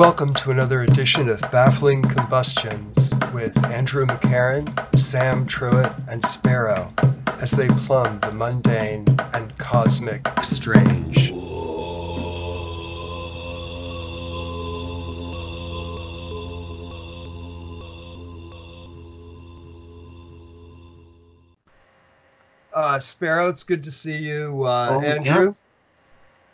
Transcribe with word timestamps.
Welcome 0.00 0.32
to 0.36 0.50
another 0.50 0.80
edition 0.80 1.28
of 1.28 1.42
Baffling 1.52 2.00
Combustions 2.00 3.12
with 3.34 3.54
Andrew 3.66 4.06
McCarran, 4.06 4.98
Sam 4.98 5.46
Truitt, 5.46 6.08
and 6.08 6.24
Sparrow 6.24 6.90
as 7.38 7.50
they 7.50 7.68
plumb 7.68 8.18
the 8.20 8.32
mundane 8.32 9.04
and 9.34 9.58
cosmic 9.58 10.26
strange. 10.42 11.32
Uh, 22.72 22.98
Sparrow, 23.00 23.50
it's 23.50 23.64
good 23.64 23.84
to 23.84 23.90
see 23.90 24.16
you. 24.16 24.64
Uh, 24.64 24.88
Oh, 24.92 25.00
Andrew, 25.02 25.44
yeah. 25.48 25.52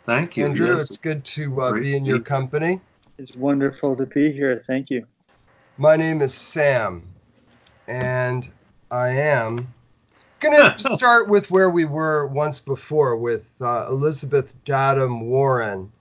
Thank 0.05 0.35
you. 0.35 0.43
Andrew, 0.47 0.67
yes. 0.67 0.89
it's 0.89 0.97
good 0.97 1.23
to 1.23 1.61
uh, 1.61 1.71
be 1.71 1.95
in 1.95 2.03
your 2.03 2.19
company. 2.19 2.81
It's 3.19 3.35
wonderful 3.35 3.95
to 3.95 4.05
be 4.05 4.31
here. 4.31 4.59
Thank 4.59 4.91
you. 4.91 5.07
My 5.75 5.95
name 5.95 6.21
is 6.21 6.35
Sam, 6.35 7.07
and 7.87 8.47
I 8.91 9.09
am 9.09 9.73
gonna 10.39 10.77
start 10.79 11.27
with 11.27 11.49
where 11.49 11.69
we 11.69 11.85
were 11.85 12.27
once 12.27 12.59
before 12.59 13.15
with 13.15 13.49
uh, 13.59 13.87
Elizabeth 13.89 14.55
Dadham 14.65 15.25
Warren. 15.25 15.91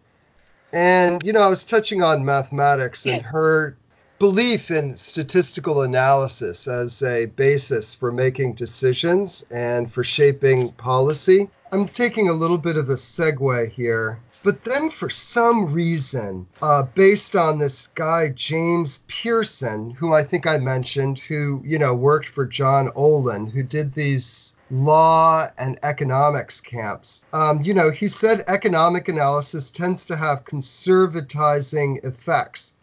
And 0.74 1.22
you 1.24 1.32
know, 1.32 1.40
I 1.40 1.48
was 1.48 1.64
touching 1.64 2.02
on 2.02 2.26
mathematics 2.26 3.06
and 3.06 3.22
her 3.22 3.78
belief 4.18 4.70
in 4.70 4.96
statistical 4.96 5.82
analysis 5.82 6.68
as 6.68 7.02
a 7.02 7.26
basis 7.26 7.94
for 7.94 8.12
making 8.12 8.54
decisions 8.54 9.46
and 9.50 9.90
for 9.90 10.04
shaping 10.04 10.70
policy. 10.72 11.48
I'm 11.72 11.88
taking 11.88 12.28
a 12.28 12.32
little 12.32 12.58
bit 12.58 12.76
of 12.76 12.90
a 12.90 12.94
segue 12.94 13.70
here. 13.70 14.20
But 14.46 14.62
then, 14.62 14.90
for 14.90 15.10
some 15.10 15.72
reason, 15.72 16.46
uh, 16.62 16.84
based 16.84 17.34
on 17.34 17.58
this 17.58 17.88
guy, 17.96 18.28
James 18.28 19.00
Pearson, 19.08 19.90
who 19.90 20.12
I 20.12 20.22
think 20.22 20.46
I 20.46 20.56
mentioned, 20.58 21.18
who, 21.18 21.60
you 21.64 21.80
know, 21.80 21.92
worked 21.92 22.28
for 22.28 22.46
John 22.46 22.92
Olin, 22.94 23.48
who 23.48 23.64
did 23.64 23.92
these 23.92 24.54
law 24.70 25.48
and 25.58 25.80
economics 25.82 26.60
camps, 26.60 27.24
um, 27.32 27.60
you 27.60 27.74
know, 27.74 27.90
he 27.90 28.06
said 28.06 28.44
economic 28.46 29.08
analysis 29.08 29.72
tends 29.72 30.04
to 30.04 30.16
have 30.16 30.44
conservatizing 30.44 32.04
effects, 32.04 32.76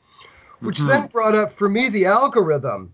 which 0.60 0.80
Mhm. 0.80 0.88
then 0.88 1.08
brought 1.08 1.34
up 1.34 1.54
for 1.54 1.70
me 1.70 1.88
the 1.88 2.08
algorithm. 2.08 2.94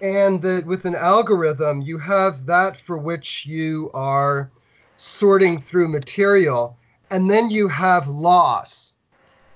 And 0.00 0.40
that 0.42 0.66
with 0.66 0.84
an 0.84 0.94
algorithm, 0.94 1.82
you 1.82 1.98
have 1.98 2.46
that 2.46 2.78
for 2.78 2.96
which 2.96 3.44
you 3.44 3.90
are 3.92 4.52
sorting 4.96 5.60
through 5.60 5.88
material 5.88 6.76
and 7.14 7.30
then 7.30 7.48
you 7.48 7.68
have 7.68 8.08
loss. 8.08 8.92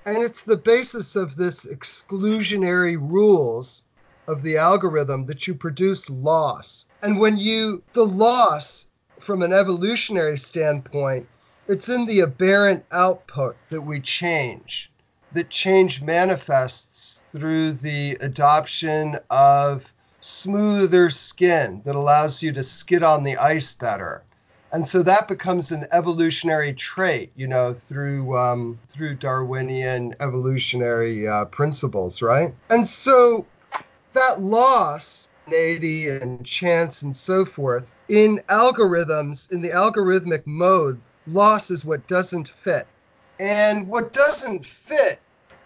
And 0.05 0.23
it's 0.23 0.43
the 0.43 0.55
basis 0.55 1.17
of 1.17 1.35
this 1.35 1.65
exclusionary 1.65 2.95
rules 2.95 3.83
of 4.29 4.43
the 4.43 4.55
algorithm 4.55 5.25
that 5.25 5.45
you 5.45 5.55
produce 5.55 6.09
loss. 6.09 6.85
And 7.01 7.19
when 7.19 7.37
you, 7.37 7.83
the 7.91 8.05
loss 8.05 8.87
from 9.19 9.41
an 9.43 9.51
evolutionary 9.51 10.37
standpoint, 10.37 11.27
it's 11.67 11.89
in 11.89 12.05
the 12.05 12.21
aberrant 12.21 12.85
output 12.93 13.57
that 13.71 13.81
we 13.81 13.99
change. 13.99 14.89
That 15.33 15.49
change 15.49 16.01
manifests 16.01 17.25
through 17.33 17.73
the 17.73 18.13
adoption 18.21 19.19
of 19.29 19.93
smoother 20.21 21.09
skin 21.09 21.81
that 21.83 21.97
allows 21.97 22.41
you 22.41 22.53
to 22.53 22.63
skid 22.63 23.03
on 23.03 23.23
the 23.23 23.35
ice 23.35 23.73
better 23.73 24.23
and 24.71 24.87
so 24.87 25.03
that 25.03 25.27
becomes 25.27 25.71
an 25.71 25.87
evolutionary 25.91 26.73
trait, 26.73 27.31
you 27.35 27.47
know, 27.47 27.73
through 27.73 28.37
um, 28.37 28.79
through 28.89 29.15
Darwinian 29.15 30.15
evolutionary 30.19 31.27
uh, 31.27 31.45
principles, 31.45 32.21
right? 32.21 32.53
And 32.69 32.87
so 32.87 33.45
that 34.13 34.41
loss, 34.41 35.27
innate 35.47 35.83
and 36.21 36.45
chance 36.45 37.01
and 37.01 37.15
so 37.15 37.45
forth, 37.45 37.89
in 38.07 38.41
algorithms, 38.49 39.51
in 39.51 39.61
the 39.61 39.69
algorithmic 39.69 40.45
mode, 40.45 40.99
loss 41.27 41.71
is 41.71 41.83
what 41.85 42.07
doesn't 42.07 42.49
fit, 42.49 42.87
and 43.39 43.87
what 43.87 44.13
doesn't 44.13 44.65
fit 44.65 45.19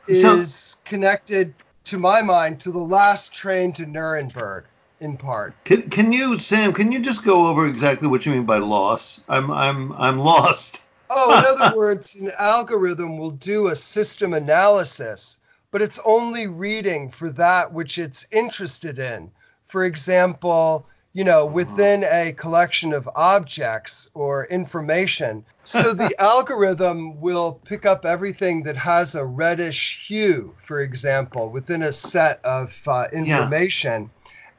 So- 0.07 0.35
is 0.35 0.77
connected, 0.85 1.53
to 1.85 1.97
my 1.97 2.22
mind, 2.22 2.61
to 2.61 2.72
the 2.72 2.79
last 2.79 3.33
train 3.33 3.73
to 3.73 3.85
Nuremberg, 3.85 4.66
in 5.03 5.17
part. 5.17 5.53
Can, 5.65 5.89
can 5.89 6.11
you, 6.11 6.39
Sam? 6.39 6.73
Can 6.73 6.91
you 6.91 6.99
just 6.99 7.23
go 7.23 7.47
over 7.47 7.67
exactly 7.67 8.07
what 8.07 8.25
you 8.25 8.31
mean 8.31 8.45
by 8.45 8.57
loss? 8.57 9.21
I'm 9.29 9.51
I'm 9.51 9.91
I'm 9.93 10.17
lost. 10.17 10.83
Oh, 11.09 11.37
in 11.37 11.45
other 11.45 11.77
words, 11.77 12.15
an 12.15 12.31
algorithm 12.37 13.17
will 13.17 13.31
do 13.31 13.67
a 13.67 13.75
system 13.75 14.33
analysis, 14.33 15.37
but 15.71 15.81
it's 15.81 15.99
only 16.05 16.47
reading 16.47 17.11
for 17.11 17.29
that 17.31 17.73
which 17.73 17.97
it's 17.97 18.25
interested 18.31 18.97
in. 18.97 19.31
For 19.67 19.83
example, 19.83 20.87
you 21.13 21.23
know, 21.23 21.45
within 21.45 22.03
a 22.03 22.33
collection 22.33 22.91
of 22.91 23.07
objects 23.15 24.09
or 24.15 24.45
information. 24.47 25.45
So 25.63 25.93
the 25.93 26.15
algorithm 26.19 27.21
will 27.21 27.53
pick 27.53 27.85
up 27.85 28.05
everything 28.05 28.63
that 28.63 28.77
has 28.77 29.13
a 29.13 29.23
reddish 29.23 30.07
hue, 30.07 30.55
for 30.63 30.79
example, 30.79 31.49
within 31.49 31.83
a 31.83 31.91
set 31.91 32.43
of 32.43 32.75
uh, 32.87 33.07
information. 33.13 34.09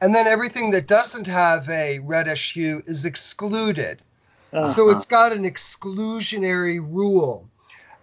And 0.00 0.14
then 0.14 0.26
everything 0.26 0.72
that 0.72 0.86
doesn't 0.86 1.26
have 1.26 1.68
a 1.68 1.98
reddish 2.00 2.52
hue 2.52 2.82
is 2.86 3.04
excluded. 3.04 4.02
Uh, 4.52 4.68
So 4.72 4.90
it's 4.90 5.06
got 5.06 5.32
an 5.32 5.44
exclusionary 5.44 6.78
rule. 6.80 7.48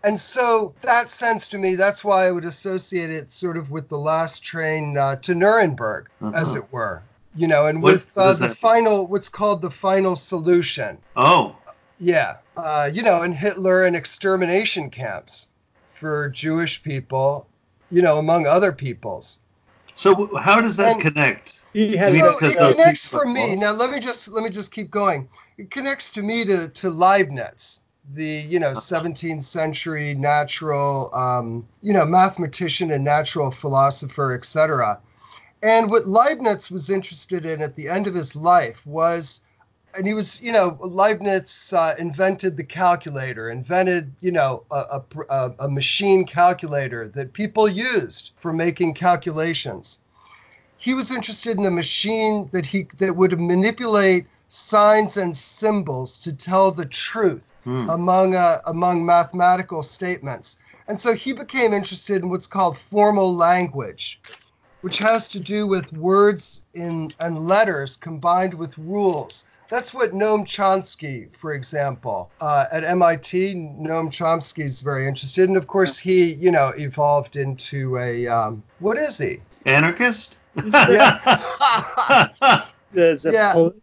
And 0.04 0.20
so 0.20 0.74
that 0.82 1.10
sense 1.10 1.50
to 1.50 1.58
me, 1.60 1.76
that's 1.76 2.04
why 2.04 2.26
I 2.26 2.32
would 2.32 2.46
associate 2.46 3.12
it 3.12 3.32
sort 3.32 3.56
of 3.56 3.70
with 3.70 3.88
the 3.88 4.00
last 4.00 4.44
train 4.44 4.98
uh, 4.98 5.18
to 5.18 5.36
Nuremberg, 5.36 6.10
as 6.34 6.50
Uh-huh. 6.50 6.58
it 6.60 6.72
were. 6.72 7.04
You 7.36 7.48
know, 7.48 7.68
and 7.68 7.82
What- 7.82 7.94
with 7.94 8.18
uh, 8.18 8.34
the 8.34 8.48
that- 8.50 8.58
final, 8.58 9.06
what's 9.08 9.30
called 9.30 9.62
the 9.62 9.70
final 9.72 10.16
solution. 10.16 10.98
Oh, 11.16 11.56
Yeah. 12.00 12.38
Uh, 12.58 12.90
you 12.92 13.04
know, 13.04 13.22
and 13.22 13.36
Hitler 13.36 13.86
and 13.86 13.96
extermination 13.96 14.90
camps 14.90 15.48
for 15.94 16.30
Jewish 16.30 16.82
people, 16.82 17.46
you 17.92 18.02
know, 18.02 18.18
among 18.18 18.48
other 18.48 18.72
peoples. 18.72 19.38
So 20.02 20.36
how 20.36 20.60
does 20.62 20.78
that 20.78 20.94
And- 20.94 21.02
connect? 21.02 21.60
he 21.74 21.96
has 21.96 22.18
so 22.18 22.36
it 22.42 22.58
connects 22.58 23.08
for 23.08 23.26
me. 23.26 23.52
lost. 23.52 23.62
Now 23.62 23.72
let 23.74 23.92
me 23.92 24.00
just 24.00 24.28
let 24.30 24.44
me 24.44 24.50
just 24.50 24.72
keep 24.72 24.90
going. 24.92 25.30
It 25.58 25.70
connects 25.72 26.12
to 26.12 26.22
me 26.24 26.44
to, 26.46 26.68
to 26.70 26.90
Leibniz, 26.90 27.82
the 28.14 28.26
you 28.26 28.60
know 28.60 28.72
17th 28.72 29.44
century 29.44 30.14
natural 30.16 31.14
um, 31.14 31.68
you 31.82 31.94
know 31.94 32.06
mathematician 32.06 32.92
and 32.92 33.04
natural 33.04 33.52
philosopher, 33.52 34.34
etc. 34.34 35.00
And 35.64 35.92
what 35.92 36.08
Leibniz 36.08 36.72
was 36.72 36.90
interested 36.90 37.46
in 37.46 37.62
at 37.62 37.76
the 37.76 37.88
end 37.88 38.08
of 38.08 38.16
his 38.16 38.36
life 38.36 38.84
was, 38.86 39.42
and 39.96 40.08
he 40.08 40.14
was 40.14 40.42
you 40.42 40.52
know 40.52 40.78
Leibniz 40.82 41.74
uh, 41.74 41.96
invented 41.98 42.58
the 42.58 42.64
calculator, 42.64 43.50
invented 43.50 44.14
you 44.20 44.32
know 44.32 44.64
a, 44.72 45.02
a, 45.30 45.54
a, 45.60 45.70
machine 45.70 46.26
calculator 46.26 47.08
that 47.10 47.34
people 47.34 47.68
used 47.68 48.32
for 48.40 48.54
making 48.54 48.94
calculations 48.94 50.02
he 50.78 50.96
was 50.96 51.12
interested 51.12 51.58
in 51.60 51.66
a 51.66 51.72
machine 51.72 52.50
that 52.52 52.66
he 52.66 52.88
that 52.98 53.16
would 53.16 53.40
manipulate 53.40 54.26
signs 54.50 55.16
and 55.18 55.38
symbols 55.38 56.18
to 56.20 56.34
tell 56.34 56.72
the 56.72 56.86
truth 56.86 57.52
Hmm. 57.64 57.88
among 57.90 58.36
uh, 58.36 58.58
among 58.66 59.06
mathematical 59.06 59.84
statements. 59.84 60.58
And 60.88 61.00
so 61.00 61.14
he 61.14 61.32
became 61.32 61.74
interested 61.74 62.24
in 62.24 62.30
what's 62.30 62.48
called 62.48 62.78
formal 62.78 63.36
language, 63.36 64.20
which 64.82 64.98
has 64.98 65.28
to 65.30 65.40
do 65.40 65.68
with 65.68 65.94
words 65.94 66.64
in 66.74 67.12
and 67.20 67.48
letters 67.48 67.98
combined 67.98 68.56
with 68.56 68.78
rules. 68.80 69.46
That's 69.72 69.94
what 69.94 70.12
Noam 70.12 70.46
Chomsky, 70.46 71.34
for 71.38 71.54
example, 71.54 72.30
uh, 72.42 72.66
at 72.70 72.84
MIT, 72.84 73.56
Noam 73.56 74.10
Chomsky 74.10 74.66
is 74.66 74.82
very 74.82 75.08
interested, 75.08 75.48
and 75.48 75.56
of 75.56 75.66
course 75.66 75.98
he, 75.98 76.34
you 76.34 76.52
know, 76.52 76.74
evolved 76.76 77.38
into 77.38 77.98
a 77.98 78.28
um, 78.28 78.64
what 78.80 78.98
is 78.98 79.18
he? 79.18 79.40
Anarchist? 79.66 80.36
Yeah. 80.66 82.66
There's 82.92 83.26
a 83.26 83.32
Yeah. 83.32 83.54
pol- 83.54 83.76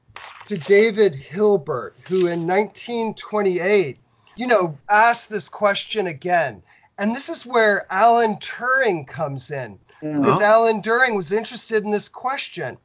to 0.46 0.56
David 0.56 1.14
Hilbert, 1.14 1.94
who 2.08 2.26
in 2.26 2.46
1928, 2.46 3.98
you 4.36 4.46
know, 4.46 4.78
asked 4.88 5.28
this 5.28 5.50
question 5.50 6.06
again. 6.06 6.62
And 6.96 7.14
this 7.14 7.28
is 7.28 7.44
where 7.44 7.86
Alan 7.90 8.36
Turing 8.36 9.06
comes 9.06 9.50
in. 9.50 9.78
Yeah. 10.00 10.16
Because 10.16 10.40
Oh. 10.40 10.44
Alan 10.44 10.80
Turing 10.80 11.16
was 11.16 11.32
interested 11.32 11.84
in 11.84 11.90
this 11.90 12.08
question. 12.08 12.78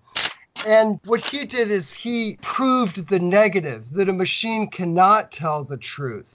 And 0.66 1.00
what 1.06 1.22
he 1.22 1.46
did 1.46 1.72
is 1.72 1.94
he 1.94 2.38
proved 2.42 3.08
the 3.08 3.20
negative 3.20 3.92
that 3.92 4.10
a 4.10 4.14
machine 4.14 4.68
cannot 4.70 5.32
tell 5.32 5.64
the 5.64 5.78
truth. 5.78 6.34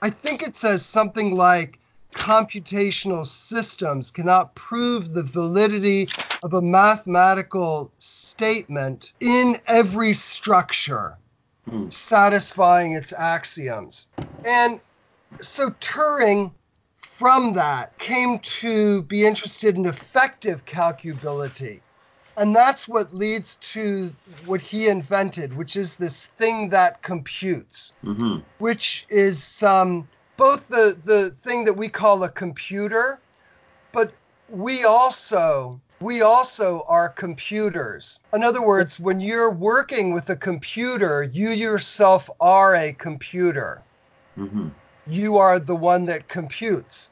I 0.00 0.10
think 0.10 0.42
it 0.42 0.56
says 0.56 0.84
something 0.84 1.34
like 1.34 1.78
computational 2.14 3.26
systems 3.26 4.10
cannot 4.10 4.54
prove 4.54 5.12
the 5.12 5.22
validity 5.22 6.08
of 6.42 6.54
a 6.54 6.62
mathematical 6.62 7.92
statement 7.98 9.12
in 9.20 9.58
every 9.66 10.14
structure, 10.14 11.16
Hmm. 11.68 11.90
satisfying 11.90 12.94
its 12.94 13.12
axioms. 13.12 14.08
And 14.44 14.80
so 15.40 15.70
Turing, 15.70 16.52
from 17.02 17.52
that, 17.54 17.98
came 17.98 18.38
to 18.38 19.02
be 19.02 19.26
interested 19.26 19.76
in 19.76 19.86
effective 19.86 20.64
calculability. 20.64 21.80
And 22.40 22.56
that's 22.56 22.88
what 22.88 23.14
leads 23.14 23.56
to 23.74 24.10
what 24.46 24.60
he 24.60 24.88
invented, 24.88 25.56
which 25.56 25.76
is 25.76 25.96
this 25.96 26.26
thing 26.26 26.70
that 26.70 27.02
computes 27.02 27.92
hmm 28.02 28.38
which 28.60 29.06
is 29.08 29.62
um, 29.62 30.06
both 30.36 30.68
the, 30.68 30.96
the 31.04 31.30
thing 31.42 31.64
that 31.64 31.76
we 31.76 31.88
call 31.88 32.22
a 32.22 32.28
computer, 32.28 33.18
but 33.92 34.12
we 34.50 34.84
also 34.84 35.80
we 36.00 36.22
also 36.22 36.84
are 36.88 37.08
computers. 37.08 38.20
In 38.32 38.42
other 38.42 38.62
words, 38.62 38.98
when 38.98 39.20
you're 39.20 39.50
working 39.50 40.14
with 40.14 40.30
a 40.30 40.36
computer, 40.36 41.22
you 41.22 41.50
yourself 41.50 42.30
are 42.40 42.74
a 42.74 42.92
computer. 42.92 43.82
hmm 44.34 44.68
You 45.08 45.38
are 45.38 45.58
the 45.58 45.76
one 45.76 46.06
that 46.06 46.28
computes. 46.28 47.10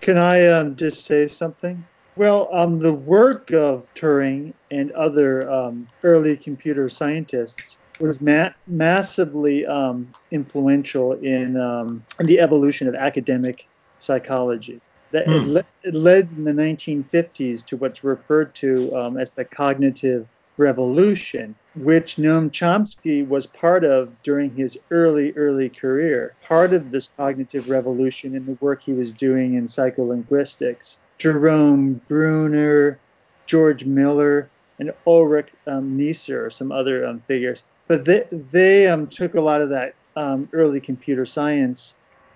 Can 0.00 0.18
I 0.18 0.46
um, 0.46 0.76
just 0.76 1.04
say 1.04 1.26
something? 1.26 1.84
Well, 2.16 2.48
um, 2.52 2.78
the 2.78 2.92
work 2.92 3.52
of 3.52 3.86
Turing 3.94 4.52
and 4.70 4.90
other 4.92 5.50
um, 5.50 5.88
early 6.02 6.36
computer 6.36 6.88
scientists 6.88 7.78
was 8.00 8.20
ma- 8.20 8.50
massively 8.66 9.64
um, 9.64 10.12
influential 10.30 11.12
in, 11.12 11.56
um, 11.56 12.04
in 12.20 12.26
the 12.26 12.40
evolution 12.40 12.88
of 12.88 12.94
academic 12.94 13.66
psychology. 13.98 14.80
That 15.12 15.28
it, 15.28 15.42
Hmm. 15.42 15.52
le- 15.52 15.64
it 15.84 15.94
led 15.94 16.30
in 16.32 16.44
the 16.44 16.52
1950s 16.52 17.64
to 17.66 17.76
what's 17.76 18.04
referred 18.04 18.54
to 18.56 18.94
um, 18.94 19.16
as 19.18 19.30
the 19.30 19.44
cognitive 19.44 20.26
revolution, 20.56 21.54
which 21.74 22.16
Noam 22.16 22.50
Chomsky 22.50 23.26
was 23.26 23.46
part 23.46 23.84
of 23.84 24.22
during 24.22 24.54
his 24.54 24.78
early, 24.90 25.32
early 25.32 25.68
career. 25.68 26.34
Part 26.46 26.72
of 26.72 26.90
this 26.90 27.10
cognitive 27.16 27.68
revolution 27.70 28.34
in 28.34 28.44
the 28.46 28.56
work 28.60 28.82
he 28.82 28.92
was 28.92 29.12
doing 29.12 29.54
in 29.54 29.66
psycholinguistics. 29.66 30.98
Jerome 31.18 32.00
Bruner, 32.08 32.98
George 33.46 33.84
Miller, 33.84 34.48
and 34.78 34.92
Ulrich 35.06 35.48
um, 35.66 35.96
Neisser, 35.98 36.46
or 36.46 36.50
some 36.50 36.72
other 36.72 37.06
um, 37.06 37.20
figures. 37.28 37.64
But 37.88 38.04
they, 38.04 38.26
they 38.30 38.88
um, 38.88 39.06
took 39.06 39.34
a 39.34 39.40
lot 39.40 39.60
of 39.60 39.70
that 39.70 39.94
um, 40.16 40.48
early 40.52 40.80
computer 40.80 41.24
science 41.26 41.94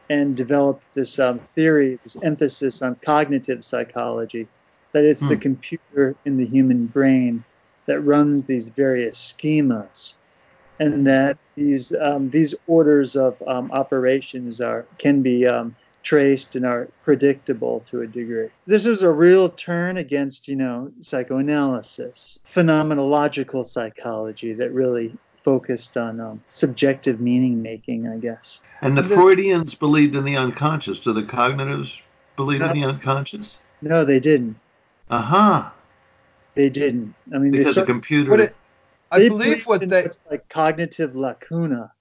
and 0.09 0.37
developed 0.37 0.85
this 0.95 1.19
um, 1.19 1.39
theory, 1.39 1.99
this 2.05 2.17
emphasis 2.23 2.81
on 2.81 2.95
cognitive 2.97 3.65
psychology, 3.65 4.47
that 4.93 5.05
it's 5.05 5.21
the 5.21 5.35
Hmm. 5.35 5.41
computer 5.41 6.15
in 6.25 6.37
the 6.37 6.47
human 6.47 6.87
brain 6.87 7.45
that 7.87 8.01
runs 8.01 8.45
these 8.45 8.69
various 8.69 9.17
schemas, 9.33 10.15
and 10.79 11.07
that 11.07 11.39
these 11.55 11.95
um, 11.95 12.31
these 12.31 12.55
orders 12.67 13.17
of 13.17 13.41
um, 13.47 13.71
operations 13.73 14.61
are 14.61 14.85
can 14.99 15.23
be 15.23 15.47
um, 15.47 15.75
traced 16.03 16.55
and 16.55 16.65
are 16.65 16.89
predictable 17.03 17.85
to 17.91 18.03
a 18.03 18.07
degree. 18.07 18.49
This 18.67 18.85
was 18.85 19.03
a 19.03 19.11
real 19.11 19.49
turn 19.49 19.97
against, 19.97 20.47
you 20.47 20.55
know, 20.55 20.93
psychoanalysis, 21.01 22.39
phenomenological 22.47 23.67
psychology 23.67 24.53
that 24.55 24.73
really 24.73 25.17
focused 25.43 25.97
on 25.97 26.21
um, 26.21 26.43
subjective 26.49 27.21
meaning 27.21 27.63
making, 27.63 28.09
I 28.09 28.19
guess. 28.19 28.61
And 28.83 28.97
the 28.97 29.03
The- 29.03 29.17
Freudians 29.17 29.75
believed 29.75 30.15
in 30.15 30.25
the 30.25 30.37
unconscious. 30.37 31.01
Do 31.01 31.13
the 31.13 31.23
cognitives 31.23 32.01
believe 32.37 32.61
in 32.61 32.73
the 32.73 32.85
unconscious? 32.85 33.57
No, 33.83 34.05
they 34.05 34.21
didn't. 34.21 34.57
Aha. 35.11 35.73
They 36.57 36.71
didn't. 36.71 37.15
I 37.33 37.39
mean, 37.39 37.53
Because 37.53 37.69
a 37.69 37.75
sort- 37.75 37.87
computer. 37.87 38.41
It, 38.41 38.57
I 39.13 39.29
believe 39.29 39.67
what 39.67 39.89
they 39.89 40.09
like 40.29 40.49
cognitive 40.49 41.15
lacuna, 41.15 41.93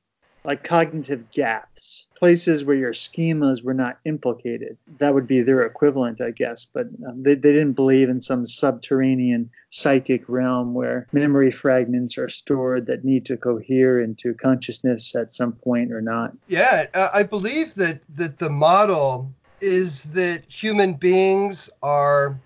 like 0.44 0.64
cognitive 0.64 1.30
gaps, 1.30 2.08
places 2.18 2.64
where 2.64 2.76
your 2.76 2.94
schemas 2.94 3.64
were 3.64 3.76
not 3.76 4.00
implicated. 4.06 4.78
That 4.98 5.14
would 5.14 5.28
be 5.28 5.42
their 5.42 5.62
equivalent, 5.64 6.20
I 6.20 6.32
guess. 6.32 6.66
But 6.66 6.88
um, 7.08 7.22
they, 7.22 7.36
they 7.36 7.52
didn't 7.54 7.74
believe 7.74 8.10
in 8.10 8.22
some 8.22 8.48
subterranean 8.48 9.52
psychic 9.70 10.28
realm 10.28 10.74
where 10.74 11.08
memory 11.12 11.52
fragments 11.52 12.18
are 12.18 12.30
stored 12.30 12.88
that 12.88 13.04
need 13.06 13.26
to 13.28 13.38
cohere 13.38 14.02
into 14.02 14.34
consciousness 14.34 15.16
at 15.16 15.36
some 15.36 15.52
point 15.52 15.92
or 15.92 16.02
not. 16.02 16.32
Yeah, 16.48 16.88
uh, 16.96 17.10
I 17.14 17.22
believe 17.22 17.76
that 17.76 18.02
that 18.16 18.40
the 18.40 18.50
model 18.50 19.32
is 19.62 20.04
that 20.14 20.44
human 20.48 20.94
beings 20.94 21.70
are 21.84 22.40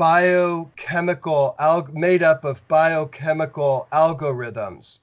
biochemical 0.00 1.54
al- 1.58 1.88
made 1.92 2.22
up 2.22 2.44
of 2.44 2.66
biochemical 2.68 3.86
algorithms 3.92 5.00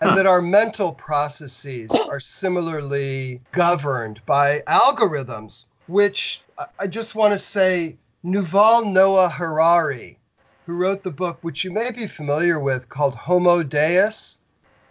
and 0.00 0.10
Huh. 0.10 0.16
that 0.16 0.26
our 0.26 0.42
mental 0.42 0.92
processes 0.92 1.90
are 2.10 2.20
similarly 2.20 3.40
governed 3.52 4.20
by 4.26 4.60
algorithms 4.66 5.64
which 5.86 6.42
I- 6.58 6.66
I 6.80 6.86
just 6.86 7.14
want 7.14 7.32
to 7.32 7.38
say 7.38 7.96
Yuval 8.24 8.92
Noah 8.92 9.28
Harari 9.30 10.18
who 10.66 10.74
wrote 10.74 11.02
the 11.02 11.12
book 11.12 11.38
which 11.42 11.64
you 11.64 11.70
may 11.72 11.90
be 11.90 12.06
familiar 12.06 12.58
with 12.60 12.88
called 12.90 13.14
Homo 13.14 13.62
Deus 13.62 14.38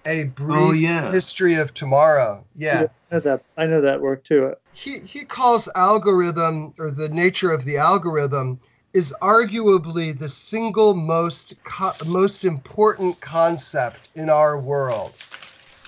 a 0.05 0.25
brief 0.25 0.57
Oh, 0.57 0.71
yeah. 0.71 1.11
history 1.11 1.55
of 1.55 1.73
tomorrow 1.73 2.43
yeah 2.55 2.87
I 3.11 3.15
know 3.15 3.19
that. 3.21 3.43
I 3.57 3.65
know 3.67 3.81
that 3.81 4.01
work 4.01 4.23
too. 4.23 4.55
he, 4.73 4.99
he 4.99 5.23
calls 5.23 5.69
algorithm 5.75 6.73
or 6.79 6.89
the 6.91 7.09
nature 7.09 7.51
of 7.51 7.63
the 7.63 7.77
algorithm 7.77 8.59
is 8.95 9.13
arguably 9.21 10.17
the 10.17 10.29
single 10.29 10.93
most 10.93 11.53
co- 11.65 11.93
most 12.05 12.45
important 12.45 13.19
concept 13.19 14.09
in 14.15 14.29
our 14.29 14.59
world. 14.59 15.17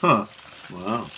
Huh. 0.02 0.28
Wow. 0.70 1.10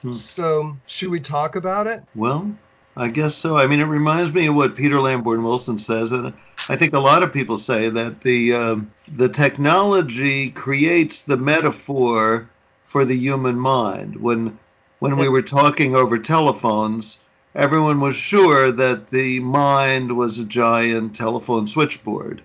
Hmm. 0.00 0.12
So, 0.14 0.76
should 0.86 1.10
we 1.10 1.20
talk 1.20 1.56
about 1.56 1.86
it? 1.86 2.00
Well, 2.14 2.50
I 2.96 3.08
guess 3.08 3.34
so. 3.34 3.58
I 3.58 3.66
mean, 3.66 3.80
it 3.80 3.84
reminds 3.84 4.32
me 4.32 4.46
of 4.46 4.54
what 4.54 4.76
Peter 4.76 4.98
Lamborn 4.98 5.42
Wilson 5.42 5.78
says, 5.78 6.10
and 6.10 6.32
I 6.70 6.76
think 6.76 6.94
a 6.94 7.00
lot 7.00 7.22
of 7.22 7.34
people 7.34 7.58
say 7.58 7.90
that 7.90 8.22
the 8.22 8.54
um, 8.54 8.90
the 9.14 9.28
technology 9.28 10.50
creates 10.50 11.22
the 11.22 11.36
metaphor 11.36 12.48
for 12.84 13.04
the 13.04 13.16
human 13.16 13.58
mind. 13.58 14.16
When 14.16 14.58
when 15.00 15.18
we 15.18 15.28
were 15.28 15.42
talking 15.42 15.94
over 15.94 16.16
telephones, 16.16 17.18
everyone 17.54 18.00
was 18.00 18.16
sure 18.16 18.72
that 18.72 19.08
the 19.08 19.40
mind 19.40 20.16
was 20.16 20.38
a 20.38 20.44
giant 20.44 21.14
telephone 21.14 21.66
switchboard. 21.66 22.42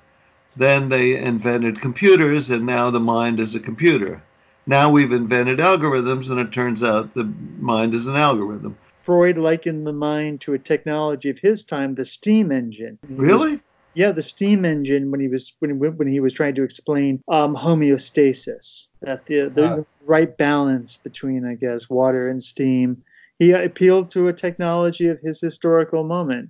Then 0.58 0.89
they 0.89 1.16
invented 1.18 1.82
computers, 1.82 2.50
and 2.50 2.66
now 2.66 2.89
the 2.89 3.00
mind 3.00 3.39
is 3.39 3.56
a 3.56 3.60
computer. 3.60 4.22
Now 4.68 4.89
we've 4.89 5.12
invented 5.12 5.60
algorithms, 5.60 6.30
and 6.30 6.39
it 6.39 6.51
turns 6.51 6.84
out 6.84 7.13
the 7.13 7.32
mind 7.60 7.94
is 7.96 8.08
an 8.08 8.16
algorithm. 8.16 8.78
Freud 8.98 9.38
likened 9.38 9.88
the 9.88 9.94
mind 9.94 10.42
to 10.42 10.54
a 10.54 10.60
technology 10.60 11.30
of 11.30 11.39
his 11.39 11.63
time, 11.63 11.96
the 11.96 12.06
steam 12.06 12.51
engine. 12.51 13.00
He 13.08 13.16
was 13.16 13.22
Really? 13.22 13.60
Yeah, 13.96 14.12
the 14.12 14.22
steam 14.22 14.66
engine 14.66 15.10
when 15.10 15.20
he 15.20 15.28
was 15.28 15.51
when 15.60 15.72
he, 15.72 15.75
when 15.75 16.08
he 16.08 16.20
was 16.20 16.32
trying 16.34 16.56
to 16.56 16.63
explain 16.63 17.24
um, 17.28 17.56
homeostasis, 17.56 18.86
that 19.01 19.25
the 19.25 19.50
the 19.50 19.63
Ah. 19.63 19.84
right 20.06 20.38
balance 20.38 20.98
between 20.98 21.46
I 21.46 21.56
guess 21.56 21.89
water 21.89 22.30
and 22.30 22.42
steam. 22.42 23.04
He 23.39 23.53
appealed 23.53 24.10
to 24.12 24.27
a 24.27 24.34
technology 24.34 25.08
of 25.08 25.19
his 25.22 25.39
historical 25.39 26.03
moment 26.03 26.50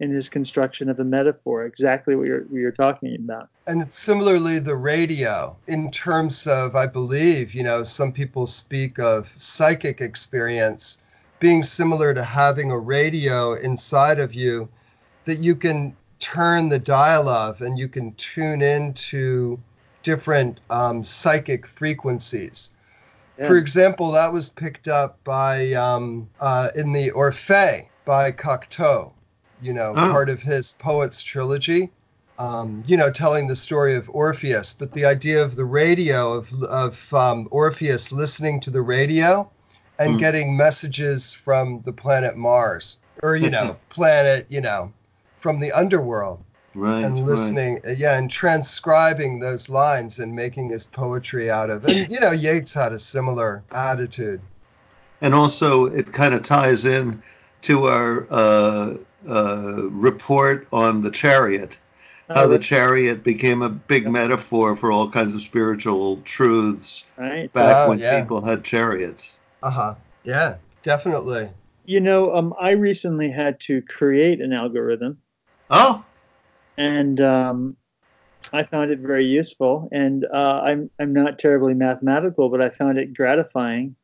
in 0.00 0.12
his 0.12 0.28
construction 0.28 0.88
of 0.88 1.00
a 1.00 1.04
metaphor, 1.04 1.66
exactly 1.66 2.14
what 2.14 2.26
you're 2.26 2.42
what 2.42 2.58
you're 2.58 2.70
talking 2.70 3.16
about. 3.16 3.48
And 3.66 3.82
it's 3.82 3.98
similarly 3.98 4.60
the 4.60 4.76
radio 4.76 5.56
in 5.66 5.90
terms 5.90 6.46
of, 6.46 6.76
I 6.76 6.86
believe, 6.86 7.54
you 7.54 7.64
know, 7.64 7.82
some 7.82 8.12
people 8.12 8.46
speak 8.46 9.00
of 9.00 9.32
psychic 9.36 10.00
experience 10.00 11.02
being 11.40 11.64
similar 11.64 12.14
to 12.14 12.22
having 12.22 12.70
a 12.70 12.78
radio 12.78 13.54
inside 13.54 14.20
of 14.20 14.34
you 14.34 14.68
that 15.24 15.38
you 15.38 15.56
can 15.56 15.96
turn 16.20 16.68
the 16.68 16.78
dial 16.78 17.28
of 17.28 17.60
and 17.60 17.78
you 17.78 17.88
can 17.88 18.14
tune 18.14 18.62
into 18.62 19.58
different 20.02 20.60
um, 20.70 21.04
psychic 21.04 21.66
frequencies. 21.66 22.72
For 23.46 23.56
example, 23.56 24.12
that 24.12 24.32
was 24.32 24.50
picked 24.50 24.88
up 24.88 25.22
by 25.24 25.72
um, 25.74 26.28
uh, 26.40 26.70
in 26.74 26.92
the 26.92 27.12
Orphée 27.12 27.88
by 28.04 28.32
Cocteau, 28.32 29.12
you 29.60 29.72
know, 29.72 29.94
Oh. 29.94 30.10
part 30.10 30.28
of 30.28 30.42
his 30.42 30.72
poets 30.72 31.22
trilogy. 31.22 31.92
Um, 32.38 32.84
you 32.86 32.96
know, 32.96 33.10
telling 33.10 33.48
the 33.48 33.56
story 33.56 33.96
of 33.96 34.08
Orpheus, 34.10 34.72
but 34.72 34.92
the 34.92 35.06
idea 35.06 35.42
of 35.42 35.56
the 35.56 35.64
radio 35.64 36.34
of 36.34 36.52
of 36.62 37.12
um, 37.14 37.48
Orpheus 37.50 38.12
listening 38.12 38.60
to 38.60 38.70
the 38.70 38.80
radio 38.82 39.50
and 39.98 40.12
Hmm. 40.12 40.18
getting 40.18 40.56
messages 40.56 41.34
from 41.34 41.82
the 41.84 41.92
planet 41.92 42.36
Mars, 42.36 43.00
or 43.24 43.34
you 43.34 43.50
know, 43.50 43.76
planet, 43.88 44.46
you 44.50 44.60
know, 44.60 44.92
from 45.38 45.58
the 45.58 45.72
underworld. 45.72 46.44
Right. 46.78 47.04
and 47.04 47.26
listening, 47.26 47.80
uh, 47.86 47.90
yeah, 47.90 48.16
and 48.16 48.30
transcribing 48.30 49.40
those 49.40 49.68
lines 49.68 50.20
and 50.20 50.34
making 50.34 50.70
his 50.70 50.86
poetry 50.86 51.50
out 51.50 51.70
of. 51.70 51.84
And 51.84 52.10
you 52.10 52.20
know, 52.20 52.30
Yeats 52.30 52.72
had 52.74 52.92
a 52.92 52.98
similar 52.98 53.62
attitude. 53.72 54.40
And 55.20 55.34
also, 55.34 55.86
it 55.86 56.12
kind 56.12 56.34
of 56.34 56.42
ties 56.42 56.86
in 56.86 57.22
to 57.62 57.84
our 57.86 58.26
uh, 58.30 58.94
uh, 59.28 59.82
report 59.90 60.68
on 60.72 61.02
the 61.02 61.10
chariot, 61.10 61.76
how 62.28 62.44
Oh, 62.44 62.48
the 62.48 62.58
chariot 62.60 63.24
became 63.24 63.62
a 63.62 63.68
big 63.68 64.08
metaphor 64.08 64.76
for 64.76 64.92
all 64.92 65.10
kinds 65.10 65.34
of 65.34 65.40
spiritual 65.40 66.18
truths 66.18 67.04
right. 67.16 67.52
back 67.52 67.86
Oh, 67.86 67.88
when 67.88 67.98
yeah. 67.98 68.20
people 68.20 68.40
had 68.44 68.62
chariots. 68.62 69.32
Uh 69.62 69.70
huh. 69.70 69.94
Yeah, 70.22 70.56
definitely. 70.84 71.50
You 71.84 72.00
know, 72.00 72.36
um, 72.36 72.54
I 72.60 72.70
recently 72.72 73.30
had 73.30 73.58
to 73.60 73.82
create 73.82 74.40
an 74.40 74.52
algorithm, 74.52 75.18
Oh, 75.70 76.04
and 76.78 77.20
um, 77.20 77.76
I 78.52 78.62
found 78.62 78.90
it 78.90 79.00
very 79.00 79.26
useful. 79.26 79.88
And 79.92 80.24
uh, 80.32 80.62
I'm 80.64 80.90
I'm 80.98 81.12
not 81.12 81.38
terribly 81.38 81.74
mathematical, 81.74 82.48
but 82.48 82.62
I 82.62 82.70
found 82.70 82.98
it 82.98 83.12
gratifying 83.14 83.96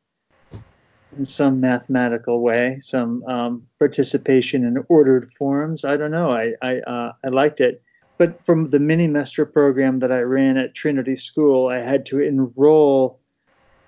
in 1.17 1.25
some 1.25 1.61
mathematical 1.61 2.43
way, 2.43 2.81
some 2.83 3.23
um, 3.25 3.63
participation 3.79 4.65
in 4.65 4.85
ordered 4.89 5.33
forms. 5.39 5.85
I 5.85 5.97
don't 5.97 6.11
know. 6.11 6.31
I 6.31 6.53
I, 6.61 6.79
uh, 6.81 7.13
I 7.25 7.29
liked 7.29 7.61
it. 7.61 7.81
But 8.19 8.45
from 8.45 8.71
the 8.71 8.79
mini 8.79 9.09
master 9.09 9.45
program 9.45 10.01
that 10.01 10.13
I 10.13 10.21
ran 10.21 10.57
at 10.57 10.75
Trinity 10.75 11.17
School, 11.17 11.69
I 11.69 11.79
had 11.79 12.07
to 12.07 12.21
enroll 12.21 13.21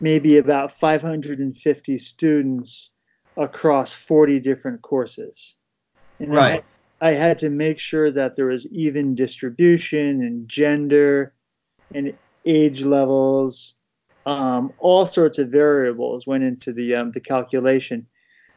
maybe 0.00 0.36
about 0.38 0.72
550 0.72 1.98
students 1.98 2.90
across 3.36 3.92
40 3.92 4.40
different 4.40 4.82
courses. 4.82 5.56
And 6.18 6.34
Right. 6.34 6.64
I 7.00 7.10
had 7.12 7.38
to 7.40 7.50
make 7.50 7.78
sure 7.78 8.10
that 8.10 8.36
there 8.36 8.46
was 8.46 8.66
even 8.68 9.14
distribution 9.14 10.22
and 10.22 10.48
gender 10.48 11.34
and 11.94 12.16
age 12.44 12.82
levels. 12.82 13.74
Um, 14.24 14.72
all 14.78 15.06
sorts 15.06 15.38
of 15.38 15.50
variables 15.50 16.26
went 16.26 16.42
into 16.44 16.72
the 16.72 16.94
um, 16.96 17.12
the 17.12 17.20
calculation. 17.20 18.06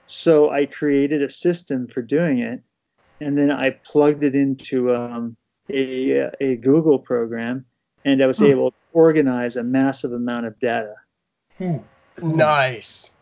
So 0.07 0.49
I 0.49 0.65
created 0.65 1.21
a 1.21 1.29
system 1.29 1.87
for 1.87 2.01
doing 2.01 2.39
it, 2.39 2.61
and 3.19 3.37
then 3.37 3.51
I 3.51 3.71
plugged 3.85 4.23
it 4.23 4.35
into 4.35 4.95
um, 4.95 5.35
a 5.69 6.29
a 6.39 6.55
Google 6.55 6.97
program, 6.99 7.65
and 8.05 8.23
I 8.23 8.27
was 8.27 8.39
Hmm. 8.39 8.45
able 8.45 8.71
to 8.71 8.77
organize 8.93 9.57
a 9.57 9.63
massive 9.63 10.13
amount 10.13 10.45
of 10.45 10.57
data. 10.59 10.95
Nice. 12.23 13.13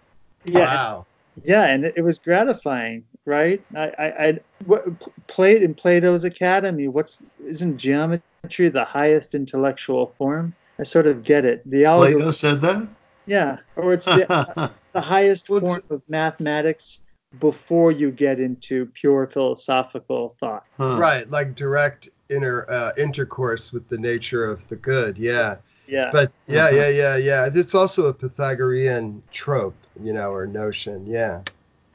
Yeah, 0.46 0.60
Wow. 0.60 1.07
Yeah, 1.44 1.66
and 1.66 1.86
it, 1.86 1.94
it 1.98 2.02
was 2.02 2.20
gratifying, 2.20 3.04
right? 3.26 3.62
I, 3.76 3.92
I, 3.98 4.28
I 4.28 4.40
what, 4.66 4.86
played 5.28 5.64
in 5.64 5.74
Plato's 5.74 6.24
Academy. 6.24 6.88
What's 6.88 7.22
isn't 7.46 7.78
geometry 7.78 8.70
the 8.70 8.86
highest 8.86 9.36
intellectual 9.36 10.14
form? 10.18 10.56
I 10.80 10.84
sort 10.84 11.08
of 11.08 11.24
get 11.24 11.46
it. 11.46 11.70
The 11.70 11.86
algorithm, 11.86 12.22
Plato 12.22 12.32
said 12.32 12.62
that? 12.62 12.88
yeah, 13.26 13.58
or 13.76 13.94
it's 13.94 14.06
the, 14.06 14.72
the 14.94 15.02
highest 15.02 15.50
Well, 15.50 15.62
form 15.62 15.82
of 15.90 16.02
mathematics 16.08 17.04
before 17.40 17.92
you 17.92 18.12
get 18.12 18.40
into 18.40 18.86
pure 18.88 19.28
philosophical 19.28 20.30
thought. 20.30 20.66
Huh. 20.78 20.98
Right, 20.98 21.30
like 21.30 21.56
direct 21.56 22.10
inner 22.30 22.66
uh, 22.70 22.92
intercourse 22.98 23.72
with 23.72 23.88
the 23.90 23.98
nature 23.98 24.46
of 24.46 24.68
the 24.68 24.76
good. 24.76 25.18
Yeah. 25.18 25.58
Yeah, 25.88 26.10
But 26.12 26.32
yeah, 26.48 26.66
Uh-huh. 26.66 26.76
yeah, 26.76 26.90
yeah, 26.90 27.16
yeah. 27.18 27.50
It's 27.54 27.74
also 27.76 28.08
a 28.08 28.14
Pythagorean 28.14 29.24
trope, 29.32 29.76
you 30.04 30.14
know, 30.14 30.32
or 30.34 30.46
notion. 30.46 31.06
Yeah. 31.08 31.42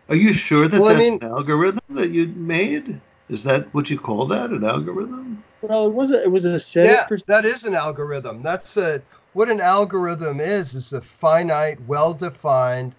Are 0.08 0.16
you 0.16 0.32
sure 0.32 0.66
that 0.68 0.80
Well, 0.80 0.94
I 0.94 0.98
mean- 0.98 1.18
an 1.22 1.28
algorithm 1.28 1.80
that 1.90 2.10
you 2.10 2.26
made? 2.28 3.00
Is 3.28 3.44
that 3.44 3.72
what 3.72 3.88
you 3.90 3.98
call 3.98 4.26
that, 4.26 4.50
an 4.50 4.64
algorithm? 4.64 5.42
well, 5.62 5.86
it 5.86 5.92
was 5.92 6.10
a, 6.10 6.22
it 6.22 6.30
was 6.30 6.44
a 6.44 6.58
set 6.58 6.86
Yeah, 6.86 7.06
per- 7.06 7.18
that 7.28 7.44
is 7.44 7.64
an 7.64 7.74
algorithm. 7.74 8.42
That's 8.42 8.76
a 8.76 9.02
what 9.32 9.48
an 9.48 9.60
algorithm 9.60 10.40
is 10.40 10.74
is 10.74 10.92
a 10.92 11.00
finite, 11.00 11.78
well-defined, 11.86 12.94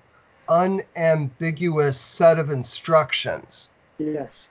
unambiguous 0.47 1.99
set 1.99 2.39
of 2.39 2.49
instructions. 2.49 3.71
yes, 3.97 4.47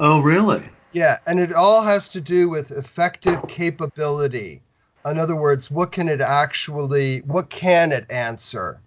Oh, 0.00 0.20
really? 0.20 0.68
Yeah, 0.92 1.18
and 1.26 1.38
it 1.38 1.52
all 1.52 1.82
has 1.82 2.08
to 2.10 2.20
do 2.20 2.48
with 2.48 2.70
effective 2.72 3.46
capability. 3.46 4.62
In 5.06 5.18
other 5.18 5.36
words, 5.36 5.70
what 5.70 5.92
can 5.92 6.08
it 6.08 6.20
actually 6.20 7.18
what 7.20 7.50
can 7.50 7.92
it 7.92 8.10
answer? 8.10 8.80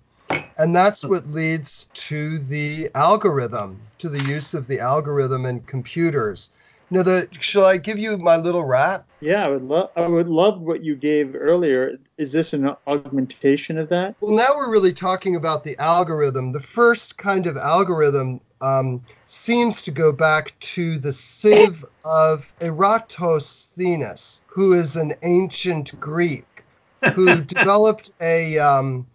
And 0.58 0.76
that's 0.76 1.04
what 1.04 1.28
leads 1.28 1.86
to 1.94 2.40
the 2.40 2.90
algorithm, 2.96 3.80
to 4.00 4.10
the 4.10 4.24
use 4.24 4.54
of 4.54 4.68
the 4.68 4.80
algorithm 4.80 5.46
in 5.46 5.62
computers. 5.62 6.50
Now, 6.90 7.04
the 7.04 7.28
shall 7.40 7.66
I 7.66 7.78
give 7.78 8.00
you 8.00 8.18
my 8.18 8.38
little 8.38 8.64
rat? 8.64 9.06
yeah. 9.20 9.46
I 9.46 9.50
would 9.50 9.64
love 9.64 9.90
I 9.96 10.08
would 10.08 10.30
love 10.30 10.62
what 10.62 10.84
you 10.84 10.96
gave 10.96 11.36
earlier. 11.36 12.00
Is 12.18 12.32
this 12.32 12.54
an 12.54 12.76
augmentation 12.88 13.78
of 13.78 13.90
that? 13.90 14.16
Well, 14.20 14.36
now 14.36 14.56
we're 14.56 14.72
really 14.72 14.94
talking 14.94 15.36
about 15.36 15.64
the 15.64 15.78
algorithm. 15.78 16.52
The 16.52 16.62
first 16.62 17.18
kind 17.18 17.46
of 17.46 17.58
algorithm 17.58 18.40
um, 18.62 19.04
seems 19.26 19.82
to 19.84 19.92
go 19.92 20.12
back 20.12 20.58
to 20.60 20.98
the 20.98 21.12
sieve 21.12 21.86
of 22.04 22.52
Eratosthenes, 22.62 24.44
who 24.48 24.74
is 24.74 24.96
an 24.96 25.14
ancient 25.22 26.00
Greek 26.00 26.64
who 27.14 27.42
developed 27.42 28.12
a 28.22 28.58
um, 28.58 29.06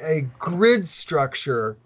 a 0.00 0.22
grid 0.38 0.86
structure 0.86 1.76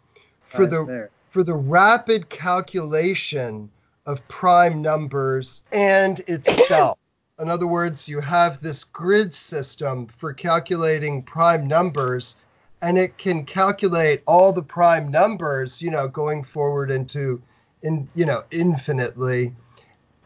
for 0.44 0.66
the 0.66 0.84
there. 0.84 1.10
for 1.30 1.42
the 1.42 1.54
rapid 1.54 2.28
calculation 2.28 3.70
of 4.06 4.26
prime 4.28 4.82
numbers 4.82 5.64
and 5.72 6.20
itself. 6.20 6.98
In 7.38 7.50
other 7.50 7.66
words, 7.66 8.08
you 8.08 8.20
have 8.20 8.60
this 8.60 8.82
grid 8.84 9.32
system 9.32 10.06
for 10.06 10.32
calculating 10.32 11.22
prime 11.22 11.68
numbers, 11.68 12.36
and 12.80 12.98
it 12.98 13.18
can 13.18 13.44
calculate 13.44 14.22
all 14.26 14.52
the 14.52 14.62
prime 14.62 15.10
numbers, 15.10 15.82
you 15.82 15.90
know, 15.90 16.08
going 16.08 16.44
forward 16.44 16.90
into, 16.90 17.42
in 17.82 18.08
you 18.14 18.26
know, 18.26 18.44
infinitely. 18.50 19.54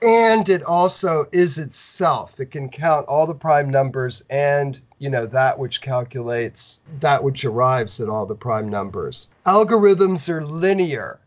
And 0.03 0.49
it 0.49 0.65
also 0.65 1.27
is 1.31 1.59
itself. 1.59 2.41
It 2.41 2.51
can 2.51 2.69
count 2.69 3.07
all 3.07 3.27
the 3.27 3.35
prime 3.35 3.71
numbers 3.71 4.25
and, 4.29 4.81
you 4.99 5.09
know, 5.11 5.27
that 5.27 5.59
which 5.61 5.81
calculates 5.81 6.81
that 6.99 7.23
which 7.23 7.45
arrives 7.45 8.01
at 8.01 8.09
all 8.09 8.27
the 8.27 8.35
prime 8.35 8.69
numbers. 8.69 9.29
Algorithms 9.47 10.29
are 10.29 10.45
linear. 10.45 11.21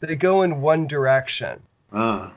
They 0.00 0.16
go 0.16 0.42
in 0.42 0.60
one 0.60 0.88
direction. 0.88 1.62
Ah. 1.92 2.34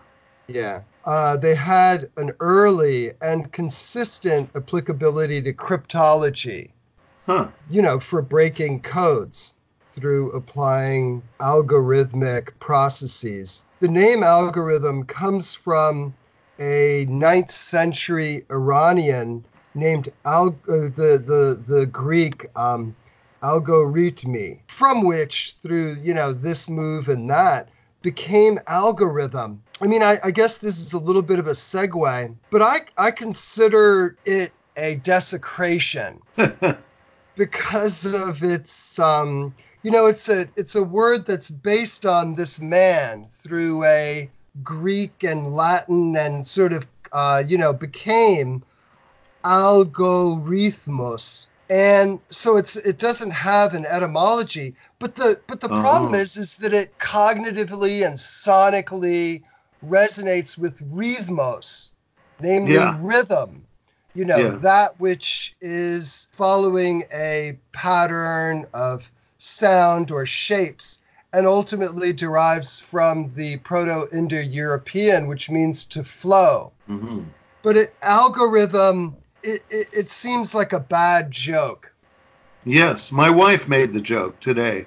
Yeah. 0.48 0.82
Uh, 1.06 1.38
they 1.38 1.56
had 1.56 2.10
an 2.18 2.34
early 2.40 3.14
and 3.22 3.52
consistent 3.52 4.52
applicability 4.56 5.42
to 5.42 5.54
cryptology, 5.54 6.70
Huh. 7.30 7.50
you 7.70 7.84
know, 7.84 8.00
for 8.00 8.24
breaking 8.24 8.82
codes 8.82 9.54
through 9.92 10.32
applying 10.32 11.22
algorithmic 11.40 12.58
processes. 12.60 13.66
The 13.82 13.88
name 13.88 14.24
algorithm 14.24 15.04
comes 15.04 15.54
from 15.54 16.16
a 16.58 17.06
9th 17.08 17.52
century 17.52 18.48
Iranian 18.50 19.46
named 19.76 20.12
Al- 20.26 20.60
uh, 20.68 20.90
the, 20.90 21.22
the, 21.24 21.64
the 21.68 21.86
Greek 21.86 22.48
um, 22.56 22.96
algorithmi, 23.44 24.62
from 24.66 25.04
which, 25.04 25.56
through, 25.62 25.98
you 26.02 26.16
know, 26.16 26.34
this 26.34 26.68
move 26.68 27.10
and 27.10 27.30
that, 27.30 27.70
became 28.02 28.60
algorithm. 28.66 29.62
I 29.80 29.86
mean, 29.86 30.02
I, 30.02 30.18
I 30.24 30.32
guess 30.32 30.58
this 30.58 30.80
is 30.80 30.94
a 30.94 31.00
little 31.00 31.22
bit 31.22 31.38
of 31.38 31.46
a 31.46 31.52
segue, 31.52 32.36
but 32.50 32.64
I, 32.64 32.78
I 32.98 33.12
consider 33.12 34.18
it 34.26 34.52
a 34.76 34.96
desecration 34.96 36.22
because 37.40 38.06
of 38.06 38.44
its 38.44 39.00
um 39.00 39.56
you 39.82 39.92
know 39.92 40.08
it's 40.08 40.28
a 40.28 40.42
it's 40.58 40.76
a 40.76 40.84
word 40.84 41.26
that's 41.26 41.50
based 41.50 42.06
on 42.06 42.36
this 42.36 42.60
man 42.60 43.30
through 43.32 43.82
a 43.86 44.30
greek 44.62 45.24
and 45.24 45.54
latin 45.54 46.18
and 46.18 46.46
sort 46.46 46.74
of 46.74 46.86
uh 47.14 47.42
you 47.48 47.58
know 47.58 47.72
became 47.72 48.62
algorithmus 49.46 51.48
and 51.70 52.20
so 52.30 52.58
it's 52.58 52.76
it 52.76 53.00
doesn't 53.00 53.32
have 53.32 53.74
an 53.74 53.86
etymology 53.86 54.76
but 55.00 55.16
the 55.16 55.40
but 55.48 55.62
the 55.62 55.70
Oh. 55.70 55.82
problem 55.82 56.16
is 56.16 56.36
is 56.36 56.58
that 56.58 56.74
it 56.74 57.00
cognitively 57.00 58.06
and 58.06 58.18
sonically 58.18 59.44
resonates 59.82 60.58
with 60.58 60.82
rhythmos 60.92 61.92
namely 62.42 62.74
Yeah. 62.74 62.98
rhythm 63.00 63.69
you 64.20 64.26
know 64.26 64.38
Yeah. 64.38 64.58
that 64.58 65.00
which 65.00 65.56
is 65.62 66.28
following 66.34 67.06
a 67.14 67.58
pattern 67.72 68.66
of 68.74 69.10
sound 69.38 70.12
or 70.12 70.26
shapes 70.26 71.00
and 71.32 71.48
ultimately 71.48 72.12
derives 72.12 72.82
from 72.82 73.30
the 73.36 73.56
proto-indo-european 73.58 75.28
which 75.28 75.50
means 75.50 75.86
to 75.86 76.04
flow 76.04 76.74
hmm 76.86 77.24
but 77.62 77.78
it, 77.78 77.94
algorithm 78.02 79.16
it, 79.42 79.64
it, 79.70 79.88
it 79.94 80.10
seems 80.10 80.54
like 80.54 80.74
a 80.74 80.80
bad 80.80 81.32
joke 81.32 81.94
Yes, 82.66 83.10
my 83.14 83.30
wife 83.30 83.70
made 83.70 83.94
the 83.94 84.02
joke 84.02 84.42
today. 84.42 84.86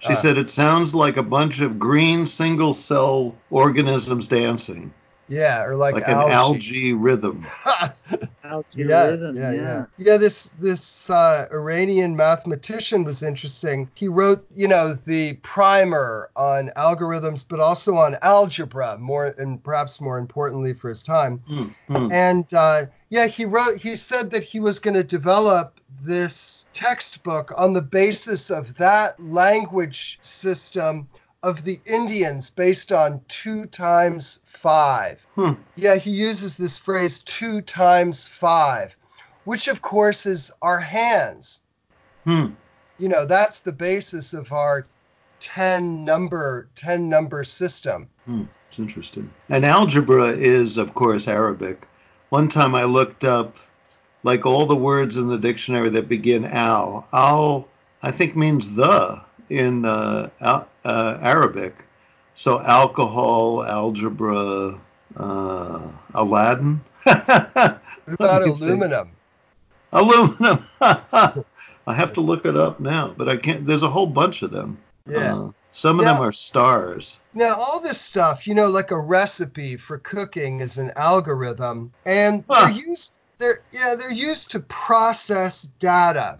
She 0.00 0.12
Ah. 0.12 0.16
said 0.16 0.38
it 0.38 0.48
sounds 0.48 0.92
like 0.92 1.16
a 1.16 1.22
bunch 1.22 1.60
of 1.60 1.78
green 1.78 2.26
single 2.26 2.74
cell 2.74 3.36
organisms 3.48 4.26
dancing. 4.26 4.92
Yeah, 5.28 5.64
or 5.64 5.76
like, 5.76 5.94
like 5.94 6.08
algae. 6.08 6.26
an 6.26 6.38
algae 6.38 6.92
rhythm. 6.92 7.46
Algorithm, 8.44 9.36
yeah, 9.36 9.52
yeah. 9.52 9.84
Yeah, 9.96 10.16
this 10.18 10.48
this 10.58 11.08
uh, 11.08 11.46
Iranian 11.50 12.16
mathematician 12.16 13.04
was 13.04 13.22
interesting. 13.22 13.90
He 13.94 14.08
wrote, 14.08 14.44
you 14.54 14.68
know, 14.68 14.92
the 14.92 15.34
primer 15.34 16.28
on 16.36 16.70
algorithms, 16.76 17.46
but 17.48 17.60
also 17.60 17.96
on 17.96 18.16
algebra, 18.20 18.98
more 18.98 19.26
and 19.26 19.62
perhaps 19.62 20.00
more 20.00 20.18
importantly 20.18 20.74
for 20.74 20.90
his 20.90 21.02
time. 21.02 21.38
Hmm, 21.46 21.68
hmm. 21.88 22.12
And 22.12 22.52
uh, 22.52 22.86
yeah, 23.08 23.26
he 23.26 23.46
wrote. 23.46 23.78
He 23.78 23.96
said 23.96 24.32
that 24.32 24.44
he 24.44 24.60
was 24.60 24.80
going 24.80 24.94
to 24.94 25.04
develop 25.04 25.80
this 26.02 26.66
textbook 26.72 27.52
on 27.56 27.72
the 27.72 27.82
basis 27.82 28.50
of 28.50 28.76
that 28.76 29.22
language 29.22 30.18
system 30.20 31.08
of 31.42 31.64
the 31.64 31.80
Indians, 31.84 32.50
based 32.50 32.92
on 32.92 33.22
two 33.28 33.66
times 33.66 34.40
five. 34.46 35.26
Hmm. 35.34 35.54
Yeah, 35.74 35.96
he 35.96 36.10
uses 36.10 36.56
this 36.56 36.78
phrase 36.78 37.20
two 37.20 37.60
times 37.60 38.26
five, 38.28 38.96
which 39.44 39.68
of 39.68 39.82
course 39.82 40.26
is 40.26 40.52
our 40.62 40.78
hands. 40.78 41.60
Hmm. 42.24 42.52
You 42.98 43.08
know, 43.08 43.26
that's 43.26 43.60
the 43.60 43.72
basis 43.72 44.34
of 44.34 44.52
our 44.52 44.84
10 45.40 46.04
number 46.04 46.68
10 46.76 47.08
number 47.08 47.42
system. 47.42 48.08
Hmm, 48.26 48.44
it's 48.68 48.78
interesting. 48.78 49.32
And 49.48 49.64
algebra 49.64 50.28
is, 50.28 50.78
of 50.78 50.94
course, 50.94 51.26
Arabic. 51.26 51.88
One 52.28 52.48
time 52.48 52.76
I 52.76 52.84
looked 52.84 53.24
up, 53.24 53.56
like 54.22 54.46
all 54.46 54.66
the 54.66 54.76
words 54.76 55.16
in 55.16 55.26
the 55.26 55.38
dictionary 55.38 55.90
that 55.90 56.08
begin 56.08 56.44
al. 56.44 57.08
Al, 57.12 57.68
I 58.00 58.12
think, 58.12 58.36
means 58.36 58.72
the 58.74 59.24
in 59.52 59.84
uh, 59.84 60.30
al- 60.40 60.68
uh, 60.84 61.18
Arabic. 61.20 61.74
So 62.34 62.60
alcohol, 62.60 63.62
algebra, 63.62 64.80
uh, 65.16 65.88
Aladdin. 66.14 66.80
What 67.04 67.80
about 68.06 68.46
you 68.46 68.56
think? 68.56 68.60
aluminum? 68.62 69.10
Aluminum. 69.92 70.64
I 70.80 71.94
have 71.94 72.14
to 72.14 72.20
look 72.22 72.46
it 72.46 72.56
up 72.56 72.80
now, 72.80 73.12
but 73.16 73.28
I 73.28 73.36
can't. 73.36 73.66
There's 73.66 73.82
a 73.82 73.90
whole 73.90 74.06
bunch 74.06 74.42
of 74.42 74.50
them. 74.50 74.78
Yeah. 75.06 75.34
Uh, 75.36 75.50
some 75.72 76.00
of 76.00 76.06
Yeah. 76.06 76.14
them 76.14 76.22
are 76.22 76.32
stars. 76.32 77.18
Now, 77.34 77.54
all 77.54 77.80
this 77.80 78.00
stuff, 78.00 78.46
you 78.46 78.54
know, 78.54 78.68
like 78.68 78.90
a 78.90 78.98
recipe 78.98 79.76
for 79.76 79.98
cooking 79.98 80.60
is 80.60 80.78
an 80.78 80.92
algorithm, 80.96 81.92
and 82.06 82.44
Huh. 82.48 82.66
they're 82.68 82.70
used 82.86 83.12
they're 83.38 83.60
yeah, 83.72 83.96
they're 83.98 84.12
used 84.12 84.52
to 84.52 84.60
process 84.60 85.62
data. 85.78 86.38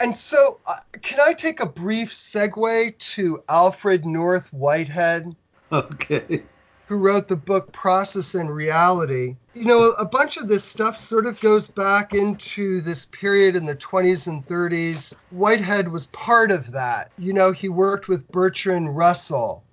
And 0.00 0.16
so, 0.16 0.60
uh, 0.66 0.76
can 1.02 1.18
I 1.20 1.32
take 1.32 1.60
a 1.60 1.66
brief 1.66 2.12
segue 2.12 2.98
to 2.98 3.42
Alfred 3.48 4.04
North 4.04 4.52
Whitehead? 4.52 5.34
Okay. 5.72 6.42
who 6.86 6.96
wrote 6.96 7.26
the 7.26 7.36
book 7.36 7.72
Process 7.72 8.34
and 8.34 8.48
Reality. 8.48 9.36
You 9.54 9.64
know, 9.64 9.90
a 9.98 10.04
bunch 10.04 10.36
of 10.36 10.48
this 10.48 10.64
stuff 10.64 10.96
sort 10.96 11.26
of 11.26 11.40
goes 11.40 11.68
back 11.68 12.14
into 12.14 12.80
this 12.80 13.06
period 13.06 13.56
in 13.56 13.64
the 13.64 13.74
20s 13.74 14.28
and 14.28 14.46
30s. 14.46 15.14
Whitehead 15.30 15.88
was 15.88 16.06
part 16.08 16.52
of 16.52 16.72
that. 16.72 17.10
You 17.18 17.32
know, 17.32 17.50
he 17.50 17.68
worked 17.68 18.08
with 18.08 18.30
Bertrand 18.30 18.96
Russell 18.96 19.64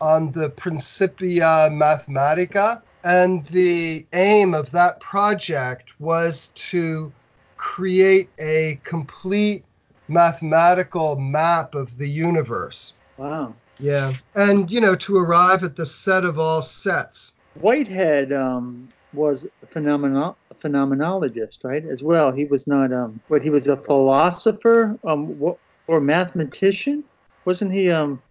on 0.00 0.32
the 0.32 0.48
Principia 0.48 1.68
Mathematica, 1.70 2.82
and 3.04 3.44
the 3.46 4.06
aim 4.14 4.54
of 4.54 4.70
that 4.70 5.00
project 5.00 6.00
was 6.00 6.48
to 6.54 7.12
create 7.56 8.30
a 8.38 8.80
complete 8.82 9.64
mathematical 10.12 11.16
map 11.16 11.74
of 11.74 11.98
the 11.98 12.08
universe. 12.08 12.94
Wow. 13.16 13.54
Yeah. 13.78 14.12
And, 14.34 14.70
you 14.70 14.80
know, 14.80 14.94
to 14.96 15.16
arrive 15.16 15.64
at 15.64 15.76
the 15.76 15.86
set 15.86 16.24
of 16.24 16.38
all 16.38 16.62
sets. 16.62 17.36
Whitehead 17.54 18.32
um, 18.32 18.88
was 19.12 19.46
a 19.62 19.66
phenomenal 19.66 20.36
phenomenologist, 20.62 21.64
right? 21.64 21.84
As 21.84 22.02
well, 22.02 22.30
he 22.30 22.44
was 22.44 22.66
not 22.66 22.92
um, 22.92 23.20
what 23.28 23.42
he 23.42 23.50
was 23.50 23.66
a 23.68 23.76
philosopher 23.76 24.98
um, 25.04 25.54
or 25.86 26.00
mathematician. 26.00 27.04
Wasn't 27.44 27.72
he 27.72 27.90
um, 27.90 28.22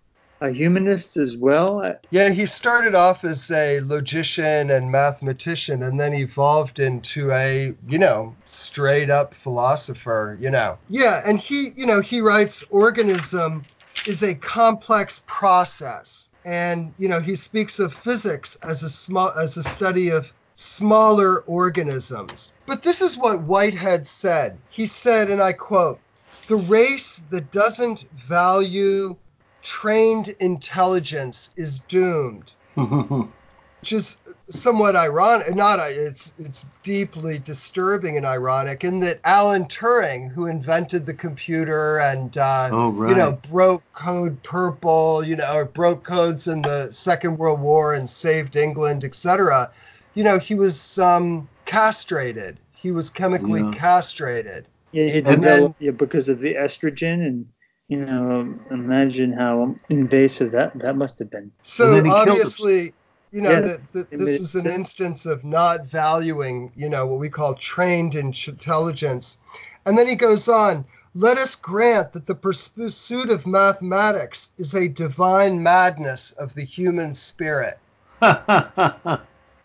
a 0.41 0.49
humanist 0.49 1.17
as 1.17 1.38
well? 1.38 1.97
Yeah, 2.10 2.30
he 2.30 2.47
started 2.47 2.95
off 2.95 3.23
as 3.23 3.49
a 3.51 3.80
logician 3.82 4.71
and 4.71 4.91
mathematician 4.91 5.84
and 5.84 5.99
then 5.99 6.13
evolved 6.13 6.80
into 6.80 7.32
a, 7.32 7.73
you 7.88 7.99
know, 7.99 8.36
straight 8.47 9.10
up 9.10 9.34
philosopher, 9.34 10.38
you 10.41 10.49
know. 10.49 10.80
Yeah, 10.89 11.21
and 11.23 11.39
he, 11.39 11.69
you 11.75 11.86
know, 11.86 12.01
he 12.01 12.21
writes 12.21 12.63
organism 12.69 13.63
is 14.08 14.23
a 14.23 14.36
complex 14.36 15.23
process. 15.27 16.30
And, 16.43 16.93
you 16.97 17.08
know, 17.08 17.19
he 17.19 17.36
speaks 17.36 17.80
of 17.80 17.93
physics 17.93 18.58
as 18.63 18.82
a 18.82 18.89
small 18.89 19.30
as 19.30 19.58
a 19.58 19.63
study 19.63 20.10
of 20.10 20.34
smaller 20.56 21.41
organisms. 21.41 22.54
But 22.65 22.82
this 22.82 23.01
is 23.01 23.15
what 23.15 23.43
Whitehead 23.43 24.08
said. 24.08 24.58
He 24.69 24.88
said, 24.88 25.30
and 25.30 25.41
I 25.41 25.54
quote, 25.54 25.99
the 26.47 26.56
race 26.56 27.23
that 27.30 27.51
doesn't 27.51 28.10
value 28.12 29.15
trained 29.62 30.30
intelligence 30.39 31.52
is 31.56 31.80
doomed. 31.80 32.54
Which 32.76 33.93
is 33.93 34.17
somewhat 34.50 34.95
ironic 34.95 35.56
not 35.56 35.80
it's 35.80 36.34
it's 36.38 36.65
deeply 36.84 37.39
disturbing 37.39 38.15
and 38.17 38.26
ironic 38.26 38.84
in 38.84 39.00
that 39.00 39.19
alan 39.24 39.65
turing 39.65 40.30
who 40.30 40.45
invented 40.45 41.06
the 41.06 41.13
computer 41.13 41.97
and 42.00 42.38
uh, 42.38 42.69
Oh, 42.71 42.91
you 43.08 43.15
know 43.15 43.32
broke 43.50 43.82
code 43.93 44.43
purple 44.43 45.24
you 45.24 45.36
know 45.38 45.52
or 45.56 45.65
broke 45.65 46.04
codes 46.04 46.47
in 46.47 46.62
the 46.62 46.91
second 46.91 47.38
world 47.38 47.60
war 47.60 47.93
and 47.93 48.08
saved 48.10 48.56
england 48.56 49.04
etc 49.06 49.71
you 50.13 50.24
know 50.26 50.38
he 50.38 50.54
was 50.54 51.00
um, 51.00 51.47
castrated. 51.65 52.58
He 52.74 52.91
was 52.91 53.10
chemically 53.10 53.62
Yeah. 53.62 53.71
castrated. 53.74 54.65
Yeah, 54.91 55.06
he 55.06 55.19
And 55.19 55.41
then- 55.43 55.76
yeah, 55.80 55.91
because 55.91 56.28
of 56.30 56.39
the 56.39 56.56
estrogen, 56.56 57.26
and 57.26 57.45
you 57.91 58.06
know, 58.06 58.58
imagine 58.71 59.34
how 59.34 59.75
invasive 59.89 60.51
that 60.51 60.80
that 60.80 60.95
must 60.95 61.19
have 61.19 61.30
been. 61.30 61.51
So 61.62 61.91
then 61.91 62.06
he 62.06 62.12
obviously, 62.12 62.93
you 63.34 63.41
know, 63.41 63.51
Yeah, 63.51 63.60
that 63.60 63.91
that 63.91 64.13
it 64.13 64.17
this 64.17 64.39
was 64.39 64.56
an 64.56 64.65
instance 64.65 65.25
of 65.25 65.43
not 65.43 65.86
valuing, 65.88 66.71
you 66.77 66.88
know, 66.88 67.06
what 67.06 67.19
we 67.19 67.27
call 67.27 67.54
trained 67.56 68.15
intelligence. 68.15 69.41
And 69.86 69.97
then 69.97 70.08
he 70.08 70.15
goes 70.15 70.47
on, 70.47 70.86
let 71.15 71.38
us 71.38 71.58
grant 71.58 72.13
that 72.13 72.27
the 72.27 72.36
pursuit 72.36 73.30
of 73.30 73.45
mathematics 73.45 74.54
is 74.58 74.73
a 74.73 74.88
divine 74.88 75.62
madness 75.62 76.32
of 76.32 76.54
the 76.54 76.63
human 76.63 77.13
spirit. 77.13 77.77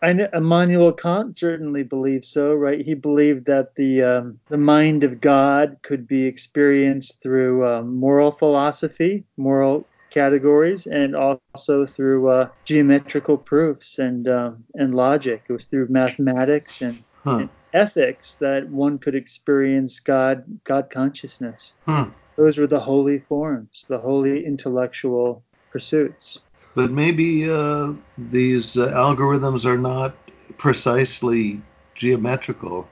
I 0.03 0.11
Immanuel 0.35 0.93
Kant 0.93 1.37
certainly 1.37 1.83
believed 1.83 2.25
so, 2.25 2.55
right? 2.55 2.85
He 2.85 2.95
believed 2.95 3.47
that 3.47 3.75
the 3.75 4.03
um, 4.03 4.41
the 4.49 4.59
mind 4.59 5.05
of 5.05 5.21
God 5.21 5.79
could 5.83 6.07
be 6.07 6.27
experienced 6.27 7.23
through 7.23 7.67
um, 7.67 7.97
moral 7.97 8.33
philosophy, 8.33 9.25
moral 9.37 9.87
categories, 10.11 10.87
and 10.87 11.15
also 11.17 11.87
through 11.87 12.29
uh, 12.29 12.49
geometrical 12.65 13.37
proofs 13.37 13.99
and 13.99 14.29
um, 14.29 14.65
and 14.75 14.95
logic. 14.95 15.45
It 15.49 15.53
was 15.53 15.65
through 15.65 15.89
mathematics 15.89 16.81
and, 16.83 17.03
Huh. 17.25 17.39
and 17.39 17.49
ethics 17.73 18.35
that 18.37 18.69
one 18.69 18.99
could 18.99 19.17
experience 19.17 19.99
God 19.99 20.45
God 20.65 20.91
consciousness. 20.91 21.75
Hmm. 21.87 22.11
Those 22.37 22.59
were 22.59 22.67
the 22.69 22.81
holy 22.81 23.19
forms, 23.19 23.85
the 23.89 23.99
holy 23.99 24.45
intellectual 24.45 25.43
pursuits. 25.71 26.43
But 26.77 26.91
maybe 26.91 27.51
uh, 27.51 27.95
these 28.19 28.77
uh, 28.77 28.89
algorithms 28.89 29.65
are 29.65 29.79
not 29.79 30.15
precisely 30.59 31.63
geometrical. 31.95 32.87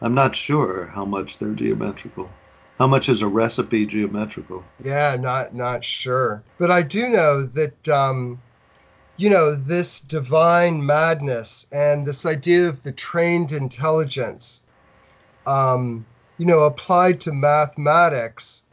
I'm 0.00 0.14
not 0.14 0.34
sure 0.34 0.86
how 0.86 1.04
much 1.04 1.36
they're 1.36 1.52
geometrical. 1.52 2.30
How 2.78 2.86
much 2.86 3.10
is 3.10 3.20
a 3.20 3.26
recipe 3.26 3.84
geometrical? 3.84 4.64
Yeah, 4.82 5.16
not 5.16 5.54
not 5.54 5.84
sure, 5.84 6.42
but 6.56 6.70
I 6.70 6.80
do 6.80 7.10
know 7.10 7.42
that 7.42 7.88
um, 7.90 8.40
you 9.18 9.28
know 9.28 9.54
this 9.54 10.00
divine 10.00 10.86
madness 10.86 11.66
and 11.70 12.06
this 12.06 12.24
idea 12.24 12.70
of 12.70 12.82
the 12.84 12.92
trained 12.92 13.52
intelligence, 13.52 14.62
um, 15.46 16.06
you 16.38 16.46
know, 16.46 16.60
applied 16.60 17.20
to 17.22 17.32
mathematics 17.34 18.64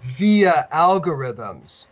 via 0.00 0.68
algorithms 0.72 1.88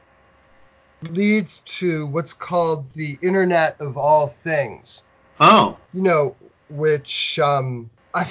leads 1.03 1.61
to 1.61 2.07
what's 2.07 2.33
called 2.33 2.93
the 2.95 3.19
Internet 3.23 3.81
of 3.81 3.97
All 3.97 4.27
Things 4.27 5.05
Oh, 5.39 5.77
you 5.93 6.03
know, 6.03 6.35
which 6.71 7.39
um, 7.39 7.91
I'm, 8.15 8.27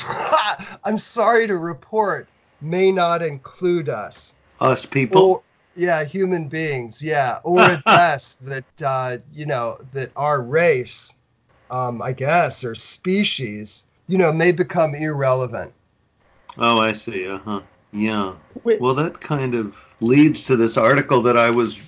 I'm 0.83 0.97
sorry 0.97 1.47
to 1.47 1.57
report 1.57 2.27
may 2.61 2.91
not 2.91 3.21
include 3.21 3.89
us. 3.89 4.35
us 4.59 4.85
people. 4.85 5.21
Or, 5.21 5.43
yeah, 5.75 6.03
human 6.03 6.47
beings, 6.47 7.03
yeah. 7.03 7.39
Or 7.43 7.59
at 7.59 7.83
best, 7.85 8.45
that, 8.45 8.81
uh, 8.83 9.17
you 9.33 9.45
know, 9.45 9.77
that 9.93 10.11
our 10.15 10.41
race, 10.41 11.15
um, 11.69 12.01
I 12.01 12.13
guess, 12.13 12.63
or 12.63 12.73
species, 12.75 13.87
you 14.07 14.17
know, 14.17 14.31
may 14.31 14.51
become 14.51 14.95
irrelevant. 14.95 15.73
Oh, 16.57 16.79
I 16.79 16.93
see. 16.93 17.27
Uh 17.27 17.37
huh. 17.37 17.61
Yeah. 17.91 18.35
Well, 18.63 18.95
that 18.95 19.19
kind 19.19 19.55
of 19.55 19.77
leads 19.99 20.43
to 20.43 20.55
this 20.55 20.77
article 20.77 21.23
that 21.23 21.37
I 21.37 21.49
was 21.49 21.79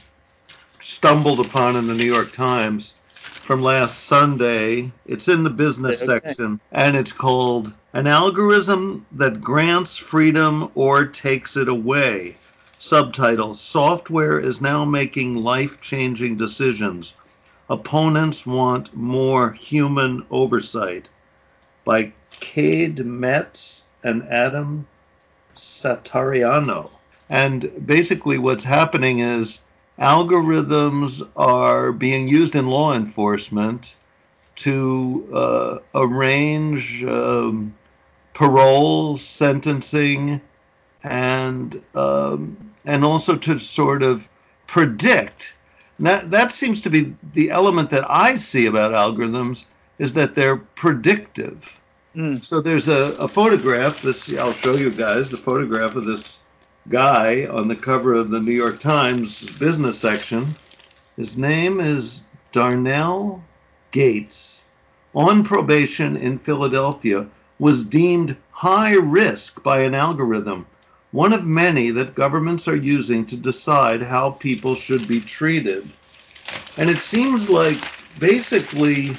stumbled 0.97 1.39
upon 1.39 1.75
in 1.75 1.85
the 1.85 1.93
New 1.93 2.11
York 2.11 2.31
Times 2.31 2.95
from 3.13 3.61
last 3.61 4.05
Sunday. 4.05 4.91
It's 5.05 5.27
in 5.27 5.43
the 5.43 5.51
business 5.51 6.01
okay. 6.01 6.19
section, 6.25 6.59
and 6.71 6.95
it's 6.95 7.11
called 7.11 7.71
An 7.93 8.07
Algorithm 8.07 9.05
That 9.11 9.39
Grants 9.39 9.97
Freedom 9.97 10.71
or 10.73 11.05
Takes 11.05 11.55
It 11.55 11.69
Away. 11.69 12.35
Subtitle 12.79 13.53
Software 13.53 14.39
is 14.39 14.59
now 14.59 14.85
making 14.85 15.35
life 15.35 15.79
changing 15.81 16.35
decisions. 16.35 17.13
Opponents 17.69 18.47
want 18.47 18.97
more 18.97 19.51
human 19.51 20.25
oversight. 20.31 21.09
By 21.85 22.11
Cade 22.39 23.05
Metz 23.05 23.85
and 24.03 24.23
Adam 24.23 24.87
Satariano. 25.55 26.89
And 27.29 27.85
basically, 27.85 28.39
what's 28.39 28.63
happening 28.63 29.19
is 29.19 29.59
algorithms 29.99 31.27
are 31.35 31.91
being 31.91 32.27
used 32.27 32.55
in 32.55 32.67
law 32.67 32.93
enforcement 32.93 33.95
to 34.57 35.29
uh, 35.33 35.77
arrange 35.93 37.03
um, 37.03 37.75
parole, 38.33 39.17
sentencing, 39.17 40.41
and 41.03 41.81
um, 41.95 42.73
and 42.85 43.03
also 43.03 43.35
to 43.35 43.59
sort 43.59 44.03
of 44.03 44.27
predict. 44.67 45.53
That 45.99 46.31
that 46.31 46.51
seems 46.51 46.81
to 46.81 46.89
be 46.89 47.15
the 47.33 47.49
element 47.49 47.89
that 47.91 48.05
I 48.09 48.37
see 48.37 48.67
about 48.67 48.91
algorithms 48.91 49.65
is 49.97 50.13
that 50.13 50.35
they're 50.35 50.57
predictive. 50.57 51.79
Mm. 52.15 52.43
So 52.43 52.61
there's 52.61 52.87
a, 52.87 53.15
a 53.19 53.27
photograph. 53.27 54.01
This 54.01 54.31
I'll 54.37 54.53
show 54.53 54.75
you 54.75 54.91
guys 54.91 55.29
the 55.29 55.37
photograph 55.37 55.95
of 55.95 56.05
this 56.05 56.39
guy 56.89 57.45
on 57.45 57.67
the 57.67 57.75
cover 57.75 58.13
of 58.13 58.29
the 58.29 58.39
New 58.39 58.53
York 58.53 58.79
Times 58.79 59.49
business 59.51 59.99
section. 59.99 60.55
His 61.17 61.37
name 61.37 61.79
is 61.81 62.21
Darnell 62.51 63.43
Gates. 63.91 64.61
On 65.13 65.43
probation 65.43 66.15
in 66.15 66.37
Philadelphia, 66.37 67.27
was 67.59 67.83
deemed 67.83 68.37
high 68.51 68.93
risk 68.93 69.63
by 69.63 69.79
an 69.79 69.95
algorithm, 69.95 70.65
one 71.11 71.33
of 71.33 71.45
many 71.45 71.91
that 71.91 72.15
governments 72.15 72.67
are 72.67 72.75
using 72.75 73.25
to 73.25 73.35
decide 73.35 74.01
how 74.01 74.31
people 74.31 74.75
should 74.75 75.07
be 75.07 75.19
treated. 75.19 75.89
And 76.77 76.89
it 76.89 76.99
seems 76.99 77.49
like 77.49 77.77
basically 78.19 79.15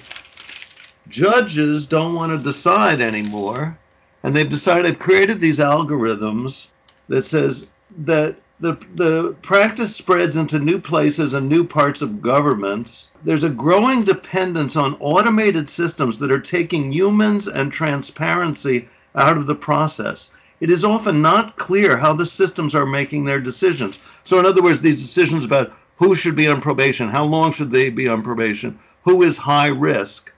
judges 1.09 1.87
don't 1.87 2.15
want 2.15 2.33
to 2.33 2.39
decide 2.39 3.01
anymore, 3.01 3.77
and 4.23 4.35
they've 4.35 4.49
decided 4.49 4.85
they've 4.85 4.99
created 4.99 5.41
these 5.41 5.59
algorithms 5.59 6.69
that 7.09 7.25
says 7.25 7.69
that 8.05 8.37
the 8.61 8.77
the 8.95 9.35
practice 9.43 9.95
spreads 9.95 10.37
into 10.37 10.59
new 10.59 10.81
places 10.81 11.35
and 11.35 11.49
new 11.49 11.65
parts 11.65 12.03
of 12.03 12.21
governments. 12.21 13.11
There's 13.25 13.45
a 13.45 13.51
growing 13.51 14.03
dependence 14.03 14.77
on 14.77 14.97
automated 15.01 15.69
systems 15.69 16.19
that 16.19 16.33
are 16.33 16.41
taking 16.41 16.93
humans 16.93 17.47
and 17.47 17.73
transparency 17.73 18.89
out 19.15 19.37
of 19.37 19.47
the 19.47 19.55
process. 19.55 20.33
It 20.61 20.71
is 20.71 20.85
often 20.85 21.23
not 21.23 21.57
clear 21.57 21.97
how 21.97 22.15
the 22.15 22.27
systems 22.27 22.75
are 22.75 22.87
making 22.87 23.25
their 23.25 23.41
decisions. 23.41 24.01
So, 24.25 24.41
in 24.41 24.47
other 24.47 24.63
words, 24.63 24.83
these 24.83 25.01
decisions 25.01 25.45
about 25.45 25.73
who 25.97 26.15
should 26.15 26.35
be 26.35 26.49
on 26.49 26.61
probation, 26.61 27.09
how 27.09 27.25
long 27.25 27.53
should 27.53 27.71
they 27.71 27.91
be 27.91 28.09
on 28.09 28.23
probation, 28.23 28.79
who 29.05 29.23
is 29.23 29.39
high 29.39 29.69
risk, 29.69 30.33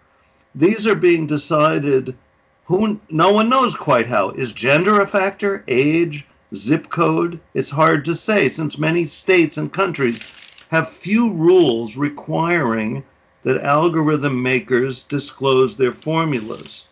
these 0.54 0.87
are 0.87 0.94
being 0.94 1.26
decided 1.26 2.16
who 2.64 3.00
no 3.09 3.33
one 3.33 3.48
knows 3.48 3.74
quite 3.74 4.06
how. 4.06 4.30
Is 4.30 4.52
gender 4.52 5.00
a 5.00 5.06
factor? 5.06 5.64
Age? 5.66 6.26
Zip 6.54 6.88
code? 6.88 7.40
It's 7.54 7.70
hard 7.70 8.04
to 8.06 8.14
say 8.14 8.48
since 8.48 8.78
many 8.78 9.04
states 9.04 9.56
and 9.56 9.72
countries 9.72 10.32
have 10.70 10.88
few 10.88 11.32
rules 11.32 11.96
requiring 11.96 13.04
that 13.44 13.62
algorithm 13.62 14.42
makers 14.42 15.04
disclose 15.04 15.76
their 15.76 15.92
formulas. 15.92 16.86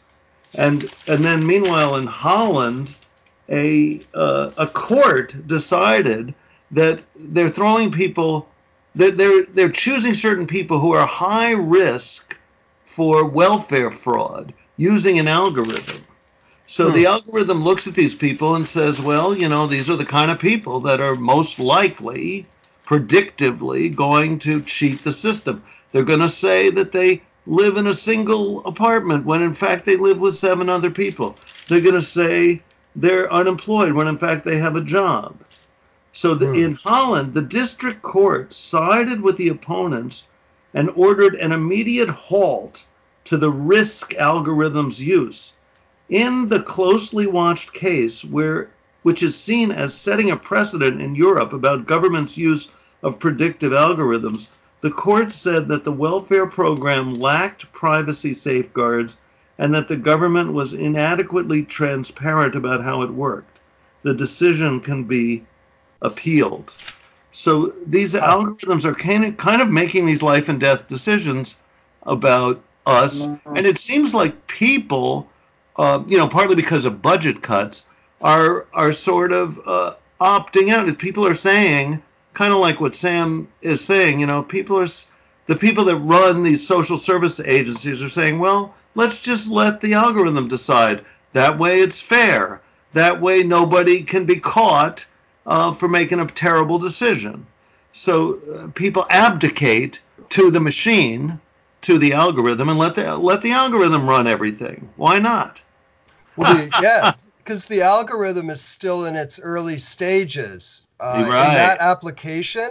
And 0.54 0.90
and 1.06 1.24
then 1.24 1.46
meanwhile 1.46 1.96
in 1.96 2.06
Holland, 2.06 2.94
a 3.48 4.00
uh, 4.14 4.50
a 4.56 4.66
court 4.66 5.34
decided 5.46 6.34
that 6.70 7.00
they're 7.16 7.50
throwing 7.50 7.90
people 7.90 8.48
that 8.94 9.16
they're 9.16 9.44
they're 9.44 9.70
choosing 9.70 10.14
certain 10.14 10.46
people 10.46 10.78
who 10.78 10.92
are 10.92 11.06
high 11.06 11.52
risk 11.52 12.36
for 12.84 13.24
welfare 13.24 13.90
fraud 13.90 14.52
using 14.76 15.18
an 15.18 15.28
algorithm. 15.28 16.04
So 16.78 16.90
hmm. 16.90 16.94
the 16.94 17.06
algorithm 17.06 17.64
looks 17.64 17.88
at 17.88 17.94
these 17.94 18.14
people 18.14 18.54
and 18.54 18.68
says, 18.68 19.00
well, 19.00 19.36
you 19.36 19.48
know, 19.48 19.66
these 19.66 19.90
are 19.90 19.96
the 19.96 20.04
kind 20.04 20.30
of 20.30 20.38
people 20.38 20.78
that 20.82 21.00
are 21.00 21.16
most 21.16 21.58
likely, 21.58 22.46
predictively, 22.86 23.92
going 23.92 24.38
to 24.38 24.60
cheat 24.60 25.02
the 25.02 25.10
system. 25.10 25.64
They're 25.90 26.04
going 26.04 26.20
to 26.20 26.28
say 26.28 26.70
that 26.70 26.92
they 26.92 27.22
live 27.48 27.78
in 27.78 27.88
a 27.88 27.92
single 27.92 28.64
apartment 28.64 29.26
when 29.26 29.42
in 29.42 29.54
fact 29.54 29.86
they 29.86 29.96
live 29.96 30.20
with 30.20 30.36
seven 30.36 30.68
other 30.68 30.92
people. 30.92 31.34
They're 31.66 31.80
going 31.80 31.96
to 31.96 32.00
say 32.00 32.62
they're 32.94 33.32
unemployed 33.32 33.92
when 33.92 34.06
in 34.06 34.18
fact 34.18 34.44
they 34.44 34.58
have 34.58 34.76
a 34.76 34.80
job. 34.80 35.36
So 36.12 36.36
the, 36.36 36.46
hmm. 36.46 36.54
in 36.54 36.74
Holland, 36.74 37.34
the 37.34 37.42
district 37.42 38.02
court 38.02 38.52
sided 38.52 39.20
with 39.20 39.36
the 39.36 39.48
opponents 39.48 40.28
and 40.74 40.90
ordered 40.90 41.34
an 41.34 41.50
immediate 41.50 42.10
halt 42.10 42.84
to 43.24 43.36
the 43.36 43.50
risk 43.50 44.14
algorithm's 44.14 45.02
use. 45.02 45.54
In 46.08 46.48
the 46.48 46.62
closely 46.62 47.26
watched 47.26 47.72
case, 47.72 48.24
where 48.24 48.70
which 49.02 49.22
is 49.22 49.38
seen 49.38 49.70
as 49.70 49.94
setting 49.94 50.30
a 50.30 50.36
precedent 50.36 51.00
in 51.00 51.14
Europe 51.14 51.52
about 51.52 51.86
government's 51.86 52.36
use 52.36 52.68
of 53.02 53.18
predictive 53.18 53.72
algorithms, 53.72 54.48
the 54.80 54.90
court 54.90 55.32
said 55.32 55.68
that 55.68 55.84
the 55.84 55.92
welfare 55.92 56.46
program 56.46 57.14
lacked 57.14 57.70
privacy 57.72 58.32
safeguards 58.34 59.18
and 59.58 59.74
that 59.74 59.88
the 59.88 59.96
government 59.96 60.52
was 60.52 60.72
inadequately 60.72 61.64
transparent 61.64 62.54
about 62.54 62.82
how 62.82 63.02
it 63.02 63.10
worked. 63.10 63.60
The 64.02 64.14
decision 64.14 64.80
can 64.80 65.04
be 65.04 65.44
appealed. 66.00 66.72
So 67.32 67.66
these 67.86 68.14
algorithms 68.14 68.84
are 68.84 68.94
kind 68.94 69.24
of, 69.24 69.36
kind 69.36 69.60
of 69.60 69.68
making 69.68 70.06
these 70.06 70.22
life 70.22 70.48
and 70.48 70.60
death 70.60 70.86
decisions 70.86 71.56
about 72.04 72.62
us, 72.86 73.20
and 73.20 73.66
it 73.66 73.78
seems 73.78 74.14
like 74.14 74.46
people, 74.46 75.28
uh, 75.78 76.02
you 76.06 76.18
know, 76.18 76.28
partly 76.28 76.56
because 76.56 76.84
of 76.84 77.00
budget 77.00 77.42
cuts, 77.42 77.86
are 78.20 78.66
are 78.74 78.92
sort 78.92 79.32
of 79.32 79.60
uh, 79.64 79.94
opting 80.20 80.70
out. 80.72 80.98
People 80.98 81.26
are 81.26 81.34
saying, 81.34 82.02
kind 82.34 82.52
of 82.52 82.58
like 82.58 82.80
what 82.80 82.94
Sam 82.94 83.48
is 83.62 83.84
saying, 83.84 84.20
you 84.20 84.26
know, 84.26 84.42
people 84.42 84.78
are 84.78 84.88
the 85.46 85.56
people 85.56 85.84
that 85.84 85.96
run 85.96 86.42
these 86.42 86.66
social 86.66 86.98
service 86.98 87.40
agencies 87.40 88.02
are 88.02 88.08
saying, 88.08 88.38
well, 88.38 88.74
let's 88.94 89.18
just 89.18 89.48
let 89.48 89.80
the 89.80 89.94
algorithm 89.94 90.48
decide. 90.48 91.04
That 91.32 91.58
way, 91.58 91.80
it's 91.80 92.00
fair. 92.00 92.60
That 92.92 93.20
way, 93.20 93.42
nobody 93.42 94.02
can 94.02 94.24
be 94.24 94.40
caught 94.40 95.06
uh, 95.46 95.72
for 95.72 95.88
making 95.88 96.20
a 96.20 96.26
terrible 96.26 96.78
decision. 96.78 97.46
So 97.92 98.34
uh, 98.34 98.68
people 98.74 99.06
abdicate 99.08 100.00
to 100.30 100.50
the 100.50 100.60
machine 100.60 101.40
to 101.82 101.98
the 101.98 102.12
algorithm 102.12 102.68
and 102.68 102.78
let 102.78 102.94
the 102.96 103.16
let 103.16 103.42
the 103.42 103.52
algorithm 103.52 104.08
run 104.08 104.26
everything. 104.26 104.90
Why 104.96 105.18
not? 105.18 105.62
Well, 106.38 106.68
yeah, 106.82 107.14
because 107.38 107.66
the 107.66 107.82
algorithm 107.82 108.50
is 108.50 108.60
still 108.60 109.04
in 109.06 109.16
its 109.16 109.40
early 109.40 109.78
stages 109.78 110.86
uh, 111.00 111.26
right. 111.28 111.48
in 111.48 111.54
that 111.54 111.78
application, 111.80 112.68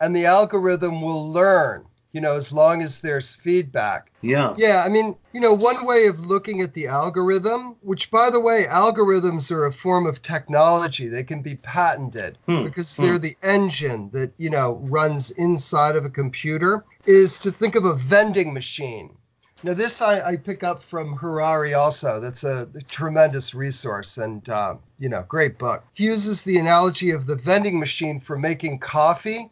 and 0.00 0.14
the 0.14 0.26
algorithm 0.26 1.00
will 1.00 1.30
learn 1.30 1.86
you 2.14 2.20
know, 2.20 2.36
as 2.36 2.52
long 2.52 2.80
as 2.80 3.00
there's 3.00 3.34
feedback. 3.34 4.12
Yeah. 4.22 4.54
Yeah, 4.56 4.84
I 4.86 4.88
mean, 4.88 5.16
you 5.32 5.40
know, 5.40 5.52
one 5.52 5.84
way 5.84 6.06
of 6.06 6.20
looking 6.20 6.60
at 6.62 6.72
the 6.72 6.86
algorithm, 6.86 7.74
which 7.82 8.08
by 8.08 8.30
the 8.30 8.38
way, 8.38 8.66
algorithms 8.70 9.50
are 9.50 9.66
a 9.66 9.72
form 9.72 10.06
of 10.06 10.22
technology. 10.22 11.08
They 11.08 11.24
can 11.24 11.42
be 11.42 11.56
patented 11.56 12.38
hmm. 12.46 12.62
because 12.62 12.96
they're 12.96 13.16
hmm. 13.16 13.22
the 13.22 13.36
engine 13.42 14.10
that, 14.12 14.32
you 14.38 14.48
know, 14.48 14.74
runs 14.84 15.32
inside 15.32 15.96
of 15.96 16.04
a 16.04 16.10
computer, 16.10 16.84
is 17.04 17.40
to 17.40 17.50
think 17.50 17.74
of 17.74 17.84
a 17.84 17.96
vending 17.96 18.54
machine. 18.54 19.16
Now, 19.62 19.72
this 19.72 20.02
I, 20.02 20.20
I 20.20 20.36
pick 20.36 20.62
up 20.62 20.82
from 20.82 21.16
Harari 21.16 21.72
also. 21.74 22.20
That's 22.20 22.44
a, 22.44 22.68
a 22.74 22.82
tremendous 22.82 23.54
resource 23.54 24.18
and, 24.18 24.46
uh, 24.48 24.76
you 24.98 25.08
know, 25.08 25.24
great 25.26 25.58
book. 25.58 25.84
He 25.94 26.04
uses 26.04 26.42
the 26.42 26.58
analogy 26.58 27.10
of 27.12 27.26
the 27.26 27.36
vending 27.36 27.78
machine 27.78 28.20
for 28.20 28.36
making 28.36 28.80
coffee 28.80 29.50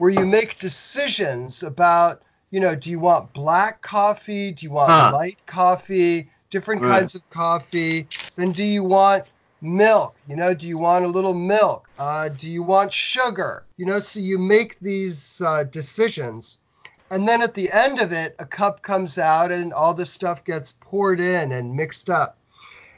where 0.00 0.10
you 0.10 0.24
make 0.24 0.58
decisions 0.58 1.62
about, 1.62 2.22
you 2.50 2.58
know, 2.58 2.74
do 2.74 2.90
you 2.90 2.98
want 2.98 3.32
black 3.34 3.82
coffee? 3.82 4.50
Do 4.50 4.64
you 4.64 4.72
want 4.72 4.90
huh. 4.90 5.10
light 5.12 5.38
coffee? 5.46 6.30
Different 6.48 6.82
right. 6.82 7.00
kinds 7.00 7.14
of 7.14 7.28
coffee. 7.30 8.06
Then 8.34 8.52
do 8.52 8.64
you 8.64 8.82
want 8.82 9.24
milk? 9.60 10.16
You 10.26 10.36
know, 10.36 10.54
do 10.54 10.66
you 10.66 10.78
want 10.78 11.04
a 11.04 11.08
little 11.08 11.34
milk? 11.34 11.88
Uh, 11.98 12.30
do 12.30 12.48
you 12.48 12.62
want 12.62 12.92
sugar? 12.92 13.64
You 13.76 13.86
know, 13.86 13.98
so 13.98 14.20
you 14.20 14.38
make 14.38 14.80
these 14.80 15.42
uh, 15.42 15.64
decisions. 15.64 16.60
And 17.10 17.26
then 17.26 17.42
at 17.42 17.54
the 17.54 17.70
end 17.72 18.00
of 18.00 18.12
it, 18.12 18.36
a 18.38 18.46
cup 18.46 18.82
comes 18.82 19.18
out 19.18 19.50
and 19.50 19.72
all 19.72 19.94
this 19.94 20.10
stuff 20.10 20.44
gets 20.44 20.72
poured 20.80 21.20
in 21.20 21.52
and 21.52 21.74
mixed 21.74 22.08
up. 22.08 22.36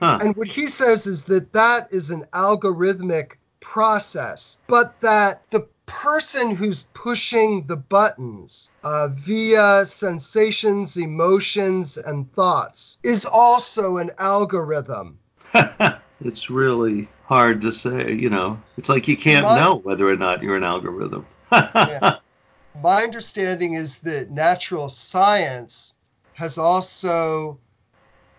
Huh. 0.00 0.18
And 0.20 0.36
what 0.36 0.48
he 0.48 0.66
says 0.66 1.06
is 1.06 1.24
that 1.26 1.52
that 1.52 1.88
is 1.92 2.10
an 2.10 2.26
algorithmic 2.32 3.34
process, 3.60 4.58
but 4.66 5.00
that 5.00 5.48
the 5.50 5.66
person 5.86 6.54
who's 6.54 6.84
pushing 6.94 7.66
the 7.66 7.76
buttons 7.76 8.70
uh, 8.82 9.08
via 9.08 9.86
sensations, 9.86 10.96
emotions, 10.96 11.96
and 11.96 12.32
thoughts 12.32 12.98
is 13.02 13.24
also 13.24 13.98
an 13.98 14.10
algorithm. 14.18 15.18
it's 16.20 16.50
really 16.50 17.08
hard 17.24 17.62
to 17.62 17.72
say, 17.72 18.12
you 18.12 18.30
know. 18.30 18.60
It's 18.76 18.88
like 18.88 19.06
you 19.06 19.16
can't 19.16 19.46
know 19.46 19.76
whether 19.84 20.08
or 20.08 20.16
not 20.16 20.42
you're 20.42 20.56
an 20.56 20.64
algorithm. 20.64 21.26
yeah. 21.52 22.16
My 22.80 23.02
understanding 23.02 23.74
is 23.74 24.00
that 24.00 24.30
natural 24.30 24.88
science 24.88 25.94
has 26.34 26.56
also 26.58 27.58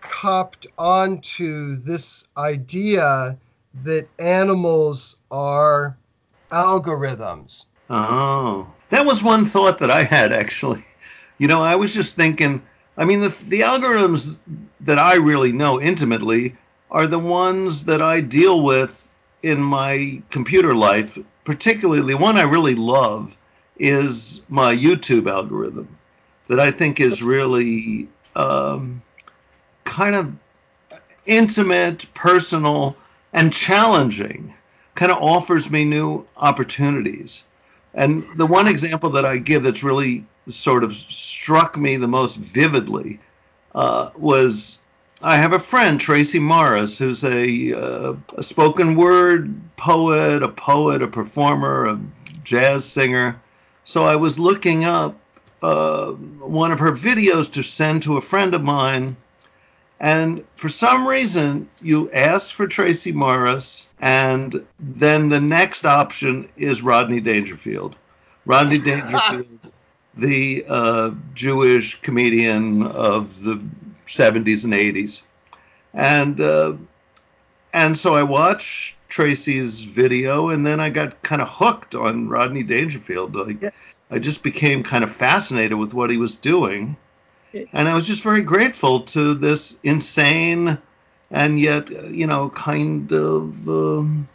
copped 0.00 0.66
onto 0.76 1.76
this 1.76 2.28
idea 2.36 3.38
that 3.84 4.08
animals 4.18 5.18
are 5.30 5.96
algorithms. 6.50 7.66
Oh, 7.88 8.72
that 8.90 9.06
was 9.06 9.22
one 9.22 9.44
thought 9.44 9.78
that 9.78 9.90
I 9.90 10.02
had 10.02 10.32
actually. 10.32 10.84
You 11.38 11.48
know, 11.48 11.62
I 11.62 11.76
was 11.76 11.94
just 11.94 12.16
thinking. 12.16 12.62
I 12.96 13.04
mean, 13.04 13.20
the, 13.20 13.28
the 13.28 13.60
algorithms 13.60 14.36
that 14.80 14.98
I 14.98 15.16
really 15.16 15.52
know 15.52 15.80
intimately 15.80 16.54
are 16.90 17.06
the 17.06 17.18
ones 17.18 17.84
that 17.84 18.00
I 18.00 18.20
deal 18.20 18.62
with 18.62 19.12
in 19.42 19.60
my 19.60 20.22
computer 20.30 20.74
life. 20.74 21.18
Particularly, 21.44 22.14
one 22.14 22.36
I 22.36 22.42
really 22.42 22.74
love 22.74 23.36
is 23.76 24.40
my 24.48 24.74
YouTube 24.74 25.30
algorithm, 25.30 25.88
that 26.48 26.60
I 26.60 26.70
think 26.70 27.00
is 27.00 27.22
really 27.22 28.08
um, 28.36 29.02
kind 29.84 30.14
of 30.14 30.32
intimate, 31.26 32.06
personal, 32.14 32.96
and 33.32 33.52
challenging 33.52 34.54
kind 34.94 35.10
of 35.10 35.18
offers 35.22 35.70
me 35.70 35.84
new 35.84 36.26
opportunities. 36.36 37.42
And 37.94 38.24
the 38.36 38.46
one 38.46 38.68
example 38.68 39.10
that 39.10 39.24
I 39.24 39.38
give 39.38 39.62
that's 39.62 39.82
really 39.82 40.26
sort 40.48 40.84
of 40.84 40.92
struck 40.94 41.76
me 41.76 41.96
the 41.96 42.08
most 42.08 42.36
vividly 42.36 43.20
uh, 43.74 44.10
was 44.16 44.78
I 45.22 45.36
have 45.36 45.52
a 45.52 45.58
friend, 45.58 45.98
Tracie 45.98 46.38
Morris, 46.38 46.98
who's 46.98 47.24
a, 47.24 47.72
uh, 47.72 48.14
a 48.36 48.42
spoken 48.42 48.94
word 48.94 49.54
poet, 49.76 50.42
a 50.42 50.48
poet, 50.48 51.02
a 51.02 51.08
performer, 51.08 51.86
a 51.86 52.00
jazz 52.42 52.84
singer. 52.84 53.40
So 53.84 54.04
I 54.04 54.16
was 54.16 54.38
looking 54.38 54.84
up 54.84 55.16
uh, 55.62 56.12
one 56.12 56.72
of 56.72 56.80
her 56.80 56.92
videos 56.92 57.52
to 57.52 57.62
send 57.62 58.02
to 58.02 58.16
a 58.16 58.20
friend 58.20 58.54
of 58.54 58.62
mine 58.62 59.16
and 60.00 60.44
for 60.56 60.68
some 60.68 61.06
reason, 61.06 61.68
you 61.80 62.10
asked 62.10 62.52
for 62.52 62.66
Tracie 62.66 63.12
Morris, 63.12 63.86
and 64.00 64.66
then 64.78 65.28
the 65.28 65.40
next 65.40 65.86
option 65.86 66.50
is 66.56 66.82
Rodney 66.82 67.20
Dangerfield. 67.20 67.96
Rodney 68.44 68.78
Dangerfield, 68.90 69.72
the 70.14 70.64
uh, 70.68 71.10
Jewish 71.32 72.00
comedian 72.00 72.82
of 72.86 73.42
the 73.42 73.62
70s 74.06 74.64
and 74.64 74.74
80s. 74.74 75.22
And 75.94 76.40
uh, 76.40 76.74
and 77.72 77.96
so 77.96 78.14
I 78.14 78.24
watched 78.24 78.93
Tracie's 79.14 79.82
video, 79.82 80.48
and 80.48 80.66
then 80.66 80.80
I 80.80 80.90
got 80.90 81.22
kind 81.22 81.40
of 81.40 81.48
hooked 81.48 81.94
on 81.94 82.28
Rodney 82.28 82.62
Dangerfield. 82.62 83.34
Like 83.34 83.62
yeah. 83.62 83.70
I 84.10 84.18
just 84.18 84.42
became 84.42 84.82
kind 84.82 85.04
of 85.04 85.12
fascinated 85.12 85.78
with 85.78 85.94
what 85.94 86.10
he 86.10 86.16
was 86.16 86.36
doing 86.36 86.96
and 87.72 87.88
I 87.88 87.94
was 87.94 88.06
just 88.06 88.22
very 88.22 88.42
grateful 88.42 89.00
to 89.00 89.34
this 89.34 89.76
insane 89.82 90.78
and 91.30 91.58
yet 91.58 91.90
you 92.10 92.26
know 92.26 92.50
kind 92.50 93.12
of 93.12 93.68
um, 93.68 94.28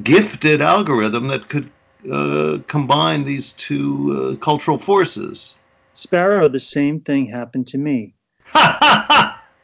gifted 0.00 0.60
algorithm 0.60 1.28
that 1.28 1.48
could 1.48 1.70
uh, 2.10 2.58
combine 2.66 3.24
these 3.24 3.52
two 3.52 4.36
uh, 4.38 4.44
cultural 4.44 4.78
forces. 4.78 5.54
Sparrow, 5.94 6.48
the 6.48 6.60
same 6.60 7.00
thing 7.00 7.26
happened 7.26 7.68
to 7.68 7.78
me. 7.78 8.14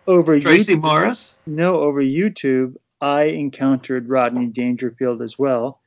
over 0.06 0.40
Tracie 0.40 0.74
YouTube, 0.74 0.82
Morris? 0.82 1.36
No, 1.46 1.80
over 1.80 2.00
YouTube, 2.00 2.76
I 3.00 3.24
encountered 3.24 4.08
Rodney 4.08 4.46
Dangerfield 4.46 5.22
as 5.22 5.38
well. 5.38 5.80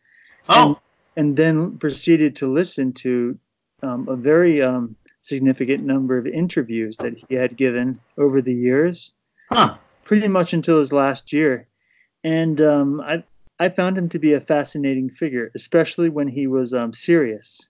Oh. 0.49 0.67
And, 0.67 0.77
and 1.15 1.37
then 1.37 1.77
proceeded 1.77 2.37
to 2.37 2.47
listen 2.47 2.93
to 2.93 3.37
um, 3.81 4.07
a 4.09 4.15
very 4.15 4.61
um, 4.61 4.95
significant 5.21 5.83
number 5.83 6.17
of 6.17 6.27
interviews 6.27 6.97
that 6.97 7.15
he 7.27 7.35
had 7.35 7.55
given 7.55 7.99
over 8.17 8.41
the 8.41 8.53
years, 8.53 9.13
huh. 9.49 9.77
pretty 10.03 10.27
much 10.27 10.53
until 10.53 10.79
his 10.79 10.93
last 10.93 11.33
year. 11.33 11.67
And 12.23 12.59
um, 12.61 13.01
I 13.01 13.23
I 13.59 13.69
found 13.69 13.97
him 13.97 14.09
to 14.09 14.19
be 14.19 14.33
a 14.33 14.41
fascinating 14.41 15.09
figure, 15.09 15.51
especially 15.55 16.09
when 16.09 16.27
he 16.27 16.47
was 16.47 16.73
um, 16.73 16.93
serious. 16.93 17.61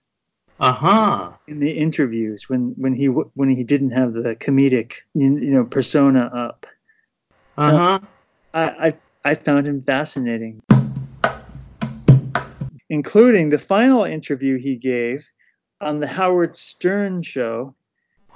Uh 0.58 0.72
huh. 0.72 1.32
In 1.48 1.58
the 1.58 1.72
interviews, 1.72 2.48
when 2.48 2.74
when 2.76 2.94
he 2.94 3.06
when 3.06 3.48
he 3.48 3.64
didn't 3.64 3.90
have 3.90 4.12
the 4.12 4.36
comedic 4.36 4.92
you, 5.14 5.30
know 5.30 5.64
persona 5.64 6.30
up. 6.32 6.66
Uh 7.56 7.76
huh. 7.76 8.06
I, 8.52 8.62
I 8.62 8.94
I 9.24 9.34
found 9.34 9.66
him 9.66 9.82
fascinating, 9.82 10.60
including 12.90 13.48
the 13.48 13.58
final 13.58 14.04
interview 14.04 14.58
he 14.58 14.76
gave 14.76 15.26
on 15.80 15.98
the 16.00 16.06
Howard 16.06 16.54
Stern 16.56 17.22
show. 17.22 17.74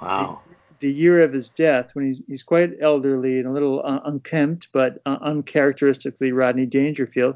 Wow. 0.01 0.41
The, 0.79 0.87
the, 0.87 0.93
year 0.93 1.21
of 1.21 1.31
his 1.31 1.49
death, 1.49 1.91
when 1.93 2.05
he's 2.05 2.23
he's 2.27 2.41
quite 2.41 2.71
elderly 2.81 3.37
and 3.37 3.47
a 3.47 3.51
little 3.51 3.83
uh, 3.85 3.99
unkempt, 4.05 4.69
but 4.73 4.99
uh, 5.05 5.17
uncharacteristically 5.21 6.31
Rodney 6.31 6.65
Dangerfield. 6.65 7.35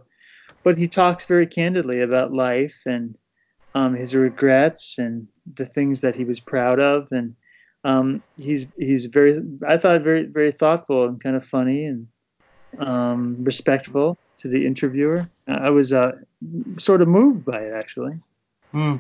But 0.64 0.80
he 0.80 0.88
talks 0.88 1.26
very 1.26 1.46
candidly 1.46 2.02
about 2.02 2.34
life 2.34 2.82
and 2.88 3.16
um, 3.76 3.94
his 3.94 4.16
regrets 4.16 4.98
and 4.98 5.28
the 5.56 5.66
things 5.66 6.02
that 6.02 6.16
he 6.16 6.24
was 6.24 6.40
proud 6.40 6.80
of, 6.80 7.10
and 7.12 7.36
um, 7.84 8.24
he's 8.36 8.66
he's 8.78 9.06
very 9.06 9.42
I 9.68 9.78
thought 9.78 10.02
very 10.02 10.26
very 10.26 10.52
thoughtful 10.52 11.06
and 11.06 11.22
kind 11.22 11.36
of 11.36 11.46
funny 11.46 11.86
and 11.86 12.08
um, 12.80 13.44
respectful 13.44 14.18
to 14.40 14.48
the 14.48 14.66
interviewer. 14.66 15.30
I 15.48 15.70
was 15.70 15.94
uh, 15.94 16.14
sort 16.78 17.02
of 17.02 17.08
moved 17.08 17.46
by 17.46 17.62
it 17.62 17.74
actually. 17.74 18.16
Hmm 18.72 18.98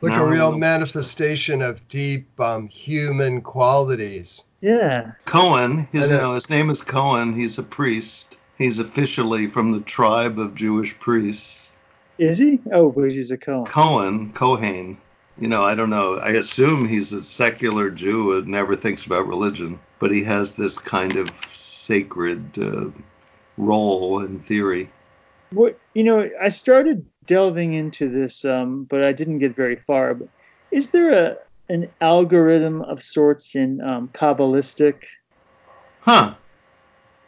like 0.00 0.12
no. 0.12 0.24
a 0.24 0.28
real 0.28 0.56
manifestation 0.56 1.62
of 1.62 1.86
deep 1.88 2.28
um, 2.40 2.68
human 2.68 3.40
qualities. 3.40 4.48
Yeah. 4.60 5.12
Cohen, 5.24 5.88
his, 5.92 6.08
you 6.08 6.16
know, 6.16 6.34
his 6.34 6.50
name 6.50 6.70
is 6.70 6.82
Cohen. 6.82 7.34
He's 7.34 7.58
a 7.58 7.62
priest. 7.62 8.38
He's 8.56 8.78
officially 8.78 9.46
from 9.46 9.72
the 9.72 9.80
tribe 9.80 10.38
of 10.38 10.54
Jewish 10.54 10.98
priests. 10.98 11.66
Is 12.18 12.38
he? 12.38 12.58
Oh, 12.72 12.90
because 12.90 13.14
he's 13.14 13.30
a 13.30 13.38
Cohen. 13.38 13.64
Cohen, 13.64 14.32
Cohen. 14.32 14.98
You 15.38 15.46
know, 15.46 15.62
I 15.62 15.76
don't 15.76 15.90
know. 15.90 16.16
I 16.16 16.30
assume 16.30 16.88
he's 16.88 17.12
a 17.12 17.24
secular 17.24 17.90
Jew 17.90 18.36
and 18.36 18.48
never 18.48 18.74
thinks 18.74 19.06
about 19.06 19.28
religion, 19.28 19.78
but 20.00 20.10
he 20.10 20.24
has 20.24 20.56
this 20.56 20.78
kind 20.78 21.14
of 21.14 21.30
sacred 21.88 22.58
uh, 22.58 22.90
role 23.56 24.20
in 24.20 24.38
theory. 24.40 24.90
What 25.50 25.78
you 25.94 26.04
know, 26.04 26.28
I 26.40 26.50
started 26.50 27.06
delving 27.24 27.72
into 27.72 28.08
this, 28.08 28.44
um, 28.44 28.84
but 28.84 29.02
I 29.02 29.12
didn't 29.12 29.38
get 29.38 29.56
very 29.56 29.76
far. 29.76 30.14
But 30.14 30.28
is 30.70 30.90
there 30.90 31.10
a 31.12 31.36
an 31.70 31.88
algorithm 32.00 32.82
of 32.82 33.02
sorts 33.02 33.54
in 33.54 33.80
um, 33.80 34.08
Kabbalistic 34.08 34.96
huh. 36.00 36.34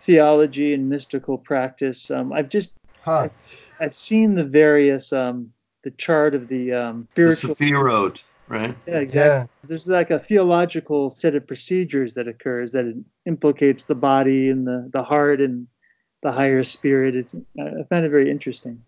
theology 0.00 0.74
and 0.74 0.88
mystical 0.88 1.38
practice? 1.38 2.10
Um, 2.10 2.32
I've 2.32 2.50
just 2.50 2.74
huh. 3.00 3.22
I've, 3.24 3.66
I've, 3.80 3.96
seen 3.96 4.34
the 4.34 4.44
various 4.44 5.10
um, 5.12 5.52
the 5.84 5.90
chart 5.92 6.34
of 6.34 6.48
the 6.48 6.74
um, 6.74 7.08
spiritual. 7.12 7.54
The 7.54 7.64
Sephirot, 7.64 8.22
right? 8.50 8.76
Yeah, 8.86 8.98
exactly. 8.98 9.20
Yeah. 9.20 9.46
There's 9.64 9.86
like 9.86 10.10
a 10.10 10.18
theological 10.18 11.10
set 11.10 11.34
of 11.34 11.46
procedures 11.46 12.14
that 12.14 12.28
occurs 12.28 12.72
that 12.72 13.02
implicates 13.24 13.84
the 13.84 13.94
body 13.94 14.50
and 14.50 14.66
the, 14.66 14.88
the 14.92 15.02
heart 15.02 15.40
and 15.40 15.68
the 16.22 16.32
higher 16.32 16.62
spirit. 16.62 17.16
It's, 17.16 17.34
I 17.58 17.84
find 17.88 18.04
it 18.04 18.10
very 18.10 18.30
interesting. 18.30 18.82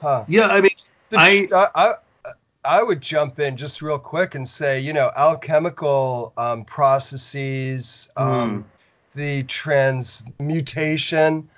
Huh. 0.00 0.24
Yeah, 0.28 0.48
I 0.48 0.60
mean, 0.60 0.70
the, 1.10 1.18
I, 1.18 1.48
I 1.74 1.94
I 2.64 2.82
would 2.82 3.00
jump 3.00 3.40
in 3.40 3.56
just 3.56 3.82
real 3.82 3.98
quick 3.98 4.34
and 4.34 4.48
say, 4.48 4.80
you 4.80 4.92
know, 4.92 5.10
alchemical 5.14 6.32
um, 6.36 6.64
processes, 6.64 8.10
um, 8.16 8.64
mm. 8.64 8.66
the 9.14 9.42
transmutation 9.44 11.48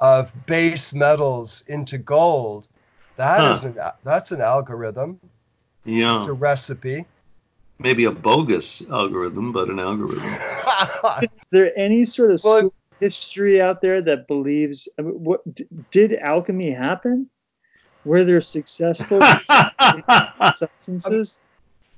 of 0.00 0.32
base 0.46 0.94
metals 0.94 1.64
into 1.66 1.98
gold, 1.98 2.68
that 3.16 3.40
huh. 3.40 3.50
is 3.50 3.64
an 3.64 3.78
that's 4.04 4.30
an 4.30 4.40
algorithm. 4.40 5.18
Yeah. 5.88 6.16
It's 6.16 6.26
a 6.26 6.32
recipe. 6.32 7.06
Maybe 7.78 8.04
a 8.04 8.10
bogus 8.10 8.82
algorithm, 8.90 9.52
but 9.52 9.70
an 9.70 9.78
algorithm. 9.78 10.24
is 11.22 11.28
there 11.50 11.72
any 11.78 12.04
sort 12.04 12.32
of 12.32 12.40
well, 12.44 12.72
history 13.00 13.60
out 13.60 13.80
there 13.80 14.02
that 14.02 14.26
believes 14.26 14.88
I 14.98 15.02
mean, 15.02 15.14
what 15.14 15.40
did 15.90 16.14
alchemy 16.14 16.72
happen? 16.72 17.30
Were 18.04 18.24
there 18.24 18.40
successful 18.40 19.20
substances? 20.56 21.38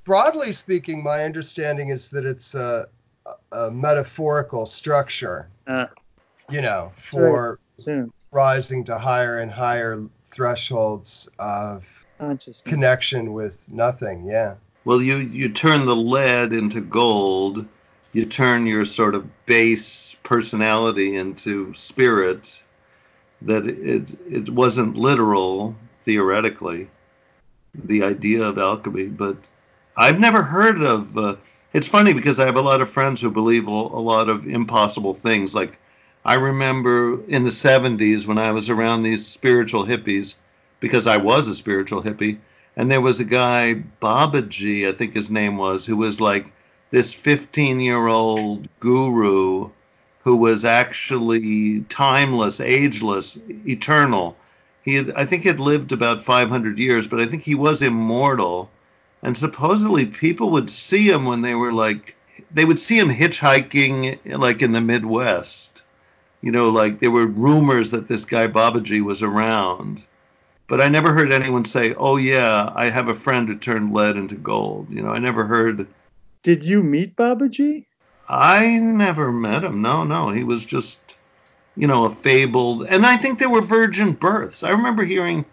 Broadly 0.04 0.52
speaking, 0.52 1.02
my 1.02 1.24
understanding 1.24 1.88
is 1.88 2.10
that 2.10 2.24
it's 2.24 2.54
a, 2.54 2.86
a 3.52 3.70
metaphorical 3.70 4.66
structure. 4.66 5.48
Uh, 5.66 5.86
you 6.48 6.60
know, 6.60 6.92
for 6.94 7.58
rising 8.30 8.84
to 8.84 8.98
higher 8.98 9.38
and 9.38 9.50
higher 9.50 10.02
thresholds 10.30 11.28
of 11.38 11.99
Consciousness. 11.99 11.99
Connection 12.64 13.32
with 13.32 13.70
nothing. 13.70 14.24
Yeah. 14.24 14.56
Well, 14.84 15.02
you 15.02 15.16
you 15.16 15.50
turn 15.50 15.86
the 15.86 15.96
lead 15.96 16.52
into 16.52 16.80
gold. 16.80 17.66
You 18.12 18.26
turn 18.26 18.66
your 18.66 18.84
sort 18.84 19.14
of 19.14 19.46
base 19.46 20.16
personality 20.22 21.16
into 21.16 21.74
spirit. 21.74 22.62
That 23.42 23.66
it 23.66 24.14
it 24.28 24.48
wasn't 24.50 24.96
literal 24.96 25.76
theoretically, 26.04 26.88
the 27.74 28.02
idea 28.02 28.44
of 28.44 28.58
alchemy, 28.58 29.06
but 29.06 29.36
I've 29.96 30.18
never 30.18 30.42
heard 30.42 30.80
of. 30.80 31.16
Uh, 31.16 31.36
it's 31.72 31.88
funny 31.88 32.12
because 32.12 32.40
I 32.40 32.46
have 32.46 32.56
a 32.56 32.62
lot 32.62 32.80
of 32.80 32.90
friends 32.90 33.20
who 33.20 33.30
believe 33.30 33.66
a 33.66 33.70
lot 33.70 34.28
of 34.28 34.46
impossible 34.46 35.14
things. 35.14 35.54
Like 35.54 35.78
I 36.24 36.34
remember 36.34 37.22
in 37.28 37.44
the 37.44 37.50
70s 37.50 38.26
when 38.26 38.38
I 38.38 38.52
was 38.52 38.68
around 38.68 39.02
these 39.02 39.26
spiritual 39.26 39.84
hippies, 39.84 40.34
because 40.80 41.06
I 41.06 41.18
was 41.18 41.46
a 41.46 41.54
spiritual 41.54 42.02
hippie, 42.02 42.38
and 42.76 42.90
there 42.90 43.00
was 43.00 43.20
a 43.20 43.24
guy, 43.24 43.82
Babaji, 44.00 44.88
I 44.88 44.92
think 44.92 45.14
his 45.14 45.30
name 45.30 45.56
was, 45.56 45.86
who 45.86 45.96
was 45.96 46.20
like 46.20 46.52
this 46.90 47.12
15 47.12 47.80
year 47.80 48.06
old 48.06 48.68
guru 48.80 49.70
who 50.22 50.36
was 50.36 50.64
actually 50.64 51.80
timeless, 51.82 52.60
ageless, 52.60 53.38
eternal. 53.66 54.36
He 54.82 54.94
had, 54.94 55.10
I 55.12 55.24
think, 55.26 55.44
had 55.44 55.60
lived 55.60 55.92
about 55.92 56.22
500 56.22 56.78
years, 56.78 57.06
but 57.06 57.20
I 57.20 57.26
think 57.26 57.42
he 57.42 57.54
was 57.54 57.82
immortal. 57.82 58.70
And 59.22 59.36
supposedly 59.36 60.06
people 60.06 60.50
would 60.50 60.70
see 60.70 61.10
him 61.10 61.24
when 61.24 61.42
they 61.42 61.54
were 61.54 61.72
like, 61.72 62.16
they 62.50 62.64
would 62.64 62.78
see 62.78 62.98
him 62.98 63.08
hitchhiking 63.08 64.38
like 64.38 64.62
in 64.62 64.72
the 64.72 64.80
Midwest. 64.80 65.82
You 66.42 66.52
know, 66.52 66.70
like 66.70 66.98
there 66.98 67.10
were 67.10 67.26
rumors 67.26 67.90
that 67.90 68.08
this 68.08 68.24
guy 68.24 68.46
Babaji 68.46 69.02
was 69.02 69.22
around. 69.22 70.04
But 70.70 70.80
I 70.80 70.88
never 70.88 71.12
heard 71.12 71.32
anyone 71.32 71.64
say, 71.64 71.94
"Oh 71.94 72.16
yeah, 72.16 72.70
I 72.72 72.90
have 72.90 73.08
a 73.08 73.14
friend 73.14 73.48
who 73.48 73.56
turned 73.56 73.92
lead 73.92 74.16
into 74.16 74.36
gold." 74.36 74.86
You 74.88 75.02
know, 75.02 75.10
I 75.10 75.18
never 75.18 75.44
heard. 75.44 75.88
Did 76.44 76.62
you 76.62 76.80
meet 76.80 77.16
Babaji? 77.16 77.86
I 78.28 78.78
never 78.78 79.32
met 79.32 79.64
him. 79.64 79.82
No, 79.82 80.04
no, 80.04 80.28
he 80.28 80.44
was 80.44 80.64
just, 80.64 81.00
you 81.76 81.88
know, 81.88 82.04
a 82.04 82.10
fabled. 82.10 82.86
And 82.88 83.04
I 83.04 83.16
think 83.16 83.40
there 83.40 83.50
were 83.50 83.62
virgin 83.62 84.12
births. 84.12 84.62
I 84.62 84.70
remember 84.70 85.02
hearing 85.02 85.44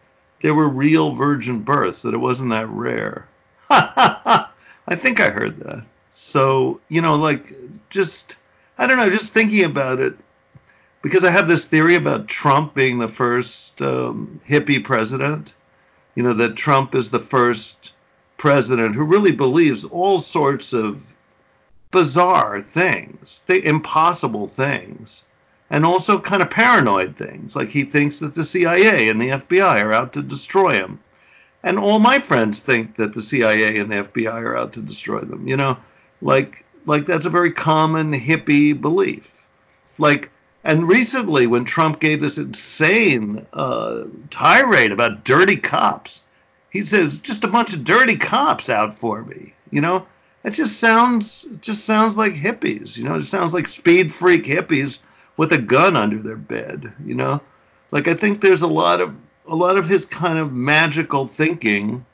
there 0.42 0.54
were 0.54 0.70
real 0.70 1.14
virgin 1.14 1.62
births. 1.62 2.04
That 2.04 2.14
it 2.14 2.20
wasn't 2.20 2.52
that 2.52 2.70
rare. 2.70 3.28
I 3.72 4.46
think 4.92 5.20
I 5.20 5.32
heard 5.32 5.58
that. 5.62 5.84
So 6.12 6.80
you 6.90 7.02
know, 7.02 7.16
like 7.16 7.52
just 7.90 8.36
I 8.78 8.86
don't 8.86 8.98
know, 8.98 9.10
just 9.10 9.34
thinking 9.34 9.66
about 9.66 10.00
it 10.00 10.16
because 11.02 11.24
I 11.24 11.32
have 11.32 11.48
this 11.48 11.66
theory 11.66 11.96
about 11.96 12.28
Trump 12.28 12.74
being 12.74 13.00
the 13.00 13.08
first 13.08 13.82
um, 13.82 14.40
hippie 14.48 14.84
president. 14.84 15.54
You 16.16 16.24
know 16.24 16.34
that 16.34 16.56
Trump 16.56 16.96
is 16.96 17.10
the 17.10 17.20
first 17.20 17.94
president 18.38 18.96
who 18.96 19.04
really 19.04 19.32
believes 19.32 19.84
all 19.84 20.20
sorts 20.20 20.74
of 20.74 21.16
bizarre 21.92 22.62
things, 22.62 23.44
the 23.48 23.64
impossible 23.66 24.48
things, 24.48 25.24
and 25.70 25.86
also 25.86 26.20
kind 26.20 26.42
of 26.42 26.50
paranoid 26.50 27.16
things. 27.16 27.56
Like 27.56 27.70
he 27.70 27.84
thinks 27.84 28.20
that 28.20 28.34
the 28.34 28.44
CIA 28.44 29.10
and 29.10 29.22
the 29.22 29.30
FBI 29.30 29.84
are 29.84 29.94
out 29.94 30.14
to 30.14 30.22
destroy 30.22 30.74
him. 30.74 31.00
And 31.64 31.80
all 31.80 32.00
my 32.00 32.20
friends 32.20 32.62
think 32.62 32.96
that 32.96 33.14
the 33.14 33.22
CIA 33.22 33.80
and 33.80 33.92
the 33.92 34.04
FBI 34.04 34.42
are 34.42 34.56
out 34.56 34.74
to 34.74 34.82
destroy 34.82 35.22
them. 35.22 35.48
You 35.48 35.58
know, 35.58 35.78
like 36.22 36.66
like 36.86 37.06
that's 37.06 37.26
a 37.26 37.32
very 37.32 37.52
common 37.52 38.14
hippie 38.14 38.80
belief. 38.80 39.48
Like 39.98 40.32
and 40.64 40.88
recently, 40.88 41.48
when 41.48 41.66
Trump 41.66 42.00
gave 42.00 42.20
this 42.20 42.38
insane 42.38 43.46
uh, 43.54 44.04
tirade 44.30 44.92
about 44.92 45.24
dirty 45.24 45.58
cops, 45.58 46.24
he 46.70 46.82
says 46.82 47.20
just 47.20 47.44
a 47.44 47.48
bunch 47.48 47.74
of 47.74 47.84
dirty 47.84 48.18
cops 48.18 48.70
out 48.70 48.94
for 48.94 49.24
me. 49.24 49.54
You 49.72 49.82
know, 49.82 50.06
it 50.44 50.52
just 50.52 50.80
sounds 50.80 51.46
just 51.62 51.86
sounds 51.86 52.18
like 52.18 52.34
hippies. 52.34 52.98
You 52.98 53.04
know, 53.04 53.16
it 53.16 53.24
sounds 53.24 53.54
like 53.54 53.68
speed 53.68 54.12
freak 54.12 54.44
hippies 54.44 55.00
with 55.38 55.54
a 55.54 55.58
gun 55.58 55.96
under 55.96 56.22
their 56.22 56.36
bed. 56.36 56.94
You 57.06 57.16
know, 57.16 57.42
like 57.92 58.08
I 58.08 58.14
think 58.14 58.42
there's 58.42 58.62
a 58.64 58.68
lot 58.68 59.02
of 59.02 59.16
a 59.48 59.56
lot 59.56 59.78
of 59.78 59.88
his 59.88 60.06
kind 60.06 60.38
of 60.38 60.52
magical 60.52 61.28
thinking 61.28 62.06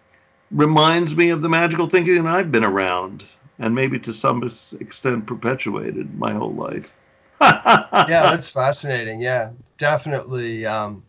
reminds 0.52 1.16
me 1.16 1.30
of 1.30 1.42
the 1.42 1.50
magical 1.50 1.88
thinking 1.88 2.24
that 2.24 2.28
I've 2.28 2.52
been 2.52 2.64
around 2.64 3.26
and 3.58 3.74
maybe 3.74 4.00
to 4.00 4.14
some 4.14 4.44
extent 4.44 5.26
perpetuated 5.26 6.18
my 6.18 6.34
whole 6.34 6.54
life. 6.54 6.98
Yeah, 7.42 7.88
that's 8.08 8.50
fascinating. 8.50 9.22
Yeah, 9.22 9.52
definitely. 9.78 10.66
Um, 10.66 11.04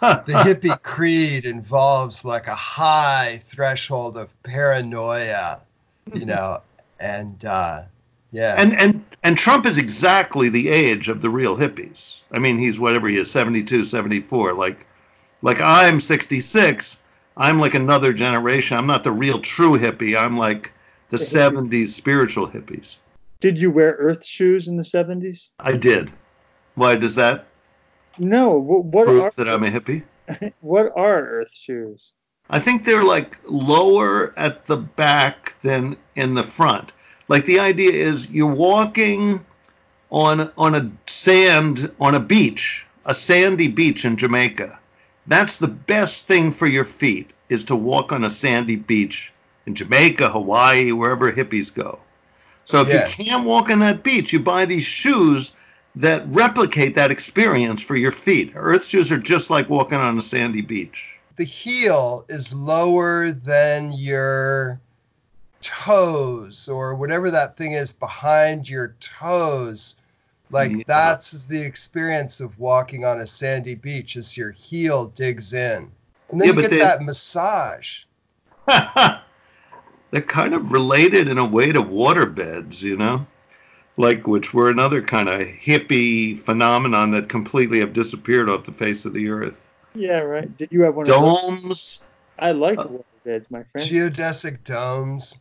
the 0.00 0.24
hippie 0.26 0.82
creed 0.82 1.44
involves 1.44 2.24
like 2.24 2.46
a 2.46 2.54
high 2.54 3.40
threshold 3.44 4.16
of 4.16 4.42
paranoia, 4.42 5.60
you 6.12 6.26
know, 6.26 6.62
and 6.98 7.44
uh, 7.44 7.82
yeah. 8.32 8.54
And 8.56 8.78
and 8.78 9.04
and 9.22 9.38
Trump 9.38 9.66
is 9.66 9.78
exactly 9.78 10.48
the 10.48 10.68
age 10.68 11.08
of 11.08 11.20
the 11.20 11.30
real 11.30 11.56
hippies. 11.56 12.20
I 12.30 12.38
mean, 12.38 12.58
he's 12.58 12.78
whatever 12.78 13.08
he 13.08 13.16
is, 13.16 13.30
72, 13.30 13.84
74. 13.84 14.54
Like 14.54 14.86
like 15.42 15.60
I'm 15.60 16.00
66. 16.00 16.96
I'm 17.36 17.60
like 17.60 17.74
another 17.74 18.12
generation. 18.12 18.76
I'm 18.76 18.86
not 18.86 19.04
the 19.04 19.12
real 19.12 19.40
true 19.40 19.78
hippie. 19.78 20.20
I'm 20.20 20.36
like 20.36 20.72
the 21.10 21.16
70s 21.16 21.88
spiritual 21.88 22.48
hippies. 22.48 22.96
Did 23.40 23.58
you 23.58 23.70
wear 23.70 23.92
earth 23.92 24.26
shoes 24.26 24.66
in 24.66 24.76
the 24.76 24.82
70s? 24.82 25.50
I 25.60 25.72
did. 25.72 26.12
Why 26.74 26.96
does 26.96 27.14
that? 27.14 27.46
No. 28.18 28.58
What 28.58 29.06
prove 29.06 29.22
are, 29.22 29.32
that 29.36 29.48
I'm 29.48 29.62
a 29.62 29.70
hippie? 29.70 30.02
What 30.60 30.92
are 30.96 31.20
earth 31.20 31.52
shoes? 31.54 32.12
I 32.50 32.58
think 32.58 32.84
they're 32.84 33.04
like 33.04 33.38
lower 33.44 34.36
at 34.38 34.66
the 34.66 34.76
back 34.76 35.58
than 35.60 35.96
in 36.16 36.34
the 36.34 36.42
front. 36.42 36.92
Like 37.28 37.44
the 37.44 37.60
idea 37.60 37.92
is 37.92 38.30
you're 38.30 38.52
walking 38.52 39.44
on 40.10 40.50
on 40.56 40.74
a 40.74 40.90
sand 41.06 41.90
on 42.00 42.14
a 42.14 42.20
beach, 42.20 42.86
a 43.04 43.14
sandy 43.14 43.68
beach 43.68 44.04
in 44.04 44.16
Jamaica. 44.16 44.80
That's 45.26 45.58
the 45.58 45.68
best 45.68 46.26
thing 46.26 46.50
for 46.50 46.66
your 46.66 46.84
feet 46.84 47.32
is 47.48 47.64
to 47.64 47.76
walk 47.76 48.12
on 48.12 48.24
a 48.24 48.30
sandy 48.30 48.76
beach 48.76 49.32
in 49.66 49.74
Jamaica, 49.74 50.30
Hawaii, 50.30 50.92
wherever 50.92 51.30
hippies 51.30 51.74
go. 51.74 52.00
So 52.68 52.82
if 52.82 52.88
yeah. 52.88 53.08
you 53.08 53.24
can't 53.24 53.46
walk 53.46 53.70
on 53.70 53.78
that 53.78 54.02
beach, 54.02 54.30
you 54.30 54.40
buy 54.40 54.66
these 54.66 54.84
shoes 54.84 55.52
that 55.96 56.24
replicate 56.26 56.96
that 56.96 57.10
experience 57.10 57.80
for 57.80 57.96
your 57.96 58.12
feet. 58.12 58.52
Earth 58.54 58.84
shoes 58.84 59.10
are 59.10 59.16
just 59.16 59.48
like 59.48 59.70
walking 59.70 59.96
on 59.96 60.18
a 60.18 60.20
sandy 60.20 60.60
beach. 60.60 61.18
The 61.36 61.44
heel 61.44 62.26
is 62.28 62.52
lower 62.52 63.32
than 63.32 63.92
your 63.92 64.82
toes 65.62 66.68
or 66.68 66.94
whatever 66.94 67.30
that 67.30 67.56
thing 67.56 67.72
is 67.72 67.94
behind 67.94 68.68
your 68.68 68.94
toes. 69.00 69.98
Like 70.50 70.72
yeah. 70.72 70.82
that's 70.86 71.46
the 71.46 71.62
experience 71.62 72.42
of 72.42 72.58
walking 72.58 73.06
on 73.06 73.18
a 73.18 73.26
sandy 73.26 73.76
beach 73.76 74.14
as 74.18 74.36
your 74.36 74.50
heel 74.50 75.06
digs 75.06 75.54
in. 75.54 75.90
And 76.28 76.38
then 76.38 76.48
yeah, 76.48 76.54
you 76.54 76.60
get 76.60 76.70
they, 76.70 76.78
that 76.80 77.00
massage. 77.00 78.02
they're 80.10 80.22
kind 80.22 80.54
of 80.54 80.72
related 80.72 81.28
in 81.28 81.38
a 81.38 81.44
way 81.44 81.72
to 81.72 81.82
waterbeds, 81.82 82.82
you 82.82 82.96
know, 82.96 83.26
like 83.96 84.26
which 84.26 84.54
were 84.54 84.70
another 84.70 85.02
kind 85.02 85.28
of 85.28 85.40
hippie 85.40 86.38
phenomenon 86.38 87.12
that 87.12 87.28
completely 87.28 87.80
have 87.80 87.92
disappeared 87.92 88.48
off 88.48 88.64
the 88.64 88.72
face 88.72 89.04
of 89.04 89.12
the 89.12 89.28
earth. 89.28 89.68
Yeah, 89.94 90.20
right. 90.20 90.56
Did 90.56 90.70
you 90.72 90.82
have 90.82 90.94
one 90.94 91.06
domes? 91.06 92.04
I 92.38 92.52
like 92.52 92.78
uh, 92.78 92.86
waterbeds, 92.86 93.50
my 93.50 93.64
friend. 93.64 93.86
Geodesic 93.86 94.64
domes. 94.64 95.40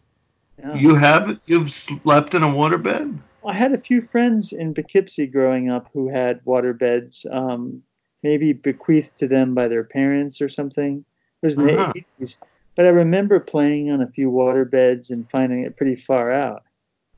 Yeah. 0.59 0.75
You 0.75 0.95
have 0.95 1.39
you've 1.45 1.69
slept 1.69 2.33
in 2.33 2.43
a 2.43 2.47
waterbed? 2.47 3.19
I 3.45 3.53
had 3.53 3.73
a 3.73 3.77
few 3.77 4.01
friends 4.01 4.51
in 4.51 4.73
Poughkeepsie 4.73 5.27
growing 5.27 5.69
up 5.69 5.89
who 5.93 6.09
had 6.09 6.43
waterbeds, 6.43 7.31
um, 7.31 7.83
maybe 8.23 8.51
bequeathed 8.53 9.17
to 9.17 9.27
them 9.27 9.53
by 9.53 9.67
their 9.67 9.83
parents 9.83 10.41
or 10.41 10.49
something. 10.49 11.05
It 11.41 11.45
was 11.45 11.55
in 11.55 11.69
uh-huh. 11.69 11.93
the 11.93 12.03
80s. 12.19 12.37
But 12.77 12.85
I 12.85 12.89
remember 12.89 13.39
playing 13.39 13.89
on 13.89 14.01
a 14.01 14.07
few 14.07 14.29
water 14.29 14.63
beds 14.63 15.09
and 15.09 15.29
finding 15.31 15.63
it 15.63 15.75
pretty 15.75 15.95
far 15.95 16.31
out. 16.31 16.63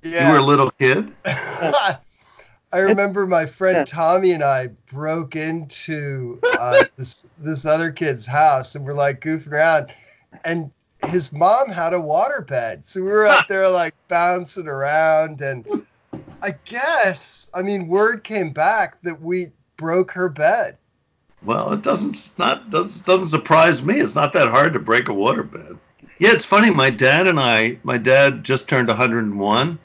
Yeah. 0.01 0.27
You 0.27 0.33
were 0.33 0.39
a 0.39 0.43
little 0.43 0.71
kid? 0.71 1.13
I 1.25 1.97
remember 2.79 3.27
my 3.27 3.45
friend 3.45 3.85
Tommy 3.85 4.31
and 4.31 4.41
I 4.41 4.67
broke 4.91 5.35
into 5.35 6.39
uh, 6.57 6.85
this 6.95 7.27
this 7.39 7.65
other 7.65 7.91
kid's 7.91 8.25
house 8.25 8.75
and 8.75 8.85
we're 8.85 8.93
like 8.93 9.21
goofing 9.21 9.51
around, 9.51 9.91
and 10.45 10.71
his 11.07 11.33
mom 11.33 11.69
had 11.69 11.93
a 11.93 11.99
water 11.99 12.41
bed, 12.41 12.87
so 12.87 13.01
we 13.01 13.09
were 13.09 13.27
up 13.27 13.47
there 13.47 13.69
like 13.71 13.95
bouncing 14.07 14.67
around, 14.67 15.41
and 15.41 15.85
I 16.41 16.51
guess 16.63 17.51
I 17.53 17.63
mean 17.63 17.87
word 17.87 18.23
came 18.23 18.51
back 18.51 19.01
that 19.01 19.21
we 19.21 19.51
broke 19.75 20.11
her 20.11 20.29
bed. 20.29 20.77
Well, 21.41 21.71
it 21.73 21.81
doesn't 21.81 22.37
not 22.37 22.69
doesn't 22.69 23.05
doesn't 23.05 23.29
surprise 23.29 23.81
me. 23.81 23.95
It's 23.99 24.15
not 24.15 24.33
that 24.33 24.49
hard 24.49 24.73
to 24.73 24.79
break 24.79 25.07
a 25.09 25.13
waterbed. 25.13 25.77
Yeah, 26.17 26.31
it's 26.33 26.45
funny. 26.45 26.69
My 26.69 26.89
dad 26.89 27.27
and 27.27 27.39
I, 27.39 27.79
my 27.83 27.97
dad 27.97 28.43
just 28.43 28.67
turned 28.67 28.89
101, 28.89 29.79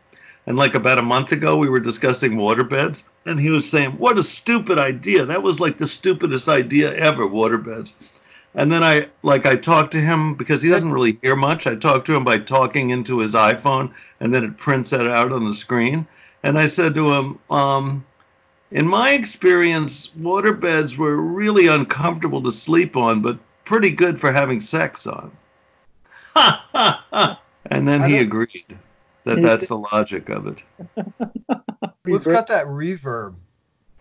and 0.46 0.56
like 0.56 0.74
about 0.74 0.98
a 0.98 1.02
month 1.02 1.30
ago, 1.30 1.56
we 1.56 1.68
were 1.68 1.78
discussing 1.78 2.32
waterbeds, 2.32 3.04
and 3.24 3.38
he 3.38 3.50
was 3.50 3.70
saying, 3.70 3.92
"What 3.92 4.18
a 4.18 4.22
stupid 4.24 4.78
idea! 4.78 5.26
That 5.26 5.44
was 5.44 5.60
like 5.60 5.78
the 5.78 5.86
stupidest 5.86 6.48
idea 6.48 6.92
ever, 6.92 7.24
waterbeds." 7.26 7.92
And 8.56 8.72
then 8.72 8.82
I 8.82 9.08
like 9.22 9.46
I 9.46 9.54
talked 9.56 9.92
to 9.92 10.00
him 10.00 10.34
because 10.34 10.60
he 10.60 10.70
doesn't 10.70 10.92
really 10.92 11.18
hear 11.22 11.36
much. 11.36 11.66
I 11.68 11.76
talked 11.76 12.06
to 12.06 12.16
him 12.16 12.24
by 12.24 12.38
talking 12.38 12.90
into 12.90 13.20
his 13.20 13.34
iPhone, 13.34 13.92
and 14.18 14.34
then 14.34 14.44
it 14.44 14.58
prints 14.58 14.90
that 14.90 15.08
out 15.08 15.32
on 15.32 15.44
the 15.44 15.52
screen. 15.52 16.06
And 16.42 16.58
I 16.58 16.66
said 16.66 16.94
to 16.94 17.12
him, 17.12 17.38
um, 17.48 18.04
in 18.74 18.88
my 18.88 19.12
experience, 19.12 20.08
waterbeds 20.08 20.98
were 20.98 21.16
really 21.16 21.68
uncomfortable 21.68 22.42
to 22.42 22.50
sleep 22.50 22.96
on, 22.96 23.22
but 23.22 23.38
pretty 23.64 23.90
good 23.90 24.18
for 24.18 24.32
having 24.32 24.60
sex 24.60 25.06
on. 25.06 25.30
and 27.66 27.86
then 27.86 28.02
he 28.02 28.18
agreed 28.18 28.76
that 29.22 29.40
that's 29.40 29.68
the 29.68 29.78
logic 29.78 30.28
of 30.28 30.48
it. 30.48 30.62
well, 30.96 32.16
it's 32.16 32.26
got 32.26 32.48
that 32.48 32.66
reverb. 32.66 33.36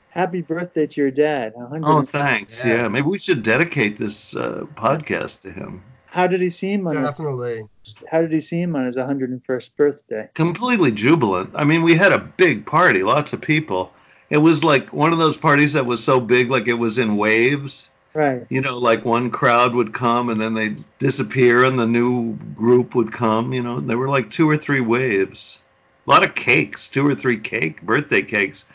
Happy 0.10 0.42
birthday 0.42 0.88
to 0.88 1.02
your 1.02 1.12
dad. 1.12 1.54
Oh, 1.56 2.02
thanks. 2.02 2.60
Yeah. 2.66 2.74
yeah. 2.74 2.88
maybe 2.88 3.08
we 3.08 3.20
should 3.20 3.44
dedicate 3.44 3.98
this 3.98 4.36
uh, 4.36 4.66
podcast 4.76 5.42
to 5.42 5.52
him. 5.52 5.84
How 6.08 6.26
did 6.26 6.42
he 6.42 6.50
seem 6.50 6.88
on 6.88 6.96
Definitely. 6.96 7.68
His, 7.84 7.96
how 8.10 8.22
did 8.22 8.32
he 8.32 8.42
seem 8.42 8.76
on 8.76 8.86
his 8.86 8.98
101st 8.98 9.76
birthday? 9.76 10.30
Completely 10.34 10.92
jubilant. 10.92 11.52
I 11.54 11.64
mean, 11.64 11.84
we 11.84 11.96
had 11.96 12.12
a 12.12 12.20
big 12.20 12.66
party, 12.66 13.04
lots 13.04 13.34
of 13.34 13.42
people. 13.42 13.92
It 14.34 14.42
was 14.42 14.64
like 14.64 14.92
one 14.92 15.14
of 15.14 15.20
those 15.20 15.38
parties 15.38 15.74
that 15.74 15.86
was 15.86 16.04
so 16.04 16.20
big, 16.20 16.50
like 16.50 16.66
it 16.66 16.74
was 16.74 16.98
in 16.98 17.18
waves. 17.18 17.88
Right. 18.16 18.48
You 18.50 18.62
know, 18.62 18.80
like 18.80 19.06
one 19.06 19.30
crowd 19.30 19.76
would 19.76 19.94
come 19.94 20.30
and 20.30 20.42
then 20.42 20.56
they'd 20.56 20.84
disappear 20.98 21.64
and 21.64 21.78
the 21.78 21.86
new 21.86 22.34
group 22.56 22.96
would 22.96 23.12
come. 23.12 23.54
You 23.54 23.62
know, 23.62 23.80
there 23.80 24.00
were 24.00 24.10
like 24.10 24.32
two 24.32 24.50
or 24.50 24.58
three 24.58 24.82
waves. 24.82 25.60
A 26.08 26.10
lot 26.10 26.24
of 26.24 26.34
cakes, 26.34 26.88
two 26.88 27.06
or 27.06 27.14
three 27.14 27.38
cake, 27.38 27.84
birthday 27.84 28.24
cakes. 28.24 28.66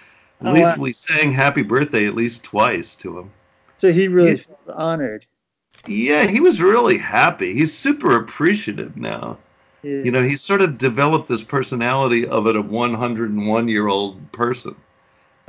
At 0.40 0.46
oh, 0.46 0.52
least 0.52 0.78
we 0.78 0.92
sang 0.92 1.32
happy 1.32 1.62
birthday 1.62 2.06
at 2.06 2.14
least 2.14 2.44
twice 2.44 2.94
to 2.96 3.18
him. 3.18 3.32
So 3.78 3.90
he 3.90 4.06
really 4.06 4.30
he, 4.30 4.36
felt 4.36 4.60
honored. 4.68 5.26
Yeah, 5.88 6.24
he 6.28 6.38
was 6.38 6.62
really 6.62 6.98
happy. 6.98 7.52
He's 7.52 7.76
super 7.76 8.14
appreciative 8.14 8.96
now. 8.96 9.38
Yeah. 9.82 10.02
You 10.04 10.12
know, 10.12 10.22
he's 10.22 10.40
sort 10.40 10.62
of 10.62 10.78
developed 10.78 11.26
this 11.26 11.42
personality 11.42 12.28
of 12.28 12.46
a 12.46 12.62
101 12.62 13.66
year 13.66 13.88
old 13.88 14.30
person. 14.30 14.76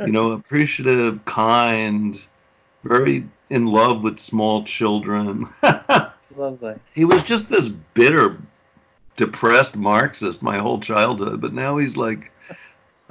You 0.05 0.11
know, 0.11 0.31
appreciative, 0.31 1.25
kind, 1.25 2.19
very 2.83 3.27
in 3.49 3.65
love 3.65 4.03
with 4.03 4.19
small 4.19 4.63
children. 4.63 5.47
Lovely. 6.35 6.75
He 6.93 7.05
was 7.05 7.23
just 7.23 7.49
this 7.49 7.67
bitter, 7.67 8.37
depressed 9.15 9.75
Marxist 9.75 10.41
my 10.43 10.57
whole 10.57 10.79
childhood, 10.79 11.41
but 11.41 11.53
now 11.53 11.77
he's 11.77 11.97
like, 11.97 12.31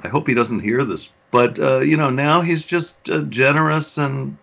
I 0.03 0.07
hope 0.07 0.27
he 0.27 0.33
doesn't 0.33 0.61
hear 0.61 0.83
this 0.83 1.09
but 1.31 1.59
uh, 1.59 1.79
you 1.79 1.97
know, 1.97 2.09
now 2.09 2.41
he's 2.41 2.65
just 2.65 3.09
uh, 3.09 3.21
generous 3.23 3.97
and 3.97 4.37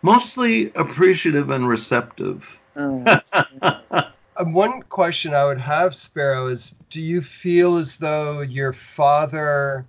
mostly 0.00 0.72
appreciative 0.74 1.50
and 1.50 1.68
receptive. 1.68 2.58
Oh. 2.76 3.20
Um, 4.34 4.54
one 4.54 4.80
question 4.84 5.34
I 5.34 5.44
would 5.44 5.58
have, 5.60 5.94
Sparrow, 5.94 6.46
is 6.46 6.74
do 6.88 7.02
you 7.02 7.20
feel 7.20 7.76
as 7.76 7.98
though 7.98 8.40
your 8.40 8.72
father 8.72 9.84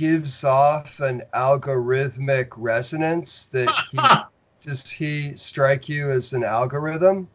gives 0.00 0.44
off 0.44 0.98
an 1.00 1.22
algorithmic 1.34 2.48
resonance 2.56 3.44
that 3.46 3.70
he 3.90 3.98
does 4.66 4.90
he 4.90 5.36
strike 5.36 5.90
you 5.90 6.10
as 6.10 6.32
an 6.32 6.42
algorithm? 6.42 7.28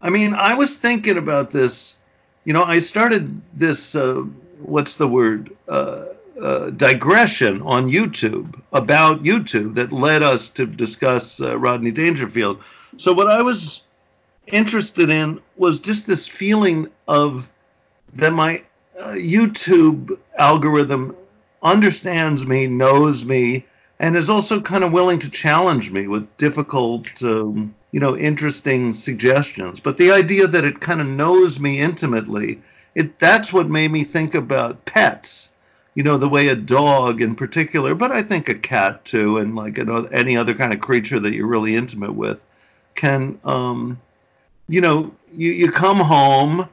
I 0.00 0.10
mean, 0.10 0.32
I 0.34 0.54
was 0.54 0.76
thinking 0.76 1.16
about 1.16 1.50
this. 1.50 1.96
You 2.44 2.52
know, 2.52 2.62
I 2.62 2.78
started 2.78 3.42
this. 3.52 3.96
Uh, 3.96 4.22
what's 4.60 4.96
the 4.96 5.08
word? 5.08 5.56
Uh, 5.68 6.04
uh, 6.40 6.70
digression 6.70 7.62
on 7.62 7.88
YouTube 7.88 8.60
about 8.72 9.24
YouTube 9.24 9.74
that 9.74 9.90
led 9.90 10.22
us 10.22 10.50
to 10.50 10.66
discuss 10.66 11.40
uh, 11.40 11.58
Rodney 11.58 11.90
Dangerfield. 11.90 12.62
So 12.98 13.12
what 13.12 13.26
I 13.26 13.42
was 13.42 13.82
interested 14.46 15.10
in 15.10 15.40
was 15.56 15.80
just 15.80 16.06
this 16.06 16.28
feeling 16.28 16.90
of 17.08 17.48
that 18.14 18.32
my 18.32 18.62
uh, 19.00 19.12
YouTube 19.12 20.16
algorithm 20.38 21.16
understands 21.62 22.46
me, 22.46 22.66
knows 22.66 23.24
me, 23.24 23.64
and 23.98 24.16
is 24.16 24.30
also 24.30 24.60
kind 24.60 24.84
of 24.84 24.92
willing 24.92 25.18
to 25.20 25.30
challenge 25.30 25.90
me 25.90 26.06
with 26.06 26.36
difficult, 26.36 27.22
um, 27.22 27.74
you 27.92 28.00
know, 28.00 28.16
interesting 28.16 28.92
suggestions. 28.92 29.80
But 29.80 29.96
the 29.96 30.10
idea 30.10 30.46
that 30.46 30.64
it 30.64 30.80
kind 30.80 31.00
of 31.00 31.06
knows 31.06 31.58
me 31.58 31.80
intimately, 31.80 32.60
it 32.94 33.18
that's 33.18 33.52
what 33.52 33.68
made 33.68 33.90
me 33.90 34.04
think 34.04 34.34
about 34.34 34.84
pets 34.84 35.52
you 35.96 36.02
know, 36.02 36.18
the 36.18 36.28
way 36.28 36.48
a 36.48 36.54
dog 36.54 37.22
in 37.22 37.34
particular, 37.34 37.94
but 37.94 38.12
I 38.12 38.22
think 38.22 38.50
a 38.50 38.54
cat 38.54 39.06
too, 39.06 39.38
and 39.38 39.56
like 39.56 39.78
any 40.12 40.36
other 40.36 40.52
kind 40.52 40.74
of 40.74 40.80
creature 40.80 41.18
that 41.18 41.32
you're 41.32 41.46
really 41.46 41.74
intimate 41.74 42.14
with, 42.14 42.44
can, 42.94 43.40
um, 43.44 43.98
you 44.68 44.82
know, 44.82 45.14
you, 45.32 45.52
you 45.52 45.72
come 45.72 45.96
home 45.96 46.68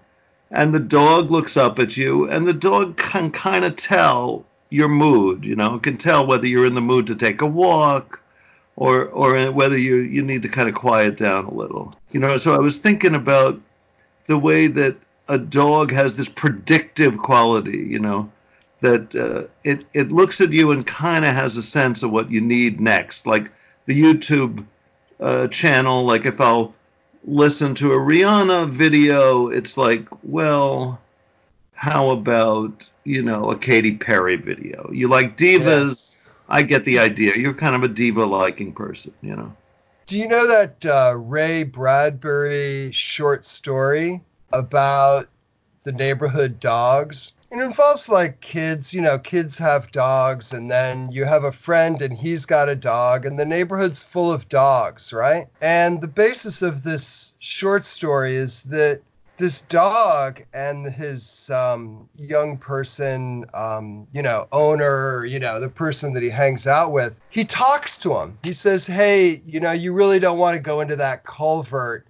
and 0.52 0.74
the 0.74 0.80
dog 0.80 1.32
looks 1.32 1.56
up 1.56 1.80
at 1.80 1.96
you, 1.96 2.30
and 2.30 2.46
the 2.46 2.54
dog 2.54 2.98
can 2.98 3.32
kind 3.32 3.64
of 3.64 3.78
tell 3.78 4.46
your 4.74 4.90
mood, 4.90 5.46
you 5.46 5.56
know, 5.56 5.78
can 5.78 5.98
tell 5.98 6.26
whether 6.26 6.48
you're 6.48 6.66
in 6.66 6.74
the 6.74 6.82
mood 6.82 7.06
to 7.08 7.16
take 7.16 7.42
a 7.42 7.46
walk 7.46 8.20
or 8.76 9.06
or 9.06 9.52
whether 9.52 9.78
you 9.78 9.98
you 9.98 10.24
need 10.24 10.42
to 10.42 10.50
kind 10.50 10.68
of 10.68 10.74
quiet 10.74 11.16
down 11.16 11.46
a 11.46 11.54
little. 11.54 11.94
You 12.10 12.20
know, 12.20 12.38
so 12.38 12.56
I 12.56 12.60
was 12.60 12.78
thinking 12.80 13.14
about 13.14 13.62
the 14.26 14.38
way 14.38 14.66
that 14.66 14.96
a 15.30 15.38
dog 15.38 15.92
has 15.92 16.16
this 16.16 16.28
predictive 16.28 17.20
quality, 17.20 17.78
you 17.78 18.00
know, 18.00 18.32
that 18.82 19.16
uh, 19.16 19.44
it 19.64 19.86
it 19.94 20.12
looks 20.12 20.42
at 20.42 20.52
you 20.52 20.72
and 20.72 20.88
kind 20.88 21.24
of 21.24 21.36
has 21.36 21.56
a 21.56 21.64
sense 21.64 22.02
of 22.02 22.12
what 22.12 22.32
you 22.32 22.42
need 22.42 22.82
next. 22.82 23.28
Like 23.28 23.52
the 23.86 24.02
YouTube 24.02 24.66
uh, 25.20 25.50
channel, 25.50 26.04
like 26.04 26.26
if 26.26 26.42
I'll 26.42 26.74
listen 27.26 27.76
to 27.76 27.94
a 27.94 27.98
Rihanna 27.98 28.70
video, 28.70 29.50
it's 29.50 29.78
like, 29.78 30.08
well, 30.24 31.00
how 31.74 32.10
about 32.10 32.90
you 33.04 33.22
know 33.22 33.50
a 33.50 33.58
Katy 33.58 33.98
Perry 33.98 34.36
video? 34.36 34.90
You 34.92 35.08
like 35.08 35.38
divas? 35.38 36.18
Yeah. 36.18 36.24
I 36.50 36.64
get 36.64 36.86
the 36.86 37.00
idea. 37.00 37.34
You're 37.36 37.54
kind 37.54 37.76
of 37.76 37.84
a 37.84 37.88
diva 37.88 38.26
liking 38.26 38.74
person, 38.74 39.14
you 39.22 39.36
know. 39.36 39.56
Do 40.08 40.20
you 40.20 40.28
know 40.28 40.48
that 40.48 40.86
uh, 40.86 41.16
Ray 41.16 41.64
Bradbury 41.64 42.92
short 42.92 43.46
story 43.46 44.22
about 44.52 45.30
the 45.84 45.94
neighborhood 45.94 46.60
dogs? 46.60 47.32
it 47.54 47.62
involves 47.62 48.10
like 48.10 48.42
kids, 48.42 48.96
you 48.96 49.02
know, 49.02 49.20
kids 49.20 49.60
have 49.60 49.92
dogs, 49.92 50.54
and 50.54 50.72
then 50.72 51.12
you 51.12 51.24
have 51.24 51.44
a 51.44 51.52
friend 51.52 52.02
and 52.02 52.18
he's 52.18 52.48
got 52.48 52.68
a 52.68 52.76
dog, 52.76 53.28
and 53.28 53.38
the 53.38 53.46
neighborhood's 53.46 54.02
full 54.02 54.32
of 54.32 54.50
dogs, 54.50 55.14
right? 55.14 55.48
And 55.62 56.02
the 56.02 56.08
basis 56.08 56.64
of 56.64 56.84
this 56.84 57.36
short 57.38 57.84
story 57.84 58.36
is 58.36 58.64
that 58.64 59.02
this 59.38 59.62
dog 59.62 60.42
and 60.54 60.86
his 60.86 61.50
um, 61.50 62.10
young 62.16 62.58
person, 62.58 63.46
um, 63.54 64.08
you 64.14 64.22
know, 64.22 64.48
owner, 64.52 65.26
you 65.26 65.40
know, 65.40 65.60
the 65.60 65.70
person 65.70 66.14
that 66.14 66.24
he 66.24 66.30
hangs 66.30 66.68
out 66.68 66.92
with, 66.92 67.16
he 67.30 67.46
talks 67.46 67.98
to 68.00 68.16
him. 68.16 68.38
He 68.44 68.54
says, 68.54 68.86
Hey, 68.86 69.42
you 69.46 69.60
know, 69.60 69.72
you 69.72 69.94
really 69.94 70.20
don't 70.20 70.38
want 70.38 70.56
to 70.56 70.60
go 70.60 70.82
into 70.82 70.98
that 70.98 71.24
culvert. 71.24 72.06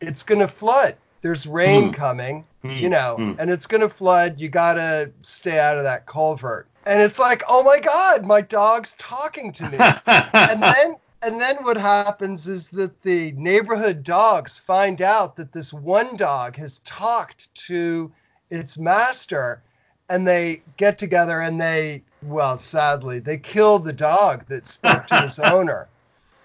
It's 0.00 0.22
going 0.22 0.40
to 0.40 0.48
flood. 0.48 0.96
There's 1.20 1.46
rain 1.46 1.90
mm. 1.90 1.94
coming, 1.94 2.44
mm. 2.64 2.80
you 2.80 2.88
know, 2.88 3.16
mm. 3.18 3.36
and 3.38 3.50
it's 3.50 3.66
going 3.66 3.80
to 3.80 3.88
flood. 3.88 4.40
You 4.40 4.48
got 4.48 4.74
to 4.74 5.12
stay 5.22 5.58
out 5.58 5.78
of 5.78 5.84
that 5.84 6.06
culvert. 6.06 6.66
And 6.84 7.00
it's 7.00 7.18
like, 7.18 7.44
oh 7.48 7.62
my 7.62 7.78
God, 7.78 8.26
my 8.26 8.40
dog's 8.40 8.94
talking 8.94 9.52
to 9.52 9.62
me. 9.70 9.78
and 10.32 10.62
then 10.62 10.96
and 11.22 11.40
then 11.40 11.56
what 11.62 11.76
happens 11.76 12.48
is 12.48 12.70
that 12.70 13.02
the 13.02 13.32
neighborhood 13.32 14.02
dogs 14.02 14.58
find 14.58 15.00
out 15.00 15.36
that 15.36 15.52
this 15.52 15.72
one 15.72 16.16
dog 16.16 16.56
has 16.56 16.78
talked 16.80 17.54
to 17.66 18.12
its 18.50 18.76
master 18.78 19.62
and 20.08 20.26
they 20.26 20.62
get 20.76 20.98
together 20.98 21.40
and 21.40 21.60
they 21.60 22.02
well 22.22 22.58
sadly 22.58 23.18
they 23.18 23.38
kill 23.38 23.78
the 23.78 23.92
dog 23.92 24.46
that 24.46 24.66
spoke 24.66 25.06
to 25.06 25.24
its 25.24 25.38
owner 25.38 25.88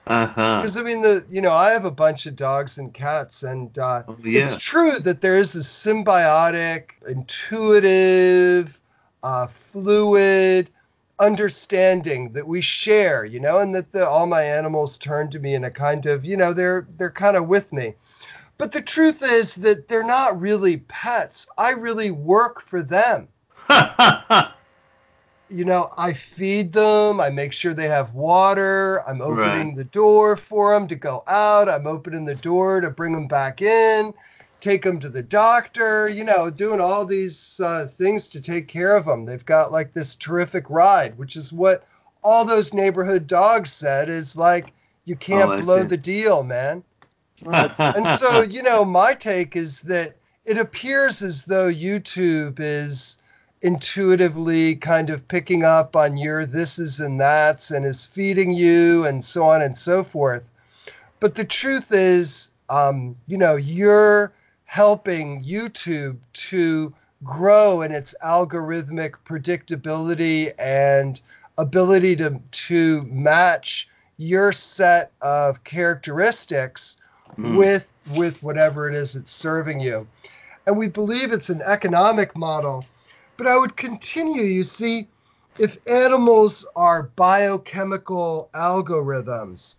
uh-huh. 0.08 0.62
Because 0.62 0.78
I 0.78 0.84
mean, 0.84 1.02
the 1.02 1.26
you 1.30 1.42
know, 1.42 1.52
I 1.52 1.72
have 1.72 1.84
a 1.84 1.92
bunch 1.92 2.28
of 2.28 2.38
dogs 2.38 2.78
and 2.78 2.94
cats, 2.94 3.44
and 3.44 3.78
uh, 3.78 4.04
oh, 4.08 4.16
yeah. 4.24 4.44
it's 4.44 4.58
true 4.58 4.98
that 5.00 5.20
there 5.20 5.36
is 5.36 5.54
a 5.56 5.60
symbiotic, 5.60 6.92
intuitive, 7.06 8.80
uh, 9.22 9.48
fluid 9.48 10.70
understanding 11.20 12.34
that 12.34 12.48
we 12.48 12.62
share, 12.62 13.26
you 13.26 13.40
know, 13.40 13.60
and 13.60 13.74
that 13.76 13.92
the, 13.92 14.08
all 14.08 14.28
my 14.28 14.44
animals 14.44 14.98
turn 14.98 15.30
to 15.32 15.40
me 15.40 15.56
in 15.56 15.64
a 15.64 15.72
kind 15.72 16.06
of, 16.06 16.26
you 16.26 16.38
know, 16.38 16.54
they're 16.54 16.88
they're 16.98 17.12
kind 17.12 17.36
of 17.36 17.48
with 17.48 17.74
me. 17.74 17.94
But 18.58 18.72
the 18.72 18.82
truth 18.82 19.22
is 19.24 19.56
that 19.56 19.88
they're 19.88 20.04
not 20.04 20.40
really 20.40 20.78
pets. 20.78 21.48
I 21.58 21.72
really 21.72 22.12
work 22.12 22.62
for 22.62 22.82
them. 22.82 23.28
you 25.50 25.64
know, 25.64 25.94
I 25.96 26.14
feed 26.14 26.74
them. 26.74 27.22
I 27.22 27.30
make 27.30 27.54
sure 27.54 27.74
they 27.74 27.88
have 27.88 28.14
water. 28.14 29.08
I'm 29.08 29.22
opening 29.22 29.68
right. 29.68 29.76
the 29.76 29.84
door 29.84 30.36
for 30.36 30.74
them 30.74 30.88
to 30.88 30.96
go 30.96 31.24
out. 31.28 31.70
I'm 31.70 31.86
opening 31.86 32.26
the 32.26 32.36
door 32.36 32.82
to 32.82 32.90
bring 32.90 33.14
them 33.14 33.28
back 33.28 33.62
in, 33.62 34.14
take 34.60 34.82
them 34.84 35.00
to 35.00 35.10
the 35.10 35.24
doctor, 35.24 36.10
you 36.10 36.24
know, 36.24 36.50
doing 36.50 36.82
all 36.82 37.06
these 37.06 37.60
uh, 37.64 37.88
things 37.88 38.30
to 38.30 38.42
take 38.42 38.68
care 38.68 38.96
of 38.96 39.06
them. 39.06 39.26
They've 39.26 39.46
got 39.46 39.72
like 39.72 39.94
this 39.94 40.16
terrific 40.16 40.70
ride, 40.70 41.18
which 41.18 41.36
is 41.36 41.54
what 41.54 41.86
all 42.24 42.46
those 42.46 42.74
neighborhood 42.74 43.28
dogs 43.28 43.72
said 43.72 44.10
is 44.10 44.36
like, 44.36 44.74
you 45.06 45.16
can't 45.16 45.50
oh, 45.50 45.62
blow 45.62 45.82
see. 45.82 45.88
the 45.88 45.98
deal, 45.98 46.44
man. 46.44 46.84
and 47.46 48.08
so, 48.08 48.42
you 48.42 48.64
know, 48.64 48.84
my 48.84 49.14
take 49.14 49.56
is 49.56 49.84
that 49.84 50.16
it 50.44 50.58
appears 50.58 51.22
as 51.22 51.46
though 51.46 51.72
YouTube 51.72 52.60
is 52.60 53.22
intuitively 53.62 54.76
kind 54.76 55.10
of 55.10 55.28
picking 55.28 55.64
up 55.64 55.96
on 55.96 56.18
your 56.18 56.46
thises 56.46 57.04
and 57.04 57.20
that's 57.20 57.72
and 57.72 57.86
is 57.86 58.06
feeding 58.06 58.52
you 58.52 59.06
and 59.06 59.24
so 59.24 59.50
on 59.50 59.62
and 59.62 59.78
so 59.78 60.04
forth. 60.04 60.44
But 61.20 61.36
the 61.36 61.46
truth 61.46 61.92
is, 61.92 62.54
um, 62.70 63.16
you 63.28 63.38
know, 63.38 63.56
you're 63.56 64.32
helping 64.68 65.44
YouTube 65.44 66.18
to 66.34 66.94
grow 67.24 67.82
in 67.82 67.92
its 67.92 68.14
algorithmic 68.24 69.16
predictability 69.26 70.54
and 70.60 71.20
ability 71.58 72.16
to, 72.18 72.40
to 72.52 73.02
match 73.04 73.90
your 74.18 74.52
set 74.52 75.12
of 75.22 75.64
characteristics 75.64 77.02
mm. 77.38 77.58
with 77.58 77.88
with 78.16 78.42
whatever 78.42 78.88
it 78.88 78.96
is 78.96 79.16
it's 79.16 79.32
serving 79.32 79.80
you. 79.80 80.08
And 80.66 80.78
we 80.78 80.88
believe 80.88 81.32
it's 81.32 81.50
an 81.50 81.62
economic 81.62 82.38
model. 82.38 82.86
But 83.36 83.48
I 83.48 83.58
would 83.58 83.76
continue, 83.76 84.44
you 84.44 84.64
see, 84.64 85.08
if 85.60 85.78
animals 85.88 86.66
are 86.76 87.04
biochemical 87.04 88.50
algorithms, 88.54 89.76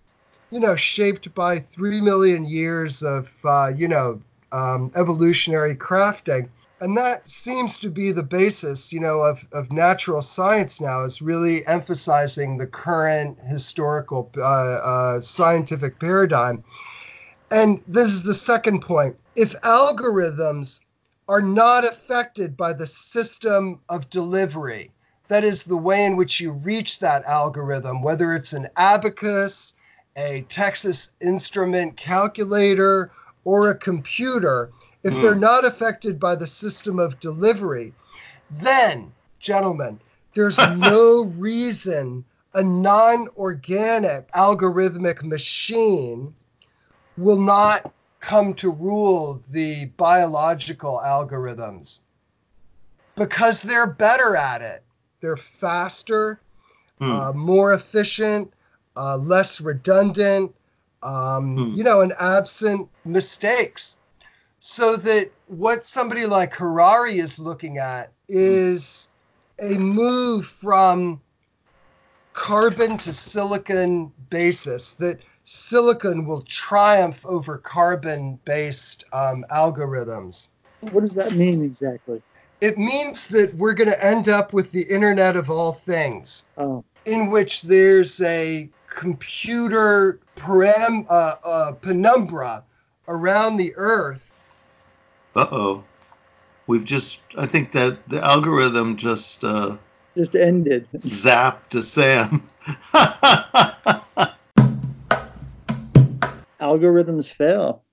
you 0.51 0.61
know, 0.61 0.77
shaped 0.77 1.35
by 1.35 1.59
three 1.59 2.01
million 2.01 2.47
years 2.47 3.03
of, 3.03 3.33
uh, 3.45 3.71
you 3.75 3.89
know, 3.89 4.21
um, 4.53 4.93
evolutionary 4.95 5.77
crafting, 5.77 6.49
and 6.81 6.97
that 6.97 7.29
seems 7.29 7.79
to 7.79 7.91
be 7.91 8.13
the 8.13 8.23
basis, 8.23 8.93
you 8.93 9.01
know, 9.01 9.21
of, 9.21 9.45
of 9.53 9.73
natural 9.73 10.23
science 10.23 10.81
now 10.81 11.05
is 11.05 11.21
really 11.21 11.67
emphasizing 11.67 12.57
the 12.57 12.67
current 12.67 13.39
historical 13.41 14.31
uh, 14.37 14.41
uh, 14.41 15.21
scientific 15.21 15.99
paradigm. 15.99 16.63
And 17.51 17.83
this 17.89 18.11
is 18.11 18.23
the 18.23 18.35
second 18.35 18.83
point. 18.83 19.17
If 19.35 19.61
algorithms 19.63 20.81
are 21.29 21.43
not 21.43 21.85
affected 21.85 22.57
by 22.57 22.75
the 22.75 22.87
system 22.87 23.81
of 23.89 24.11
delivery, 24.11 24.93
that 25.29 25.45
is 25.45 25.65
the 25.65 25.77
way 25.77 26.05
in 26.05 26.17
which 26.17 26.41
you 26.41 26.53
reach 26.53 27.01
that 27.01 27.25
algorithm, 27.25 28.03
whether 28.03 28.33
it's 28.33 28.53
an 28.53 28.69
abacus, 28.77 29.75
a 30.17 30.43
Texas 30.49 31.11
Instrument 31.21 31.97
calculator, 31.97 33.11
or 33.49 33.71
a 33.71 33.75
computer, 33.75 34.71
if 35.03 35.15
mm. 35.15 35.23
they're 35.23 35.35
not 35.35 35.65
affected 35.65 36.21
by 36.21 36.35
the 36.35 36.47
system 36.47 36.99
of 36.99 37.19
delivery, 37.19 37.95
then, 38.51 39.11
gentlemen, 39.41 39.99
there's 40.35 40.59
no 40.77 41.25
reason 41.39 42.27
a 42.53 42.63
non 42.63 43.27
organic 43.39 44.31
algorithmic 44.33 45.23
machine 45.23 46.35
will 47.17 47.41
not 47.41 47.91
come 48.21 48.53
to 48.53 48.71
rule 48.71 49.41
the 49.51 49.87
biological 49.97 51.01
algorithms 51.03 52.01
because 53.17 53.63
they're 53.63 53.87
better 53.87 54.37
at 54.37 54.61
it. 54.61 54.83
They're 55.23 55.39
faster, 55.39 56.39
hmm. 56.99 57.11
uh, 57.11 57.33
more 57.33 57.73
efficient, 57.73 58.53
uh, 58.95 59.17
less 59.17 59.59
redundant, 59.59 60.55
um, 61.03 61.57
hmm. 61.57 61.75
you 61.75 61.85
know, 61.85 62.01
and 62.01 62.13
absent 62.19 62.89
mistakes. 63.05 63.97
So 64.61 64.97
that 64.97 65.31
what 65.47 65.87
somebody 65.87 66.27
like 66.27 66.55
Harari 66.55 67.19
is 67.19 67.39
looking 67.39 67.79
at 67.79 68.13
is 68.29 69.09
a 69.61 69.75
move 69.75 70.47
from 70.47 71.21
carbon 72.33 72.99
to 72.99 73.13
silicon 73.13 74.13
basis 74.31 74.93
that 74.95 75.21
silicon 75.45 76.27
will 76.27 76.43
triumph 76.43 77.25
over 77.25 77.59
carbon 77.59 78.39
based 78.45 79.05
um, 79.13 79.45
algorithms. 79.51 80.49
What 80.81 81.01
does 81.01 81.15
that 81.15 81.33
mean 81.33 81.65
exactly? 81.65 82.23
It 82.61 82.79
means 82.79 83.29
that 83.29 83.55
we're 83.55 83.75
going 83.75 83.91
to 83.91 84.05
end 84.05 84.29
up 84.29 84.53
with 84.53 84.73
the 84.73 84.83
Internet 84.83 85.37
of 85.37 85.51
All 85.51 85.73
Things, 85.73 86.49
oh. 86.57 86.85
In 87.09 87.31
which 87.31 87.63
there's 87.63 88.21
a 88.23 88.69
computer 88.89 90.21
param, 90.37 91.07
uh, 91.09 91.35
uh, 91.45 91.73
penumbra 91.73 92.65
around 93.07 93.57
the 93.57 93.75
Earth. 93.77 94.31
Uh 95.35 95.47
oh. 95.51 95.85
We've 96.67 96.85
just, 96.85 97.21
I 97.37 97.47
think 97.47 97.73
that 97.73 98.07
the 98.09 98.23
algorithm 98.23 98.97
just. 98.97 99.43
Uh, 99.43 99.77
just 100.15 100.37
ended. 100.37 100.87
Zapped 100.97 101.71
to 101.71 101.83
Sam. 101.83 102.49
Algorithms 106.61 107.33
fail. 107.33 107.85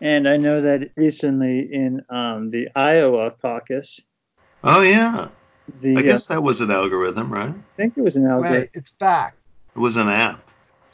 And 0.00 0.28
I 0.28 0.36
know 0.36 0.60
that 0.60 0.90
recently 0.96 1.60
in 1.60 2.02
um, 2.10 2.50
the 2.50 2.68
Iowa 2.74 3.30
caucus. 3.30 4.00
Oh, 4.64 4.82
yeah. 4.82 5.28
The, 5.80 5.96
I 5.96 6.02
guess 6.02 6.30
uh, 6.30 6.34
that 6.34 6.40
was 6.42 6.60
an 6.60 6.70
algorithm, 6.70 7.32
right? 7.32 7.50
I 7.50 7.76
think 7.76 7.96
it 7.96 8.02
was 8.02 8.16
an 8.16 8.26
algorithm. 8.26 8.60
Wait, 8.62 8.70
it's 8.74 8.90
back. 8.90 9.34
It 9.74 9.78
was 9.78 9.96
an 9.96 10.08
app. 10.08 10.40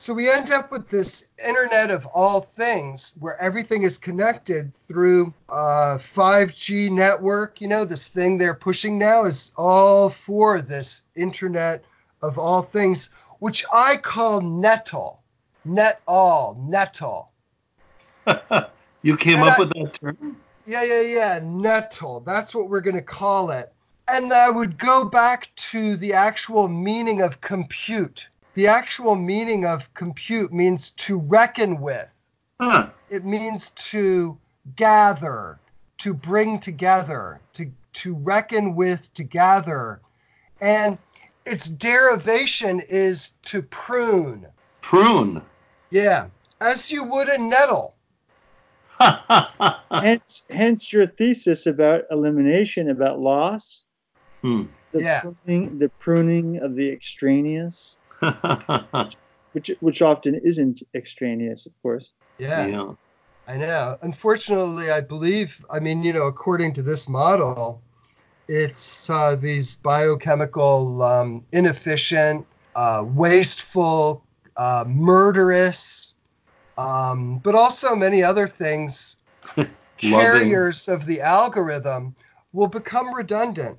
So 0.01 0.14
we 0.14 0.31
end 0.31 0.51
up 0.51 0.73
with 0.73 0.89
this 0.89 1.29
Internet 1.47 1.91
of 1.91 2.07
all 2.07 2.41
things 2.41 3.12
where 3.21 3.39
everything 3.39 3.83
is 3.83 3.99
connected 3.99 4.75
through 4.75 5.35
a 5.51 5.99
5G 5.99 6.91
network. 6.91 7.61
You 7.61 7.68
know, 7.68 7.85
this 7.85 8.09
thing 8.09 8.39
they're 8.39 8.55
pushing 8.55 8.97
now 8.97 9.25
is 9.25 9.53
all 9.59 10.09
for 10.09 10.62
this 10.62 11.03
Internet 11.14 11.85
of 12.23 12.39
all 12.39 12.62
things, 12.62 13.11
which 13.41 13.66
I 13.71 13.99
call 13.99 14.41
NETL. 14.41 15.18
Net 15.66 16.01
all, 16.09 16.57
NETL. 16.59 17.27
you 19.03 19.18
came 19.18 19.41
and 19.41 19.49
up 19.51 19.59
I, 19.59 19.61
with 19.61 19.75
that 19.75 19.93
term? 19.93 20.37
Yeah, 20.64 20.83
yeah, 20.83 21.01
yeah. 21.03 21.41
NETL. 21.41 22.25
That's 22.25 22.55
what 22.55 22.71
we're 22.71 22.81
going 22.81 22.97
to 22.97 23.03
call 23.03 23.51
it. 23.51 23.71
And 24.13 24.33
I 24.33 24.51
would 24.51 24.79
go 24.79 25.05
back 25.05 25.49
to 25.57 25.97
the 25.97 26.15
actual 26.15 26.69
meaning 26.69 27.23
of 27.23 27.41
compute 27.41 28.29
the 28.55 28.67
actual 28.67 29.15
meaning 29.15 29.65
of 29.65 29.93
compute 29.95 30.53
means 30.53 30.91
to 30.91 31.19
reckon 31.19 31.81
with. 31.81 32.09
Huh. 32.61 32.91
It 33.09 33.25
means 33.25 33.71
to 33.71 34.39
gather, 34.77 35.59
to 35.99 36.13
bring 36.13 36.59
together, 36.59 37.41
to, 37.55 37.71
to 37.95 38.15
reckon 38.15 38.75
with, 38.75 39.13
to 39.15 39.25
gather. 39.25 40.01
And 40.61 40.99
its 41.47 41.69
derivation 41.69 42.81
is 42.81 43.33
to 43.45 43.63
prune. 43.63 44.47
Prune? 44.81 45.43
Yeah, 45.91 46.27
as 46.61 46.91
you 46.91 47.05
would 47.05 47.29
a 47.29 47.39
nettle. 47.39 47.95
hence, 49.91 50.43
hence 50.51 50.93
your 50.93 51.07
thesis 51.07 51.67
about 51.67 52.05
elimination, 52.11 52.91
about 52.91 53.19
loss. 53.19 53.85
Hmm. 54.43 54.64
The, 54.93 55.03
yeah. 55.03 55.20
pruning, 55.20 55.78
the 55.78 55.88
pruning 55.88 56.59
of 56.59 56.74
the 56.74 56.91
extraneous. 56.91 57.97
which 59.53 59.70
which 59.80 60.03
often 60.03 60.34
isn't 60.34 60.82
extraneous, 60.95 61.66
of 61.66 61.72
course. 61.82 62.14
Yeah. 62.38 62.66
yeah. 62.66 62.93
I 63.49 63.57
know. 63.57 63.97
Unfortunately, 64.03 64.91
I 64.91 65.01
believe. 65.01 65.64
I 65.70 65.80
mean, 65.80 66.03
you 66.03 66.12
know, 66.12 66.26
according 66.26 66.74
to 66.74 66.82
this 66.82 67.09
model, 67.09 67.82
it's 68.49 69.11
uh, 69.11 69.36
these 69.36 69.76
biochemical, 69.76 71.03
um, 71.03 71.45
inefficient, 71.53 72.47
uh, 72.76 73.05
wasteful, 73.07 74.22
uh, 74.57 74.84
murderous, 74.86 76.14
um, 76.78 77.38
but 77.38 77.55
also 77.55 77.97
many 77.97 78.22
other 78.22 78.47
things. 78.47 79.16
carriers 79.99 80.88
of 80.88 81.05
the 81.05 81.20
algorithm 81.20 82.14
will 82.53 82.68
become 82.68 83.14
redundant 83.14 83.78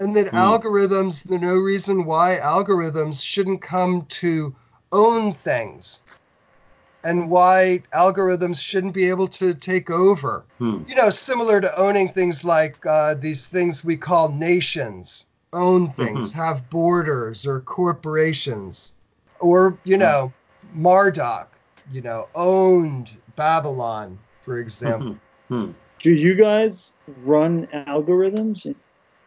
and 0.00 0.16
that 0.16 0.26
mm. 0.26 0.30
algorithms, 0.30 1.24
there's 1.24 1.40
no 1.40 1.56
reason 1.56 2.04
why 2.04 2.38
algorithms 2.40 3.22
shouldn't 3.22 3.62
come 3.62 4.06
to 4.06 4.54
own 4.92 5.32
things 5.32 6.02
and 7.06 7.30
why 7.30 7.82
algorithms 7.94 8.60
shouldn't 8.60 8.92
be 8.92 9.08
able 9.10 9.28
to 9.28 9.54
take 9.54 9.90
over. 9.90 10.44
Hmm. 10.58 10.82
You 10.88 10.96
know, 10.96 11.10
similar 11.10 11.60
to 11.60 11.78
owning 11.78 12.08
things 12.08 12.44
like 12.44 12.84
uh, 12.84 13.14
these 13.14 13.46
things 13.46 13.84
we 13.84 13.96
call 13.96 14.32
nations, 14.32 15.26
own 15.52 15.86
mm-hmm. 15.86 16.02
things, 16.02 16.32
mm-hmm. 16.32 16.42
have 16.42 16.68
borders 16.68 17.46
or 17.46 17.60
corporations, 17.60 18.94
or, 19.38 19.78
you 19.84 19.98
know, 19.98 20.32
hmm. 20.72 20.82
Marduk, 20.82 21.46
you 21.92 22.00
know, 22.00 22.26
owned 22.34 23.16
Babylon, 23.36 24.18
for 24.44 24.58
example. 24.58 25.16
Hmm. 25.48 25.64
hmm. 25.66 25.70
Do 26.00 26.12
you 26.12 26.34
guys 26.34 26.92
run 27.22 27.68
algorithms 27.68 28.74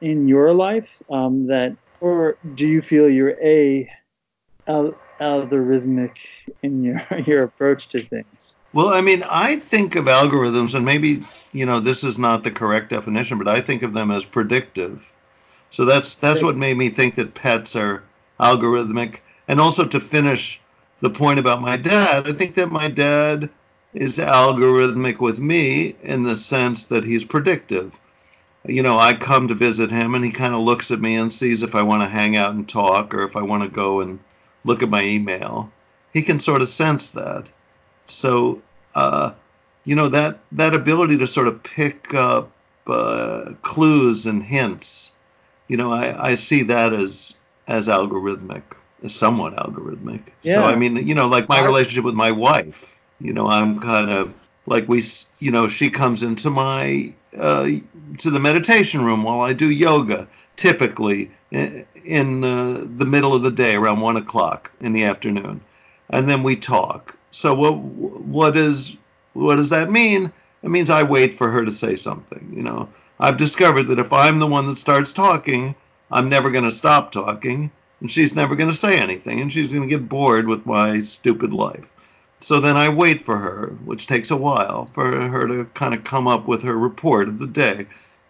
in 0.02 0.28
your 0.28 0.54
life 0.54 1.02
um, 1.10 1.47
that, 1.47 1.76
or 2.02 2.38
do 2.56 2.68
you 2.68 2.82
feel 2.82 3.10
you're 3.10 3.38
a 3.41 3.89
algorithmic 4.68 6.18
in 6.64 6.84
your 6.84 7.06
your 7.26 7.43
approach 7.43 7.88
to 7.89 8.00
things? 8.00 8.56
Well, 8.74 8.89
I 8.89 9.02
mean, 9.02 9.24
I 9.24 9.56
think 9.58 9.95
of 9.95 10.06
algorithms, 10.06 10.76
and 10.76 10.86
maybe 10.86 11.24
you 11.52 11.66
know 11.66 11.80
this 11.80 12.04
is 12.04 12.18
not 12.18 12.43
the 12.43 12.52
correct 12.52 12.89
definition, 12.89 13.38
but 13.38 13.47
I 13.47 13.62
think 13.62 13.84
of 13.84 13.93
them 13.93 14.12
as 14.12 14.26
predictive. 14.26 15.12
So 15.72 15.86
that's 15.86 16.16
that's 16.16 16.41
what 16.41 16.58
made 16.58 16.78
me 16.78 16.89
think 16.89 17.16
that 17.16 17.36
pets 17.36 17.76
are 17.76 18.04
algorithmic. 18.39 19.20
And 19.47 19.60
also 19.60 19.86
to 19.86 20.00
finish 20.00 20.62
the 21.02 21.10
point 21.10 21.39
about 21.39 21.62
my 21.62 21.78
dad, 21.78 22.28
I 22.28 22.34
think 22.34 22.56
that 22.56 22.72
my 22.72 22.88
dad 22.88 23.50
is 23.93 24.18
algorithmic 24.18 25.20
with 25.20 25.39
me 25.39 25.95
in 26.04 26.24
the 26.24 26.36
sense 26.36 26.86
that 26.86 27.04
he's 27.04 27.26
predictive. 27.26 28.00
You 28.70 28.84
know, 28.84 28.97
I 28.97 29.13
come 29.13 29.47
to 29.47 29.55
visit 29.55 29.91
him 29.91 30.15
and 30.15 30.24
he 30.24 30.32
kind 30.32 30.53
of 30.53 30.61
looks 30.61 30.91
at 30.91 31.01
me 31.01 31.15
and 31.15 31.32
sees 31.32 31.63
if 31.63 31.76
I 31.76 31.82
want 31.82 32.03
to 32.03 32.07
hang 32.07 32.36
out 32.36 32.53
and 32.53 32.67
talk 32.67 33.13
or 33.13 33.24
if 33.24 33.36
I 33.36 33.41
want 33.41 33.63
to 33.63 33.70
go 33.70 34.01
and 34.01 34.20
look 34.63 34.84
at 34.84 34.89
my 34.89 35.03
email. 35.03 35.72
He 36.13 36.22
can 36.22 36.39
sort 36.39 36.61
of 36.61 36.70
sense 36.70 37.11
that. 37.11 37.45
So, 38.07 38.61
uh, 38.95 39.34
you 39.86 39.95
know, 39.95 40.09
that, 40.09 40.39
that 40.53 40.74
ability 40.74 41.17
to 41.20 41.28
sort 41.28 41.47
of 41.47 41.63
pick 41.63 42.13
up 42.13 42.51
uh, 42.88 43.53
clues 43.61 44.26
and 44.26 44.43
hints, 44.43 45.11
you 45.67 45.78
know, 45.78 45.93
I, 45.93 46.32
I 46.32 46.36
see 46.36 46.63
that 46.63 46.93
as 46.93 47.36
as 47.67 47.88
algorithmic, 47.88 48.63
as 49.03 49.13
somewhat 49.13 49.53
algorithmic. 49.53 50.22
Yeah. 50.41 50.55
So 50.55 50.63
I 50.63 50.76
mean, 50.76 50.97
you 51.07 51.15
know, 51.15 51.28
like 51.28 51.47
my 51.47 51.63
relationship 51.63 52.03
with 52.03 52.15
my 52.15 52.32
wife, 52.32 52.99
you 53.22 53.32
know, 53.34 53.47
I'm 53.47 53.80
kind 53.80 54.09
of 54.09 54.34
like 54.70 54.88
we, 54.88 55.03
you 55.39 55.51
know, 55.51 55.67
she 55.67 55.89
comes 55.89 56.24
into 56.24 56.49
my 56.49 57.13
uh, 57.38 57.67
to 58.20 58.30
the 58.30 58.39
meditation 58.39 59.03
room 59.03 59.24
while 59.24 59.41
I 59.41 59.53
do 59.53 59.70
yoga, 59.70 60.28
typically 60.55 61.32
in 61.51 62.43
uh, 62.43 62.86
the 62.97 63.05
middle 63.05 63.34
of 63.34 63.41
the 63.41 63.51
day 63.51 63.76
around 63.76 63.99
one 63.99 64.17
o'clock 64.17 64.72
in 64.80 64.93
the 64.93 65.05
afternoon, 65.05 65.61
and 66.09 66.30
then 66.30 66.43
we 66.43 66.55
talk. 66.55 67.17
So 67.32 67.53
what 67.55 67.78
what 67.78 68.55
is 68.55 68.95
what 69.34 69.55
does 69.55 69.70
that 69.70 69.91
mean? 69.91 70.32
It 70.61 70.70
means 70.70 70.89
I 70.89 71.03
wait 71.03 71.36
for 71.36 71.49
her 71.49 71.65
to 71.65 71.72
say 71.72 71.95
something. 71.95 72.53
You 72.55 72.63
know, 72.63 72.89
I've 73.20 73.38
discovered 73.38 73.84
that 73.84 73.99
if 73.99 74.13
I'm 74.13 74.39
the 74.39 74.47
one 74.47 74.67
that 74.67 74.78
starts 74.78 75.13
talking, 75.13 75.74
I'm 76.11 76.30
never 76.30 76.51
going 76.51 76.65
to 76.65 76.72
stop 76.72 77.11
talking, 77.11 77.72
and 78.01 78.11
she's 78.11 78.36
never 78.36 78.55
going 78.55 78.70
to 78.70 78.76
say 78.76 78.99
anything, 78.99 79.41
and 79.41 79.51
she's 79.51 79.74
going 79.74 79.88
to 79.88 79.95
get 79.95 80.09
bored 80.09 80.47
with 80.47 80.65
my 80.65 81.01
stupid 81.01 81.53
life. 81.53 81.89
So 82.50 82.60
then 82.60 82.78
I 82.78 82.89
wait 82.89 83.26
for 83.26 83.38
her, 83.38 83.78
which 83.86 84.08
takes 84.08 84.32
a 84.32 84.36
while, 84.36 84.89
for 84.93 85.06
her 85.06 85.47
to 85.47 85.66
kind 85.76 85.93
of 85.93 86.04
come 86.04 86.28
up 86.28 86.47
with 86.47 86.64
her 86.64 86.76
report 86.76 87.30
of 87.30 87.38
the 87.38 87.45
day. 87.45 87.86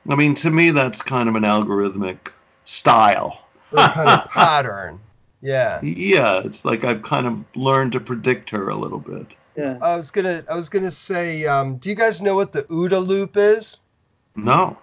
I 0.09 0.15
mean, 0.15 0.33
to 0.33 0.49
me, 0.49 0.71
that's 0.71 1.01
kind 1.01 1.29
of 1.29 1.35
an 1.35 1.43
algorithmic 1.43 2.33
style. 2.65 3.39
Or 3.71 3.77
kind 3.77 4.09
of 4.09 4.29
pattern. 4.29 4.99
Yeah. 5.41 5.79
Yeah, 5.81 6.41
it's 6.43 6.65
like 6.65 6.83
I've 6.83 7.01
kind 7.01 7.27
of 7.27 7.45
learned 7.55 7.93
to 7.93 8.01
predict 8.01 8.49
her 8.49 8.67
a 8.67 8.75
little 8.75 8.99
bit. 8.99 9.27
Yeah. 9.55 9.77
I 9.81 9.95
was 9.95 10.11
gonna 10.11 10.43
I 10.51 10.55
was 10.55 10.67
gonna 10.67 10.91
say, 10.91 11.45
um, 11.45 11.77
do 11.77 11.87
you 11.87 11.95
guys 11.95 12.21
know 12.21 12.35
what 12.35 12.51
the 12.51 12.63
OODA 12.63 12.99
loop 13.07 13.37
is? 13.37 13.77
No. 14.35 14.77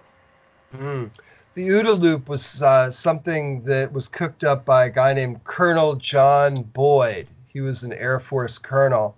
Mm. 0.75 1.11
The 1.53 1.67
OODA 1.67 1.99
loop 1.99 2.27
was 2.27 2.63
uh, 2.63 2.89
something 2.89 3.61
that 3.65 3.93
was 3.93 4.07
cooked 4.07 4.43
up 4.43 4.65
by 4.65 4.85
a 4.85 4.89
guy 4.89 5.13
named 5.13 5.43
Colonel 5.43 5.95
John 5.95 6.55
Boyd. 6.55 7.27
He 7.45 7.61
was 7.61 7.83
an 7.83 7.93
Air 7.93 8.19
Force 8.19 8.57
colonel. 8.57 9.15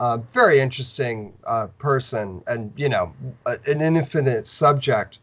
Uh, 0.00 0.18
very 0.18 0.60
interesting 0.60 1.34
uh, 1.44 1.66
person, 1.78 2.42
and 2.46 2.72
you 2.76 2.88
know, 2.88 3.12
an 3.44 3.80
infinite 3.80 4.46
subject. 4.46 5.18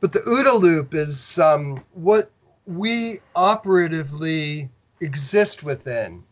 But 0.00 0.12
the 0.12 0.18
OODA 0.20 0.60
loop 0.60 0.94
is 0.94 1.38
um, 1.38 1.84
what 1.92 2.30
we 2.66 3.20
operatively 3.36 4.68
exist 5.00 5.62
within, 5.62 6.24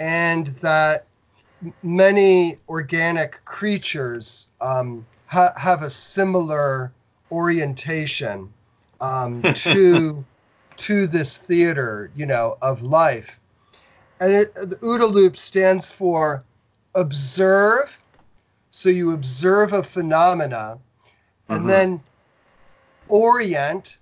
and 0.00 0.48
that 0.58 1.06
many 1.82 2.58
organic 2.68 3.44
creatures 3.44 4.50
um, 4.60 5.06
ha- 5.26 5.54
have 5.56 5.82
a 5.82 5.90
similar 5.90 6.92
orientation 7.30 8.52
um, 9.00 9.42
to 9.54 10.24
to 10.76 11.06
this 11.06 11.38
theater, 11.38 12.10
you 12.14 12.26
know, 12.26 12.58
of 12.60 12.82
life. 12.82 13.40
And 14.20 14.32
it, 14.32 14.54
the 14.54 14.76
OODA 14.82 15.10
loop 15.10 15.36
stands 15.36 15.90
for 15.90 16.44
observe. 16.96 18.02
So 18.72 18.88
you 18.88 19.12
observe 19.12 19.72
a 19.72 19.82
phenomena, 19.82 20.78
and 21.48 21.60
mm-hmm. 21.60 21.68
then 21.68 22.00
orient 23.08 23.98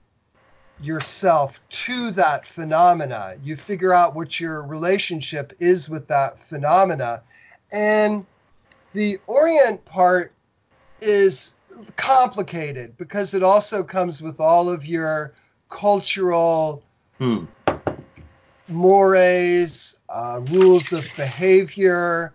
yourself 0.81 1.61
to 1.69 2.11
that 2.13 2.47
phenomena. 2.47 3.37
You 3.43 3.57
figure 3.57 3.93
out 3.93 4.15
what 4.15 4.41
your 4.41 4.63
relationship 4.63 5.53
is 5.61 5.89
with 5.89 6.09
that 6.09 6.39
phenomena. 6.41 7.23
And 7.73 8.27
the 8.93 9.19
orient 9.27 9.85
part 9.85 10.33
is 11.01 11.57
complicated 11.97 12.97
because 12.97 13.35
it 13.35 13.43
also 13.43 13.83
comes 13.83 14.23
with 14.23 14.41
all 14.41 14.69
of 14.69 14.87
your 14.87 15.35
cultural 15.69 16.83
hmm. 17.19 17.45
mores, 18.69 19.99
uh, 20.09 20.41
rules 20.51 20.93
of 20.93 21.09
behavior, 21.17 22.33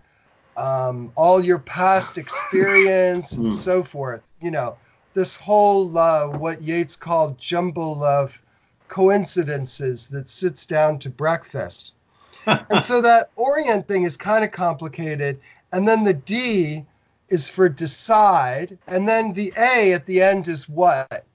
um, 0.60 1.12
all 1.16 1.44
your 1.44 1.60
past 1.60 2.18
experience, 2.24 3.38
and 3.38 3.46
hmm. 3.46 3.52
so 3.52 3.84
forth. 3.84 4.30
You 4.42 4.52
know, 4.52 4.78
this 5.14 5.36
whole 5.36 5.98
uh, 5.98 6.28
what 6.28 6.62
Yeats 6.62 6.96
called 6.96 7.38
jumble 7.38 8.04
of 8.04 8.42
coincidences 8.88 10.10
that 10.10 10.30
sits 10.30 10.66
down 10.66 11.00
to 11.00 11.10
breakfast. 11.10 11.94
and 12.46 12.84
so 12.84 13.02
that 13.02 13.30
orient 13.36 13.88
thing 13.88 14.04
is 14.04 14.18
kind 14.18 14.44
of 14.44 14.52
complicated. 14.52 15.40
And 15.72 15.88
then 15.88 16.04
the 16.04 16.14
D 16.14 16.86
is 17.30 17.48
for 17.48 17.70
decide, 17.70 18.80
and 18.88 19.08
then 19.08 19.34
the 19.34 19.54
A 19.56 19.94
at 19.94 20.08
the 20.08 20.22
end 20.22 20.48
is 20.48 20.68
what? 20.68 21.26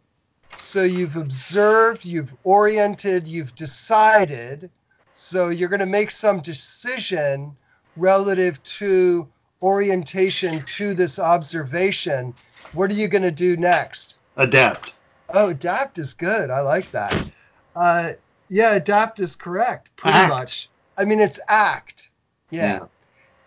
So 0.57 0.83
you've 0.83 1.17
observed, 1.17 2.05
you've 2.05 2.35
oriented, 2.43 3.29
you've 3.29 3.55
decided. 3.55 4.71
So 5.15 5.49
you're 5.49 5.69
going 5.69 5.81
to 5.81 5.87
make 5.87 6.11
some 6.11 6.41
decision 6.41 7.57
relative 7.97 8.63
to 8.63 9.29
orientation 9.63 10.61
to 10.61 10.95
this 10.95 11.19
observation. 11.19 12.35
What 12.73 12.91
are 12.91 12.95
you 12.95 13.09
going 13.09 13.23
to 13.23 13.31
do 13.31 13.57
next? 13.57 14.19
Adapt. 14.37 14.95
Oh, 15.29 15.51
adapt 15.51 15.99
is 15.99 16.15
good. 16.15 16.51
I 16.51 16.61
like 16.61 16.91
that. 16.93 17.31
Uh, 17.75 18.13
yeah, 18.49 18.75
adapt 18.75 19.21
is 19.21 19.37
correct, 19.37 19.97
pretty 19.97 20.17
act. 20.17 20.31
much. 20.31 20.69
I 20.99 21.05
mean, 21.05 21.21
it's 21.21 21.41
act. 21.49 22.11
Yeah. 22.51 22.81
yeah 22.81 22.87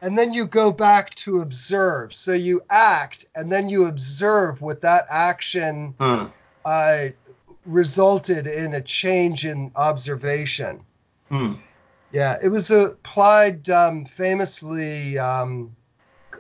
and 0.02 0.18
then 0.18 0.34
you 0.34 0.46
go 0.46 0.72
back 0.72 1.14
to 1.16 1.42
observe. 1.42 2.14
So 2.14 2.34
you 2.34 2.62
act, 2.70 3.26
and 3.36 3.52
then 3.52 3.70
you 3.70 3.88
observe 3.88 4.62
what 4.62 4.82
that 4.82 5.08
action 5.10 5.96
hmm. 6.00 6.26
uh, 6.66 7.06
resulted 7.66 8.48
in 8.48 8.74
a 8.74 8.82
change 8.82 9.46
in 9.46 9.72
observation. 9.76 10.82
Hmm. 11.30 11.54
Yeah, 12.12 12.38
it 12.42 12.50
was 12.50 12.72
applied 12.72 13.70
um, 13.70 14.06
famously. 14.06 15.20
Um, 15.20 15.76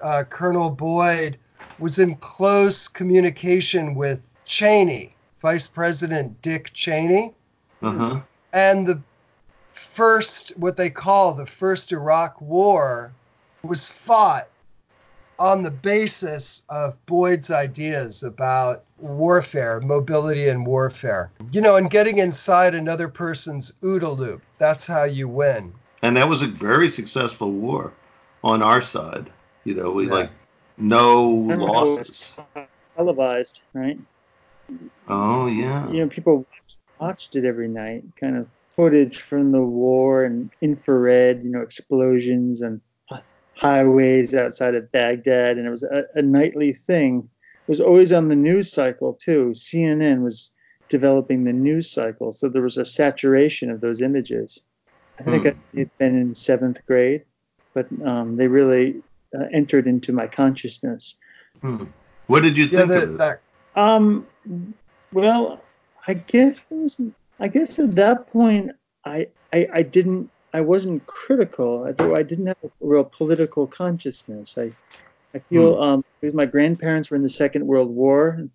uh, 0.01 0.23
Colonel 0.29 0.69
Boyd 0.69 1.37
was 1.79 1.99
in 1.99 2.15
close 2.15 2.87
communication 2.87 3.95
with 3.95 4.21
Cheney, 4.45 5.15
Vice 5.41 5.67
President 5.67 6.41
Dick 6.41 6.71
Cheney, 6.73 7.33
uh-huh. 7.81 8.21
and 8.53 8.87
the 8.87 9.01
first, 9.71 10.57
what 10.57 10.77
they 10.77 10.89
call 10.89 11.33
the 11.33 11.45
first 11.45 11.91
Iraq 11.91 12.39
War, 12.41 13.11
was 13.63 13.87
fought 13.87 14.47
on 15.39 15.63
the 15.63 15.71
basis 15.71 16.63
of 16.69 17.03
Boyd's 17.05 17.51
ideas 17.51 18.23
about 18.23 18.83
warfare, 18.97 19.79
mobility 19.79 20.47
and 20.47 20.65
warfare. 20.65 21.31
You 21.51 21.61
know, 21.61 21.75
and 21.75 21.89
getting 21.89 22.19
inside 22.19 22.75
another 22.75 23.07
person's 23.07 23.71
OODA 23.81 24.17
loop. 24.17 24.41
That's 24.57 24.87
how 24.87 25.03
you 25.03 25.27
win. 25.27 25.73
And 26.01 26.17
that 26.17 26.29
was 26.29 26.41
a 26.41 26.47
very 26.47 26.89
successful 26.89 27.51
war 27.51 27.93
on 28.43 28.61
our 28.61 28.81
side. 28.81 29.29
You 29.63 29.75
know, 29.75 29.91
we 29.91 30.07
yeah. 30.07 30.13
like 30.13 30.29
no 30.77 31.29
losses. 31.29 32.35
Televised, 32.95 33.61
right? 33.73 33.99
Oh 35.07 35.47
yeah. 35.47 35.89
You 35.89 36.01
know, 36.01 36.07
people 36.07 36.45
watched 36.99 37.35
it 37.35 37.45
every 37.45 37.67
night. 37.67 38.03
Kind 38.19 38.37
of 38.37 38.47
footage 38.69 39.21
from 39.21 39.51
the 39.51 39.61
war 39.61 40.23
and 40.23 40.51
infrared, 40.61 41.43
you 41.43 41.49
know, 41.49 41.61
explosions 41.61 42.61
and 42.61 42.79
highways 43.57 44.33
outside 44.33 44.75
of 44.75 44.91
Baghdad, 44.91 45.57
and 45.57 45.67
it 45.67 45.69
was 45.69 45.83
a, 45.83 46.05
a 46.15 46.21
nightly 46.21 46.73
thing. 46.73 47.29
It 47.67 47.71
was 47.71 47.81
always 47.81 48.11
on 48.11 48.27
the 48.27 48.35
news 48.35 48.71
cycle 48.71 49.13
too. 49.13 49.51
CNN 49.53 50.21
was 50.21 50.53
developing 50.89 51.43
the 51.43 51.53
news 51.53 51.89
cycle, 51.89 52.31
so 52.31 52.47
there 52.47 52.61
was 52.61 52.77
a 52.77 52.85
saturation 52.85 53.69
of 53.69 53.81
those 53.81 54.01
images. 54.01 54.59
I 55.19 55.23
think 55.23 55.43
hmm. 55.43 55.49
I 55.49 55.79
had 55.79 55.97
been 55.97 56.15
in 56.15 56.35
seventh 56.35 56.85
grade, 56.85 57.23
but 57.73 57.87
um, 58.05 58.37
they 58.37 58.47
really 58.47 59.01
uh, 59.37 59.45
entered 59.51 59.87
into 59.87 60.13
my 60.13 60.27
consciousness. 60.27 61.17
Hmm. 61.61 61.85
What 62.27 62.43
did 62.43 62.57
you 62.57 62.67
think 62.67 62.89
yeah, 62.89 62.97
of 62.97 63.17
that? 63.17 63.41
Um, 63.75 64.27
well, 65.11 65.61
I 66.07 66.13
guess 66.13 66.63
was, 66.69 67.01
I 67.39 67.47
guess 67.47 67.79
at 67.79 67.95
that 67.95 68.31
point 68.31 68.71
I, 69.05 69.27
I, 69.51 69.67
I 69.73 69.81
didn't 69.81 70.29
I 70.53 70.61
wasn't 70.61 71.05
critical. 71.05 71.83
I, 71.85 72.03
I 72.13 72.23
didn't 72.23 72.47
have 72.47 72.57
a 72.63 72.69
real 72.79 73.03
political 73.03 73.67
consciousness. 73.67 74.57
I 74.57 74.71
I 75.33 75.39
feel 75.39 75.75
hmm. 75.75 75.81
um, 75.81 76.05
because 76.19 76.33
my 76.33 76.45
grandparents 76.45 77.09
were 77.09 77.17
in 77.17 77.23
the 77.23 77.29
Second 77.29 77.67
World 77.67 77.89
War, 77.89 78.47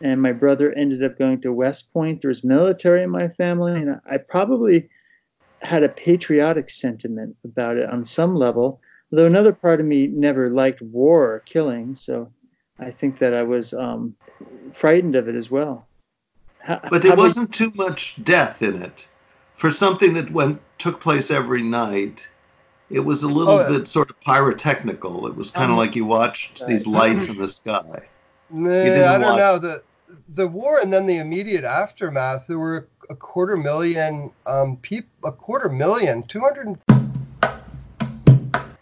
and 0.00 0.22
my 0.22 0.32
brother 0.32 0.72
ended 0.72 1.02
up 1.02 1.18
going 1.18 1.40
to 1.42 1.52
West 1.52 1.92
Point. 1.92 2.20
There 2.20 2.28
was 2.28 2.44
military 2.44 3.02
in 3.02 3.10
my 3.10 3.28
family, 3.28 3.80
and 3.80 4.00
I 4.04 4.18
probably 4.18 4.88
had 5.62 5.82
a 5.82 5.88
patriotic 5.88 6.70
sentiment 6.70 7.36
about 7.44 7.76
it 7.76 7.88
on 7.88 8.04
some 8.04 8.34
level. 8.34 8.80
Though 9.10 9.26
another 9.26 9.52
part 9.52 9.80
of 9.80 9.86
me 9.86 10.06
never 10.06 10.50
liked 10.50 10.82
war 10.82 11.32
or 11.34 11.40
killing, 11.40 11.94
so 11.94 12.30
I 12.78 12.90
think 12.90 13.18
that 13.18 13.32
I 13.32 13.42
was 13.42 13.72
um, 13.72 14.14
frightened 14.72 15.16
of 15.16 15.28
it 15.28 15.34
as 15.34 15.50
well. 15.50 15.86
How, 16.58 16.80
but 16.90 17.02
there 17.02 17.16
wasn't 17.16 17.54
too 17.54 17.72
much 17.74 18.22
death 18.22 18.60
in 18.60 18.82
it. 18.82 19.06
For 19.58 19.72
something 19.72 20.14
that 20.14 20.30
went 20.30 20.60
took 20.78 21.00
place 21.00 21.32
every 21.32 21.64
night, 21.64 22.28
it 22.90 23.00
was 23.00 23.24
a 23.24 23.28
little 23.28 23.54
oh, 23.54 23.68
bit 23.68 23.88
sort 23.88 24.08
of 24.08 24.20
pyrotechnical. 24.20 25.26
It 25.26 25.34
was 25.34 25.50
kind 25.50 25.64
of 25.64 25.70
um, 25.72 25.78
like 25.78 25.96
you 25.96 26.04
watched 26.04 26.60
right. 26.60 26.68
these 26.68 26.86
lights 26.86 27.26
in 27.26 27.38
the 27.38 27.48
sky. 27.48 28.06
Man, 28.50 29.08
I 29.08 29.18
don't 29.18 29.32
watch... 29.32 29.38
know 29.38 29.58
the 29.58 29.82
the 30.36 30.46
war 30.46 30.78
and 30.78 30.92
then 30.92 31.06
the 31.06 31.16
immediate 31.16 31.64
aftermath. 31.64 32.46
There 32.46 32.60
were 32.60 32.86
a 33.10 33.16
quarter 33.16 33.56
million 33.56 34.30
um 34.46 34.76
people, 34.76 35.10
a 35.24 35.32
quarter 35.32 35.68
million, 35.68 36.22
two 36.22 36.38
hundred. 36.38 36.78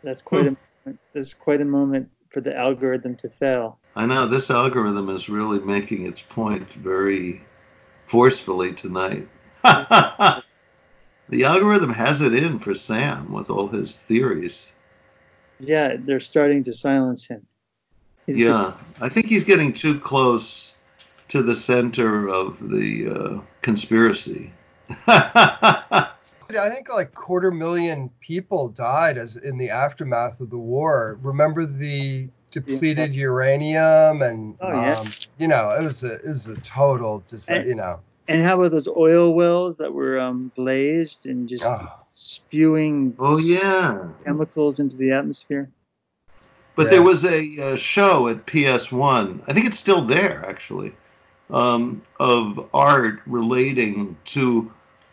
That's 0.04 0.20
quite 0.20 0.46
a 0.46 0.56
that's 1.14 1.32
quite 1.32 1.62
a 1.62 1.64
moment 1.64 2.10
for 2.28 2.42
the 2.42 2.54
algorithm 2.54 3.16
to 3.16 3.30
fail. 3.30 3.78
I 3.94 4.04
know 4.04 4.26
this 4.26 4.50
algorithm 4.50 5.08
is 5.08 5.30
really 5.30 5.58
making 5.60 6.04
its 6.04 6.20
point 6.20 6.70
very 6.74 7.40
forcefully 8.04 8.74
tonight. 8.74 9.26
the 11.28 11.44
algorithm 11.44 11.90
has 11.90 12.22
it 12.22 12.34
in 12.34 12.58
for 12.58 12.74
Sam 12.74 13.32
with 13.32 13.50
all 13.50 13.68
his 13.68 13.98
theories. 13.98 14.68
Yeah, 15.58 15.96
they're 15.98 16.20
starting 16.20 16.64
to 16.64 16.72
silence 16.72 17.26
him. 17.26 17.46
He's 18.26 18.38
yeah, 18.38 18.74
I 19.00 19.08
think 19.08 19.26
he's 19.26 19.44
getting 19.44 19.72
too 19.72 19.98
close 19.98 20.74
to 21.28 21.42
the 21.42 21.54
center 21.54 22.28
of 22.28 22.68
the 22.68 23.08
uh, 23.08 23.40
conspiracy. 23.62 24.52
I 25.08 26.70
think 26.70 26.88
like 26.92 27.14
quarter 27.14 27.50
million 27.50 28.10
people 28.20 28.68
died 28.68 29.18
as 29.18 29.36
in 29.36 29.58
the 29.58 29.70
aftermath 29.70 30.40
of 30.40 30.50
the 30.50 30.58
war. 30.58 31.18
Remember 31.22 31.66
the 31.66 32.28
depleted 32.50 33.14
uranium 33.14 34.22
and 34.22 34.56
oh, 34.60 34.70
yeah. 34.70 34.94
um, 34.94 35.08
you 35.38 35.48
know 35.48 35.76
it 35.78 35.82
was 35.82 36.04
a 36.04 36.14
it 36.14 36.26
was 36.26 36.48
a 36.48 36.58
total 36.60 37.22
just 37.28 37.50
you 37.50 37.74
know 37.74 38.00
and 38.28 38.42
how 38.42 38.58
about 38.58 38.72
those 38.72 38.88
oil 38.88 39.32
wells 39.34 39.76
that 39.78 39.92
were 39.92 40.18
um, 40.18 40.50
blazed 40.56 41.26
and 41.26 41.48
just 41.48 41.64
oh. 41.64 41.90
spewing 42.10 43.14
oh 43.18 43.38
yeah 43.38 44.08
chemicals 44.24 44.80
into 44.80 44.96
the 44.96 45.12
atmosphere 45.12 45.68
but 46.74 46.84
yeah. 46.84 46.90
there 46.90 47.02
was 47.02 47.24
a, 47.24 47.56
a, 47.58 47.76
show 47.76 48.28
at 48.28 48.46
ps1 48.46 49.42
i 49.46 49.52
think 49.52 49.66
it's 49.66 49.78
still 49.78 50.02
there 50.02 50.44
actually 50.46 50.92
um, 51.50 52.02
of 52.18 52.68
art 52.74 53.20
relating 53.26 54.16
to 54.24 54.70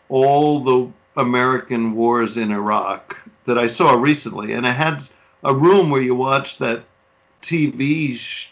all 0.08 0.60
the 0.60 0.92
american 1.16 1.94
wars 1.94 2.36
in 2.36 2.50
iraq 2.50 3.18
that 3.44 3.58
i 3.58 3.66
saw 3.66 3.94
recently 3.94 4.52
and 4.52 4.66
it 4.66 4.72
had 4.72 5.02
a 5.44 5.54
room 5.54 5.90
where 5.90 6.02
you 6.02 6.14
watch 6.14 6.58
that 6.58 6.82
tv 7.42 8.16
sh- 8.16 8.50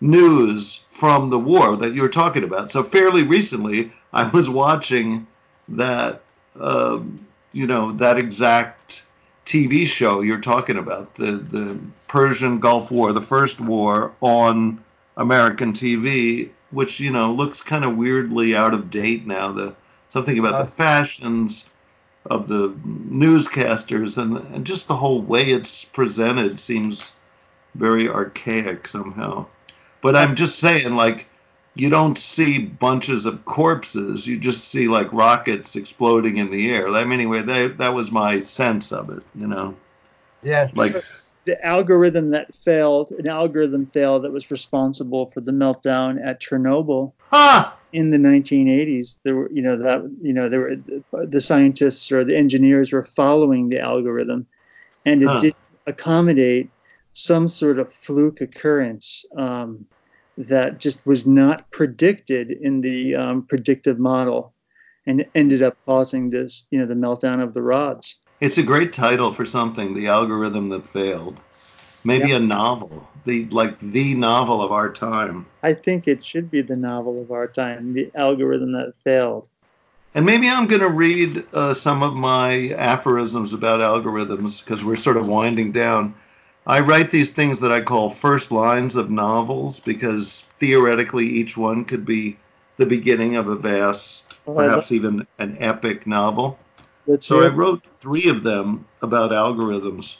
news 0.00 0.81
from 1.02 1.30
the 1.30 1.38
war 1.38 1.76
that 1.76 1.94
you 1.94 2.00
were 2.00 2.08
talking 2.08 2.44
about. 2.44 2.70
So 2.70 2.84
fairly 2.84 3.24
recently, 3.24 3.90
I 4.12 4.28
was 4.28 4.48
watching 4.48 5.26
that, 5.70 6.22
um, 6.54 7.26
you 7.52 7.66
know, 7.66 7.90
that 7.90 8.18
exact 8.18 9.02
TV 9.44 9.84
show 9.84 10.20
you're 10.20 10.40
talking 10.40 10.76
about, 10.76 11.16
the 11.16 11.32
the 11.32 11.76
Persian 12.06 12.60
Gulf 12.60 12.92
War, 12.92 13.12
the 13.12 13.20
first 13.20 13.60
war 13.60 14.12
on 14.20 14.80
American 15.16 15.72
TV, 15.72 16.50
which 16.70 17.00
you 17.00 17.10
know 17.10 17.32
looks 17.32 17.60
kind 17.60 17.84
of 17.84 17.96
weirdly 17.96 18.54
out 18.54 18.72
of 18.72 18.88
date 18.88 19.26
now. 19.26 19.50
The 19.50 19.74
something 20.10 20.38
about 20.38 20.54
uh, 20.54 20.62
the 20.62 20.70
fashions 20.70 21.66
of 22.26 22.46
the 22.46 22.68
newscasters 22.86 24.18
and, 24.18 24.36
and 24.54 24.64
just 24.64 24.86
the 24.86 24.94
whole 24.94 25.20
way 25.20 25.50
it's 25.50 25.84
presented 25.84 26.60
seems 26.60 27.10
very 27.74 28.08
archaic 28.08 28.86
somehow. 28.86 29.46
But 30.02 30.16
I'm 30.16 30.34
just 30.34 30.58
saying, 30.58 30.94
like, 30.94 31.28
you 31.74 31.88
don't 31.88 32.18
see 32.18 32.58
bunches 32.58 33.24
of 33.24 33.44
corpses. 33.46 34.26
You 34.26 34.38
just 34.38 34.68
see 34.68 34.88
like 34.88 35.10
rockets 35.12 35.74
exploding 35.76 36.36
in 36.36 36.50
the 36.50 36.70
air. 36.70 36.88
I 36.88 37.04
mean, 37.04 37.14
anyway, 37.14 37.42
that 37.42 37.78
that 37.78 37.94
was 37.94 38.12
my 38.12 38.40
sense 38.40 38.92
of 38.92 39.08
it. 39.10 39.22
You 39.34 39.46
know. 39.46 39.74
Yeah. 40.42 40.68
Like 40.74 40.96
the 41.44 41.64
algorithm 41.64 42.30
that 42.30 42.54
failed, 42.54 43.10
an 43.12 43.28
algorithm 43.28 43.86
failed 43.86 44.24
that 44.24 44.32
was 44.32 44.50
responsible 44.50 45.26
for 45.26 45.40
the 45.40 45.52
meltdown 45.52 46.24
at 46.24 46.40
Chernobyl. 46.40 47.12
Huh. 47.30 47.72
In 47.92 48.10
the 48.10 48.16
1980s, 48.16 49.18
there 49.22 49.34
were, 49.34 49.50
you 49.50 49.60
know, 49.60 49.76
that, 49.76 50.10
you 50.22 50.32
know, 50.32 50.48
there 50.48 50.60
were 50.60 51.26
the 51.26 51.40
scientists 51.40 52.10
or 52.10 52.24
the 52.24 52.36
engineers 52.36 52.90
were 52.90 53.04
following 53.04 53.68
the 53.68 53.80
algorithm, 53.80 54.46
and 55.04 55.22
it 55.22 55.28
huh. 55.28 55.40
did 55.40 55.54
accommodate 55.86 56.70
some 57.12 57.48
sort 57.48 57.78
of 57.78 57.92
fluke 57.92 58.40
occurrence 58.40 59.24
um, 59.36 59.86
that 60.38 60.78
just 60.78 61.04
was 61.06 61.26
not 61.26 61.70
predicted 61.70 62.50
in 62.50 62.80
the 62.80 63.14
um, 63.14 63.46
predictive 63.46 63.98
model 63.98 64.54
and 65.06 65.26
ended 65.34 65.62
up 65.62 65.76
causing 65.84 66.30
this, 66.30 66.64
you 66.70 66.78
know, 66.78 66.86
the 66.86 66.94
meltdown 66.94 67.42
of 67.42 67.54
the 67.54 67.62
rods. 67.62 68.18
It's 68.40 68.58
a 68.58 68.62
great 68.62 68.92
title 68.92 69.32
for 69.32 69.44
something, 69.44 69.94
The 69.94 70.08
Algorithm 70.08 70.68
That 70.70 70.86
Failed. 70.86 71.40
Maybe 72.04 72.32
a 72.32 72.40
novel, 72.40 73.08
the 73.24 73.46
like 73.50 73.78
the 73.78 74.16
novel 74.16 74.60
of 74.60 74.72
our 74.72 74.92
time. 74.92 75.46
I 75.62 75.72
think 75.72 76.08
it 76.08 76.24
should 76.24 76.50
be 76.50 76.60
the 76.60 76.74
novel 76.74 77.22
of 77.22 77.30
our 77.30 77.46
time, 77.46 77.92
The 77.92 78.10
Algorithm 78.16 78.72
That 78.72 78.94
Failed. 78.98 79.48
And 80.14 80.26
maybe 80.26 80.48
I'm 80.48 80.66
going 80.66 80.82
to 80.82 80.88
read 80.88 81.46
uh, 81.54 81.74
some 81.74 82.02
of 82.02 82.14
my 82.14 82.70
aphorisms 82.70 83.52
about 83.52 83.80
algorithms 83.80 84.62
because 84.62 84.82
we're 84.84 84.96
sort 84.96 85.16
of 85.16 85.28
winding 85.28 85.70
down. 85.70 86.14
I 86.66 86.80
write 86.80 87.10
these 87.10 87.32
things 87.32 87.58
that 87.60 87.72
I 87.72 87.80
call 87.80 88.08
first 88.08 88.52
lines 88.52 88.94
of 88.94 89.10
novels 89.10 89.80
because 89.80 90.44
theoretically 90.60 91.26
each 91.26 91.56
one 91.56 91.84
could 91.84 92.04
be 92.04 92.36
the 92.76 92.86
beginning 92.86 93.34
of 93.34 93.48
a 93.48 93.56
vast, 93.56 94.36
perhaps 94.44 94.92
even 94.92 95.26
an 95.38 95.56
epic 95.58 96.06
novel. 96.06 96.58
so 97.18 97.42
I 97.42 97.48
wrote 97.48 97.82
three 98.00 98.28
of 98.28 98.44
them 98.44 98.86
about 99.02 99.32
algorithms. 99.32 100.18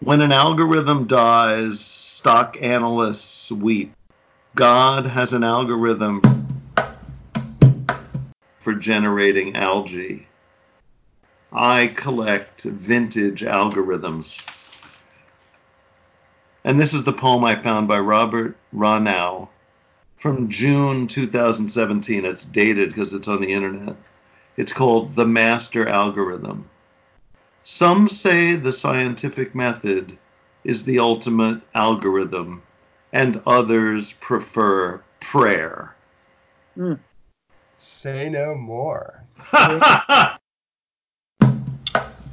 When 0.00 0.22
an 0.22 0.32
algorithm 0.32 1.06
dies, 1.06 1.80
stock 1.80 2.56
analysts 2.62 3.52
weep. 3.52 3.92
God 4.54 5.04
has 5.04 5.34
an 5.34 5.44
algorithm 5.44 6.22
for 8.58 8.74
generating 8.74 9.54
algae. 9.54 10.26
I 11.52 11.88
collect 11.94 12.62
vintage 12.62 13.42
algorithms. 13.42 14.42
And 16.64 16.78
this 16.78 16.92
is 16.92 17.04
the 17.04 17.12
poem 17.12 17.44
I 17.44 17.54
found 17.54 17.88
by 17.88 17.98
Robert 18.00 18.56
Ranow 18.74 19.48
from 20.16 20.48
June 20.48 21.06
2017. 21.06 22.24
It's 22.24 22.44
dated 22.44 22.90
because 22.90 23.14
it's 23.14 23.28
on 23.28 23.40
the 23.40 23.52
internet. 23.52 23.96
It's 24.56 24.72
called 24.72 25.14
The 25.14 25.26
Master 25.26 25.88
Algorithm. 25.88 26.68
Some 27.62 28.08
say 28.08 28.56
the 28.56 28.72
scientific 28.72 29.54
method 29.54 30.18
is 30.64 30.84
the 30.84 30.98
ultimate 30.98 31.62
algorithm, 31.74 32.62
and 33.12 33.40
others 33.46 34.12
prefer 34.12 35.02
prayer. 35.20 35.94
Mm. 36.76 36.98
Say 37.78 38.28
no 38.28 38.54
more. 38.54 39.24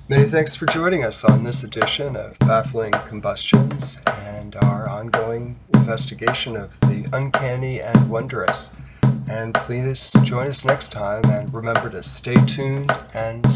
Many 0.09 0.23
thanks 0.23 0.55
for 0.55 0.65
joining 0.67 1.03
us 1.03 1.25
on 1.25 1.43
this 1.43 1.65
edition 1.65 2.15
of 2.15 2.39
Baffling 2.39 2.93
Combustions 2.93 4.01
and 4.07 4.55
our 4.55 4.87
ongoing 4.87 5.59
investigation 5.73 6.55
of 6.55 6.79
the 6.79 7.09
uncanny 7.11 7.81
and 7.81 8.09
wondrous. 8.09 8.69
And 9.29 9.53
please 9.53 10.13
join 10.23 10.47
us 10.47 10.63
next 10.63 10.93
time 10.93 11.25
and 11.25 11.53
remember 11.53 11.89
to 11.89 12.03
stay 12.03 12.35
tuned 12.45 12.89
and 13.13 13.51